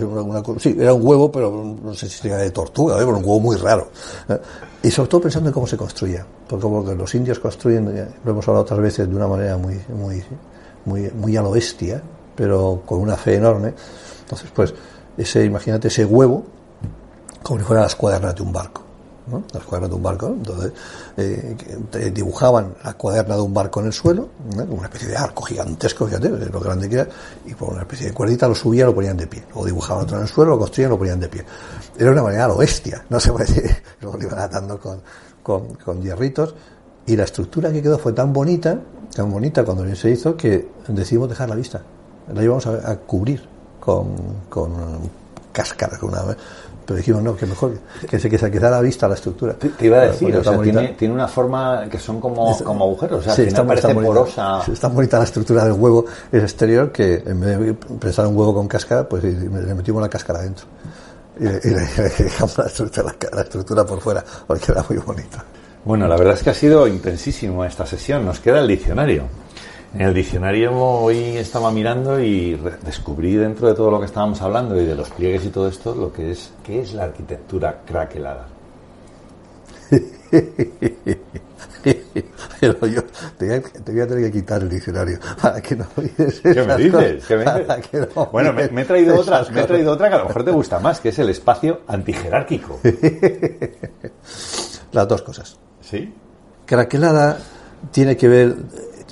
sí, 0.58 0.74
era 0.80 0.94
un 0.94 1.06
huevo, 1.06 1.30
pero 1.30 1.76
no 1.84 1.92
sé 1.92 2.08
si 2.08 2.16
sería 2.16 2.38
de 2.38 2.50
tortuga, 2.50 2.94
¿eh? 2.94 3.00
pero 3.00 3.18
un 3.18 3.24
huevo 3.24 3.40
muy 3.40 3.56
raro. 3.56 3.90
¿eh? 4.26 4.38
Y 4.84 4.90
sobre 4.90 5.10
todo 5.10 5.20
pensando 5.20 5.50
en 5.50 5.52
cómo 5.52 5.66
se 5.66 5.76
construía, 5.76 6.26
porque 6.48 6.62
como 6.62 6.82
los 6.82 7.14
indios 7.14 7.38
construyen, 7.38 7.94
lo 8.24 8.30
hemos 8.30 8.48
hablado 8.48 8.62
otras 8.62 8.80
veces, 8.80 9.06
de 9.06 9.14
una 9.14 9.28
manera 9.28 9.58
muy, 9.58 9.78
muy, 9.94 10.24
muy, 10.86 11.10
muy 11.10 11.36
a 11.36 11.42
lo 11.42 11.50
bestia, 11.50 12.02
pero 12.34 12.82
con 12.86 13.00
una 13.00 13.16
fe 13.16 13.36
enorme. 13.36 13.74
Entonces, 14.22 14.50
pues, 14.54 14.74
ese, 15.16 15.44
imagínate 15.44 15.88
ese 15.88 16.04
huevo 16.04 16.44
como 17.42 17.58
si 17.58 17.66
fuera 17.66 17.82
las 17.82 17.94
cuadernas 17.94 18.34
de 18.34 18.42
un 18.42 18.52
barco. 18.52 18.82
¿no? 19.26 19.44
Las 19.52 19.62
cuadernas 19.62 19.90
de 19.90 19.96
un 19.96 20.02
barco, 20.02 20.26
entonces 20.26 20.72
eh, 21.16 21.56
dibujaban 22.12 22.74
la 22.84 22.94
cuaderna 22.94 23.36
de 23.36 23.42
un 23.42 23.54
barco 23.54 23.80
en 23.80 23.86
el 23.86 23.92
suelo, 23.92 24.30
una 24.68 24.86
especie 24.86 25.08
de 25.08 25.16
arco 25.16 25.44
gigantesco, 25.44 26.06
fíjate, 26.06 26.28
lo 26.28 26.60
grande 26.60 26.88
que 26.88 26.96
era, 26.96 27.08
y 27.46 27.54
por 27.54 27.72
una 27.72 27.82
especie 27.82 28.08
de 28.08 28.14
cuerdita 28.14 28.48
lo 28.48 28.54
subían, 28.54 28.88
lo 28.88 28.94
ponían 28.94 29.16
de 29.16 29.28
pie, 29.28 29.44
o 29.54 29.64
dibujaban 29.64 30.04
otro 30.04 30.16
en 30.16 30.22
el 30.24 30.28
suelo, 30.28 30.52
lo 30.52 30.58
construían, 30.58 30.90
lo 30.90 30.98
ponían 30.98 31.20
de 31.20 31.28
pie. 31.28 31.44
Era 31.96 32.10
una 32.10 32.22
manera 32.22 32.48
lo 32.48 32.56
bestia, 32.56 33.04
no 33.10 33.20
se 33.20 33.30
puede 33.30 33.46
decir, 33.46 33.70
lo 34.00 34.18
iban 34.20 34.38
atando 34.40 34.80
con, 34.80 35.00
con, 35.42 35.74
con 35.76 36.02
hierritos, 36.02 36.54
y 37.06 37.16
la 37.16 37.24
estructura 37.24 37.72
que 37.72 37.80
quedó 37.80 37.98
fue 37.98 38.12
tan 38.12 38.32
bonita, 38.32 38.80
tan 39.14 39.30
bonita 39.30 39.64
cuando 39.64 39.94
se 39.94 40.10
hizo, 40.10 40.36
que 40.36 40.68
decidimos 40.88 41.28
dejar 41.28 41.48
la 41.48 41.54
vista 41.54 41.82
la 42.34 42.42
íbamos 42.42 42.66
a, 42.66 42.96
cubrir 42.98 43.42
con, 43.80 44.14
con 44.48 44.72
cáscara, 45.52 45.98
con 45.98 46.10
una, 46.10 46.36
pero 46.84 46.96
dijimos, 46.96 47.22
no, 47.22 47.36
que 47.36 47.46
mejor 47.46 47.78
que 48.08 48.18
se, 48.18 48.28
que 48.28 48.38
se 48.38 48.50
quedara 48.50 48.80
vista 48.80 49.06
la 49.06 49.14
estructura. 49.14 49.54
Te, 49.54 49.68
te 49.68 49.86
iba 49.86 49.98
a 49.98 50.06
decir, 50.06 50.34
o 50.36 50.42
sea, 50.42 50.60
tiene, 50.60 50.88
tiene, 50.88 51.14
una 51.14 51.28
forma 51.28 51.84
que 51.90 51.98
son 51.98 52.20
como, 52.20 52.56
como 52.58 52.84
agujeros, 52.84 53.20
o 53.20 53.22
sea, 53.22 53.34
sí, 53.34 53.42
está, 53.42 53.64
parece 53.64 53.88
está 53.88 54.00
porosa. 54.00 54.50
Bonita, 54.52 54.72
está 54.72 54.88
bonita 54.88 55.18
la 55.18 55.24
estructura 55.24 55.64
del 55.64 55.74
huevo 55.74 56.04
exterior 56.32 56.90
que 56.90 57.22
en 57.24 57.40
vez 57.40 57.58
de 57.58 57.74
pensar 57.74 58.26
un 58.26 58.36
huevo 58.36 58.54
con 58.54 58.66
cáscara, 58.66 59.08
pues 59.08 59.22
le 59.22 59.74
metimos 59.74 60.02
la 60.02 60.08
cáscara 60.08 60.42
dentro. 60.42 60.66
Y, 61.38 61.44
y 61.44 61.70
le, 61.70 61.80
dejamos 62.18 62.58
la 62.58 62.66
estructura, 62.66 63.06
la, 63.06 63.36
la 63.36 63.42
estructura 63.42 63.86
por 63.86 64.00
fuera, 64.00 64.24
porque 64.46 64.72
era 64.72 64.84
muy 64.88 64.98
bonita. 64.98 65.44
Bueno, 65.84 66.06
la 66.06 66.16
verdad 66.16 66.34
es 66.34 66.42
que 66.42 66.50
ha 66.50 66.54
sido 66.54 66.86
intensísimo 66.86 67.64
esta 67.64 67.86
sesión. 67.86 68.24
Nos 68.24 68.38
queda 68.40 68.60
el 68.60 68.68
diccionario. 68.68 69.24
En 69.94 70.00
el 70.00 70.14
diccionario 70.14 70.74
hoy 70.74 71.36
estaba 71.36 71.70
mirando 71.70 72.18
y 72.18 72.58
descubrí 72.82 73.34
dentro 73.34 73.68
de 73.68 73.74
todo 73.74 73.90
lo 73.90 74.00
que 74.00 74.06
estábamos 74.06 74.40
hablando 74.40 74.80
y 74.80 74.86
de 74.86 74.94
los 74.94 75.10
pliegues 75.10 75.44
y 75.44 75.50
todo 75.50 75.68
esto 75.68 75.94
lo 75.94 76.10
que 76.10 76.30
es 76.30 76.50
qué 76.64 76.80
es 76.80 76.94
la 76.94 77.04
arquitectura 77.04 77.82
craquelada. 77.84 78.46
Pero 82.60 82.86
yo 82.86 83.02
te 83.36 83.46
voy, 83.46 83.54
a, 83.54 83.60
te 83.60 83.92
voy, 83.92 84.00
a, 84.00 84.06
tener 84.06 84.24
que 84.24 84.32
quitar 84.38 84.62
el 84.62 84.70
diccionario 84.70 85.18
para 85.40 85.60
que 85.60 85.76
no 85.76 85.86
oyes 85.96 86.40
¿Qué 86.40 86.62
me 86.62 86.76
dices? 86.76 87.26
¿Qué 87.26 87.36
me 87.36 87.44
dices? 87.44 88.08
No 88.16 88.26
bueno, 88.26 88.52
me, 88.52 88.68
me, 88.68 88.82
he 88.82 88.84
traído 88.84 89.20
otra, 89.20 89.44
me 89.52 89.60
he 89.60 89.64
traído 89.64 89.92
otra 89.92 90.08
que 90.08 90.14
a 90.14 90.18
lo 90.18 90.26
mejor 90.26 90.44
te 90.44 90.52
gusta 90.52 90.78
más, 90.78 91.00
que 91.00 91.08
es 91.10 91.18
el 91.18 91.28
espacio 91.28 91.80
antijerárquico. 91.86 92.80
Las 94.92 95.08
dos 95.08 95.22
cosas. 95.22 95.58
¿Sí? 95.82 96.14
Craquelada 96.64 97.38
tiene 97.90 98.16
que 98.16 98.28
ver 98.28 98.56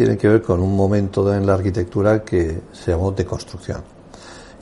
tiene 0.00 0.16
que 0.16 0.28
ver 0.28 0.40
con 0.40 0.60
un 0.60 0.74
momento 0.74 1.30
en 1.34 1.46
la 1.46 1.52
arquitectura 1.52 2.24
que 2.24 2.62
se 2.72 2.90
llamó 2.90 3.12
deconstrucción. 3.12 3.82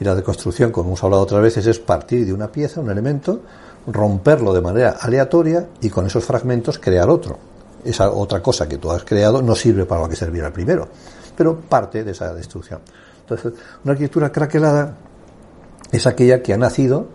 Y 0.01 0.03
la 0.03 0.17
deconstrucción, 0.17 0.73
como 0.73 0.89
hemos 0.89 1.05
hablado 1.05 1.23
otras 1.23 1.41
veces, 1.41 1.65
es 1.69 1.79
partir 1.79 2.27
de 2.27 2.33
una 2.33 2.51
pieza, 2.51 2.81
un 2.81 2.91
elemento, 2.91 3.43
romperlo 3.87 4.53
de 4.53 4.61
manera 4.61 4.97
aleatoria 5.01 5.69
y 5.81 5.91
con 5.91 6.07
esos 6.07 6.25
fragmentos 6.25 6.81
crear 6.81 7.09
otro. 7.09 7.39
Esa 7.85 8.11
otra 8.11 8.43
cosa 8.43 8.69
que 8.69 8.79
tú 8.79 8.91
has 8.91 9.05
creado 9.05 9.41
no 9.41 9.55
sirve 9.55 9.85
para 9.87 10.01
lo 10.01 10.09
que 10.09 10.17
serviera 10.17 10.49
el 10.49 10.53
primero, 10.53 10.89
pero 11.37 11.61
parte 11.61 12.03
de 12.03 12.11
esa 12.11 12.35
destrucción. 12.35 12.81
Entonces, 13.21 13.53
una 13.85 13.93
arquitectura 13.93 14.33
craquelada 14.33 14.97
es 15.93 16.05
aquella 16.09 16.43
que 16.43 16.53
ha 16.53 16.59
nacido 16.59 17.07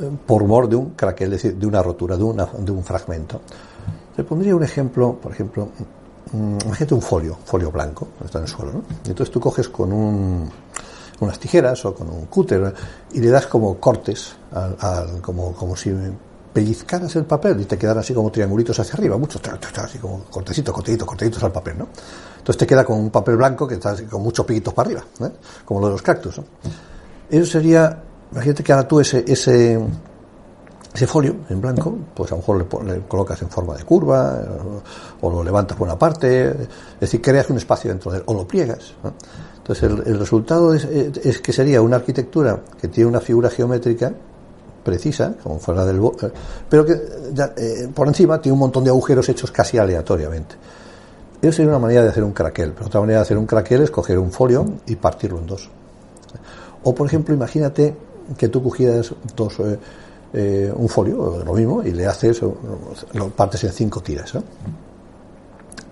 eh, 0.00 0.10
por 0.26 0.42
mor 0.42 0.68
de 0.68 0.74
un 0.74 0.90
craquel, 0.96 1.34
es 1.34 1.42
decir, 1.44 1.56
de 1.56 1.68
una 1.68 1.84
rotura, 1.84 2.16
de, 2.16 2.24
de 2.24 2.72
un 2.72 2.82
fragmento. 2.82 3.42
Te 4.16 4.24
pondría 4.24 4.56
un 4.56 4.64
ejemplo, 4.64 5.16
por 5.22 5.30
ejemplo, 5.30 5.68
imagínate 6.32 6.94
un 6.94 7.02
folio, 7.02 7.38
folio 7.44 7.70
blanco, 7.70 8.08
está 8.24 8.38
en 8.38 8.44
el 8.44 8.50
suelo, 8.50 8.72
¿no? 8.72 8.84
Entonces 9.04 9.30
tú 9.30 9.40
coges 9.40 9.68
con 9.68 9.92
un, 9.92 10.50
unas 11.20 11.38
tijeras 11.38 11.84
o 11.84 11.94
con 11.94 12.08
un 12.08 12.26
cúter 12.26 12.74
y 13.12 13.20
le 13.20 13.30
das 13.30 13.46
como 13.46 13.78
cortes, 13.78 14.34
al, 14.52 15.20
como, 15.20 15.52
como 15.52 15.76
si 15.76 15.92
pellizcaras 16.52 17.16
el 17.16 17.24
papel 17.24 17.60
y 17.60 17.64
te 17.64 17.76
quedan 17.76 17.98
así 17.98 18.14
como 18.14 18.30
triangulitos 18.30 18.78
hacia 18.78 18.94
arriba, 18.94 19.18
muchos, 19.18 19.42
así 19.76 19.98
como 19.98 20.24
cortecitos, 20.24 20.72
cortecitos, 20.72 21.06
cortecitos 21.06 21.42
al 21.42 21.52
papel, 21.52 21.78
¿no? 21.78 21.88
Entonces 22.38 22.58
te 22.58 22.66
queda 22.66 22.84
con 22.84 22.98
un 22.98 23.10
papel 23.10 23.36
blanco 23.36 23.66
que 23.66 23.74
está 23.74 23.90
así, 23.90 24.04
con 24.04 24.22
muchos 24.22 24.46
piquitos 24.46 24.72
para 24.72 24.86
arriba, 24.86 25.04
¿eh? 25.20 25.32
como 25.64 25.80
lo 25.80 25.86
de 25.86 25.92
los 25.92 26.02
cactus. 26.02 26.40
Eso 27.28 27.50
sería, 27.50 28.02
imagínate 28.30 28.62
que 28.62 28.72
ahora 28.72 28.86
tú 28.86 29.00
ese, 29.00 29.80
ese 30.94 31.08
folio 31.08 31.34
en 31.50 31.60
blanco, 31.60 31.98
pues 32.14 32.30
a 32.30 32.36
lo 32.36 32.40
mejor 32.40 32.84
le, 32.86 33.00
colocas 33.00 33.42
en 33.42 33.50
forma 33.50 33.76
de 33.76 33.82
curva, 33.82 34.40
o, 35.20 35.28
lo 35.28 35.42
levantas 35.42 35.76
por 35.76 35.88
una 35.88 35.98
parte, 35.98 36.50
es 36.50 37.00
decir, 37.00 37.20
creas 37.20 37.50
un 37.50 37.56
espacio 37.56 37.90
dentro 37.90 38.12
de 38.12 38.18
él, 38.18 38.24
o 38.26 38.34
lo 38.34 38.46
pliegas. 38.46 38.94
Entonces 39.56 39.90
el, 40.06 40.18
resultado 40.18 40.72
es, 40.72 40.84
es, 40.84 41.40
que 41.40 41.52
sería 41.52 41.82
una 41.82 41.96
arquitectura 41.96 42.60
que 42.80 42.86
tiene 42.86 43.10
una 43.10 43.20
figura 43.20 43.50
geométrica 43.50 44.12
precisa, 44.84 45.34
como 45.42 45.58
fuera 45.58 45.84
del... 45.84 46.00
pero 46.68 46.86
que 46.86 46.92
eh, 46.92 47.88
por 47.92 48.06
encima 48.06 48.40
tiene 48.40 48.52
un 48.52 48.60
montón 48.60 48.84
de 48.84 48.90
agujeros 48.90 49.28
hechos 49.28 49.50
casi 49.50 49.78
aleatoriamente. 49.78 50.54
Eso 51.42 51.52
sería 51.52 51.70
una 51.70 51.80
manera 51.80 52.02
de 52.04 52.10
hacer 52.10 52.22
un 52.22 52.32
craquel, 52.32 52.72
pero 52.72 52.86
otra 52.86 53.00
manera 53.00 53.18
de 53.18 53.22
hacer 53.22 53.38
un 53.38 53.46
craquel 53.46 53.82
es 53.82 53.90
coger 53.90 54.18
un 54.18 54.30
folio 54.30 54.64
y 54.86 54.94
partirlo 54.94 55.38
en 55.38 55.46
dos. 55.46 55.68
O 56.84 56.94
por 56.94 57.06
ejemplo, 57.08 57.34
imagínate 57.34 57.96
que 58.38 58.48
tú 58.48 58.62
cogieras 58.62 59.12
dos... 59.34 59.58
Eh, 59.58 59.76
eh, 60.36 60.72
un 60.74 60.88
folio, 60.88 61.42
lo 61.44 61.52
mismo, 61.52 61.80
y 61.84 61.92
le 61.92 62.06
haces, 62.06 62.40
lo 62.42 63.28
partes 63.30 63.62
en 63.64 63.72
cinco 63.72 64.00
tiras. 64.00 64.34
¿eh? 64.34 64.42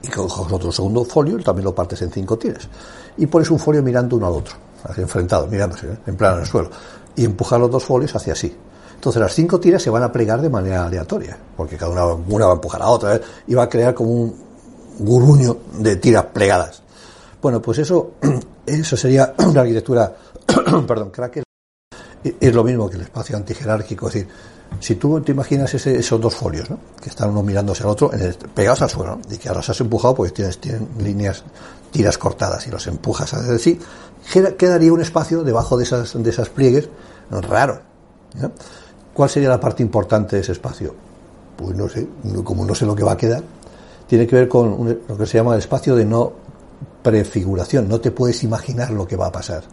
Y 0.02 0.08
coges 0.08 0.52
otro 0.52 0.72
segundo 0.72 1.04
folio 1.04 1.38
y 1.38 1.44
también 1.44 1.64
lo 1.64 1.74
partes 1.74 2.02
en 2.02 2.10
cinco 2.10 2.36
tiras. 2.36 2.68
Y 3.16 3.26
pones 3.26 3.50
un 3.52 3.58
folio 3.60 3.82
mirando 3.84 4.16
uno 4.16 4.26
al 4.26 4.32
otro, 4.32 4.54
enfrentado, 4.96 5.46
mirándose, 5.46 5.86
¿eh? 5.86 5.96
en 6.06 6.16
plano 6.16 6.36
en 6.36 6.40
el 6.42 6.48
suelo. 6.48 6.70
Y 7.14 7.24
empujas 7.24 7.60
los 7.60 7.70
dos 7.70 7.84
folios 7.84 8.16
hacia 8.16 8.32
así. 8.32 8.52
Entonces 8.94 9.22
las 9.22 9.32
cinco 9.32 9.60
tiras 9.60 9.80
se 9.80 9.90
van 9.90 10.02
a 10.02 10.10
plegar 10.10 10.40
de 10.40 10.50
manera 10.50 10.86
aleatoria, 10.86 11.38
porque 11.56 11.76
cada 11.76 11.92
una, 11.92 12.04
una 12.06 12.46
va 12.46 12.52
a 12.52 12.54
empujar 12.54 12.82
a 12.82 12.88
otra, 12.88 13.16
¿eh? 13.16 13.20
y 13.46 13.54
va 13.54 13.64
a 13.64 13.68
crear 13.68 13.94
como 13.94 14.10
un 14.10 14.36
guruño 14.98 15.56
de 15.78 15.96
tiras 15.96 16.26
plegadas. 16.32 16.82
Bueno, 17.40 17.62
pues 17.62 17.78
eso, 17.78 18.14
eso 18.66 18.96
sería 18.96 19.34
una 19.46 19.60
arquitectura, 19.60 20.12
perdón, 20.86 21.10
cracker 21.10 21.44
es 22.24 22.54
lo 22.54 22.64
mismo 22.64 22.88
que 22.88 22.96
el 22.96 23.02
espacio 23.02 23.36
antijerárquico. 23.36 24.08
Es 24.08 24.14
decir, 24.14 24.28
si 24.80 24.94
tú 24.96 25.20
te 25.20 25.32
imaginas 25.32 25.72
ese, 25.74 25.96
esos 25.96 26.20
dos 26.20 26.34
folios, 26.34 26.70
¿no? 26.70 26.78
que 27.00 27.10
están 27.10 27.30
uno 27.30 27.42
mirándose 27.42 27.82
al 27.82 27.90
otro, 27.90 28.12
el, 28.12 28.34
pegados 28.54 28.82
al 28.82 28.90
suelo, 28.90 29.18
y 29.30 29.36
que 29.36 29.48
ahora 29.48 29.60
los 29.60 29.70
has 29.70 29.80
empujado 29.80 30.14
porque 30.14 30.32
tienes, 30.32 30.58
tienen 30.58 30.88
líneas, 30.98 31.44
tiras 31.90 32.18
cortadas 32.18 32.66
y 32.66 32.70
los 32.70 32.86
empujas 32.86 33.34
a 33.34 33.58
sí, 33.58 33.78
quedaría 34.56 34.92
un 34.92 35.00
espacio 35.00 35.42
debajo 35.42 35.76
de 35.76 35.84
esas, 35.84 36.20
de 36.20 36.30
esas 36.30 36.48
pliegues 36.48 36.88
raro. 37.30 37.82
¿Cuál 39.12 39.28
sería 39.28 39.48
la 39.48 39.60
parte 39.60 39.82
importante 39.82 40.36
de 40.36 40.42
ese 40.42 40.52
espacio? 40.52 40.94
Pues 41.56 41.76
no 41.76 41.88
sé, 41.88 42.06
como 42.44 42.64
no 42.64 42.74
sé 42.74 42.86
lo 42.86 42.94
que 42.94 43.04
va 43.04 43.12
a 43.12 43.16
quedar, 43.16 43.42
tiene 44.06 44.26
que 44.26 44.36
ver 44.36 44.48
con 44.48 44.98
lo 45.06 45.18
que 45.18 45.26
se 45.26 45.38
llama 45.38 45.54
el 45.54 45.58
espacio 45.58 45.94
de 45.94 46.04
no 46.04 46.32
prefiguración. 47.02 47.88
No 47.88 48.00
te 48.00 48.10
puedes 48.10 48.42
imaginar 48.42 48.90
lo 48.90 49.06
que 49.06 49.16
va 49.16 49.26
a 49.26 49.32
pasar. 49.32 49.64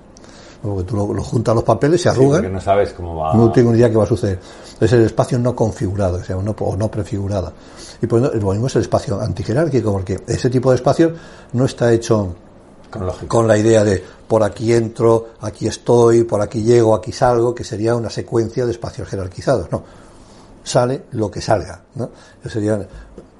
Porque 0.62 0.84
tú 0.84 0.96
lo, 0.96 1.14
lo 1.14 1.24
juntas 1.24 1.56
los 1.56 1.64
papeles, 1.64 2.02
se 2.02 2.10
arrugan. 2.10 2.44
Sí, 2.44 2.50
no 2.50 2.60
sabes 2.60 2.94
cómo 2.94 3.16
va. 3.16 3.34
No 3.34 3.52
tengo 3.52 3.72
ni 3.72 3.78
idea 3.78 3.90
qué 3.90 3.96
va 3.96 4.04
a 4.04 4.08
suceder. 4.08 4.40
Es 4.80 4.92
el 4.92 5.06
espacio 5.06 5.40
no 5.40 5.56
configurado, 5.56 6.18
o 6.18 6.24
sea, 6.24 6.36
no, 6.38 6.56
o 6.60 6.76
no 6.76 6.92
prefigurado. 6.92 7.54
Y 8.02 8.08
pues 8.08 8.22
lo 8.22 8.52
mismo 8.52 8.68
es 8.68 8.76
el 8.76 8.82
espacio 8.82 9.20
antijerárquico, 9.20 9.92
porque 9.92 10.20
ese 10.28 10.50
tipo 10.50 10.70
de 10.72 10.76
espacio 10.76 11.14
no 11.54 11.66
está 11.66 11.92
hecho 11.94 12.36
con, 12.90 13.10
con, 13.28 13.48
la 13.48 13.58
idea 13.58 13.84
de 13.84 14.04
por 14.28 14.44
aquí 14.44 14.74
entro, 14.74 15.30
aquí 15.42 15.68
estoy, 15.68 16.24
por 16.24 16.42
aquí 16.42 16.64
llego, 16.64 16.96
aquí 16.96 17.12
salgo, 17.12 17.54
que 17.54 17.64
sería 17.64 17.96
una 17.96 18.10
secuencia 18.10 18.66
de 18.66 18.72
espacios 18.72 19.08
jerarquizados. 19.08 19.72
No. 19.72 19.84
Sale 20.64 21.04
lo 21.12 21.32
que 21.32 21.42
salga, 21.42 21.82
¿no? 21.96 22.10
Sería 22.48 22.86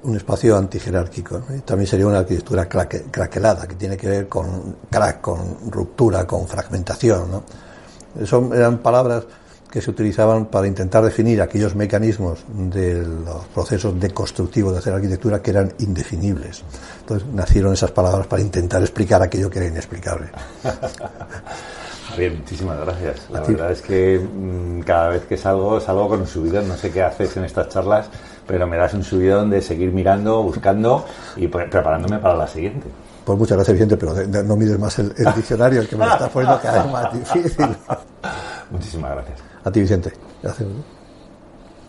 un 0.02 0.16
espacio 0.16 0.56
antijerárquico. 0.56 1.38
¿no? 1.38 1.62
También 1.62 1.86
sería 1.86 2.06
una 2.06 2.18
arquitectura 2.18 2.68
craque, 2.68 3.04
craquelada, 3.10 3.66
que 3.66 3.74
tiene 3.74 3.96
que 3.96 4.08
ver 4.08 4.28
con 4.28 4.76
crack, 4.90 5.20
con 5.20 5.70
ruptura, 5.70 6.26
con 6.26 6.46
fragmentación. 6.46 7.30
¿no? 7.30 8.26
Son, 8.26 8.52
eran 8.54 8.78
palabras 8.78 9.24
que 9.70 9.80
se 9.80 9.90
utilizaban 9.90 10.46
para 10.46 10.66
intentar 10.66 11.04
definir 11.04 11.40
aquellos 11.40 11.76
mecanismos 11.76 12.40
de 12.48 13.02
los 13.02 13.46
procesos 13.54 13.98
deconstructivos 14.00 14.72
de 14.72 14.78
hacer 14.80 14.92
arquitectura 14.92 15.40
que 15.40 15.50
eran 15.50 15.72
indefinibles. 15.78 16.64
Entonces 17.00 17.28
nacieron 17.28 17.72
esas 17.72 17.92
palabras 17.92 18.26
para 18.26 18.42
intentar 18.42 18.82
explicar 18.82 19.22
aquello 19.22 19.48
que 19.48 19.60
era 19.60 19.68
inexplicable. 19.68 20.30
Javier, 22.10 22.32
muchísimas 22.32 22.80
gracias. 22.80 23.30
La 23.30 23.40
verdad 23.40 23.70
es 23.70 23.82
que 23.82 24.18
mmm, 24.18 24.80
cada 24.80 25.10
vez 25.10 25.22
que 25.26 25.36
salgo, 25.36 25.78
salgo 25.80 26.08
con 26.08 26.20
un 26.20 26.26
subidón. 26.26 26.66
No 26.66 26.76
sé 26.76 26.90
qué 26.90 27.02
haces 27.02 27.36
en 27.36 27.44
estas 27.44 27.68
charlas, 27.68 28.08
pero 28.50 28.66
me 28.66 28.76
das 28.76 28.92
un 28.94 29.04
subidón 29.04 29.48
de 29.48 29.62
seguir 29.62 29.92
mirando, 29.92 30.42
buscando 30.42 31.04
y 31.36 31.46
preparándome 31.46 32.18
para 32.18 32.34
la 32.34 32.48
siguiente. 32.48 32.88
Pues 33.24 33.38
muchas 33.38 33.56
gracias, 33.56 33.74
Vicente, 33.74 33.96
pero 33.96 34.42
no 34.42 34.56
mides 34.56 34.76
más 34.76 34.98
el, 34.98 35.14
el 35.16 35.32
diccionario, 35.34 35.82
el 35.82 35.88
que 35.88 35.94
me 35.94 36.04
lo 36.04 36.12
estás 36.12 36.30
poniendo 36.30 36.60
cada 36.60 36.82
vez 36.82 36.92
más 36.92 37.12
difícil. 37.34 37.76
Muchísimas 38.70 39.12
gracias. 39.12 39.38
A 39.62 39.70
ti, 39.70 39.80
Vicente. 39.80 40.12
Gracias. 40.42 40.68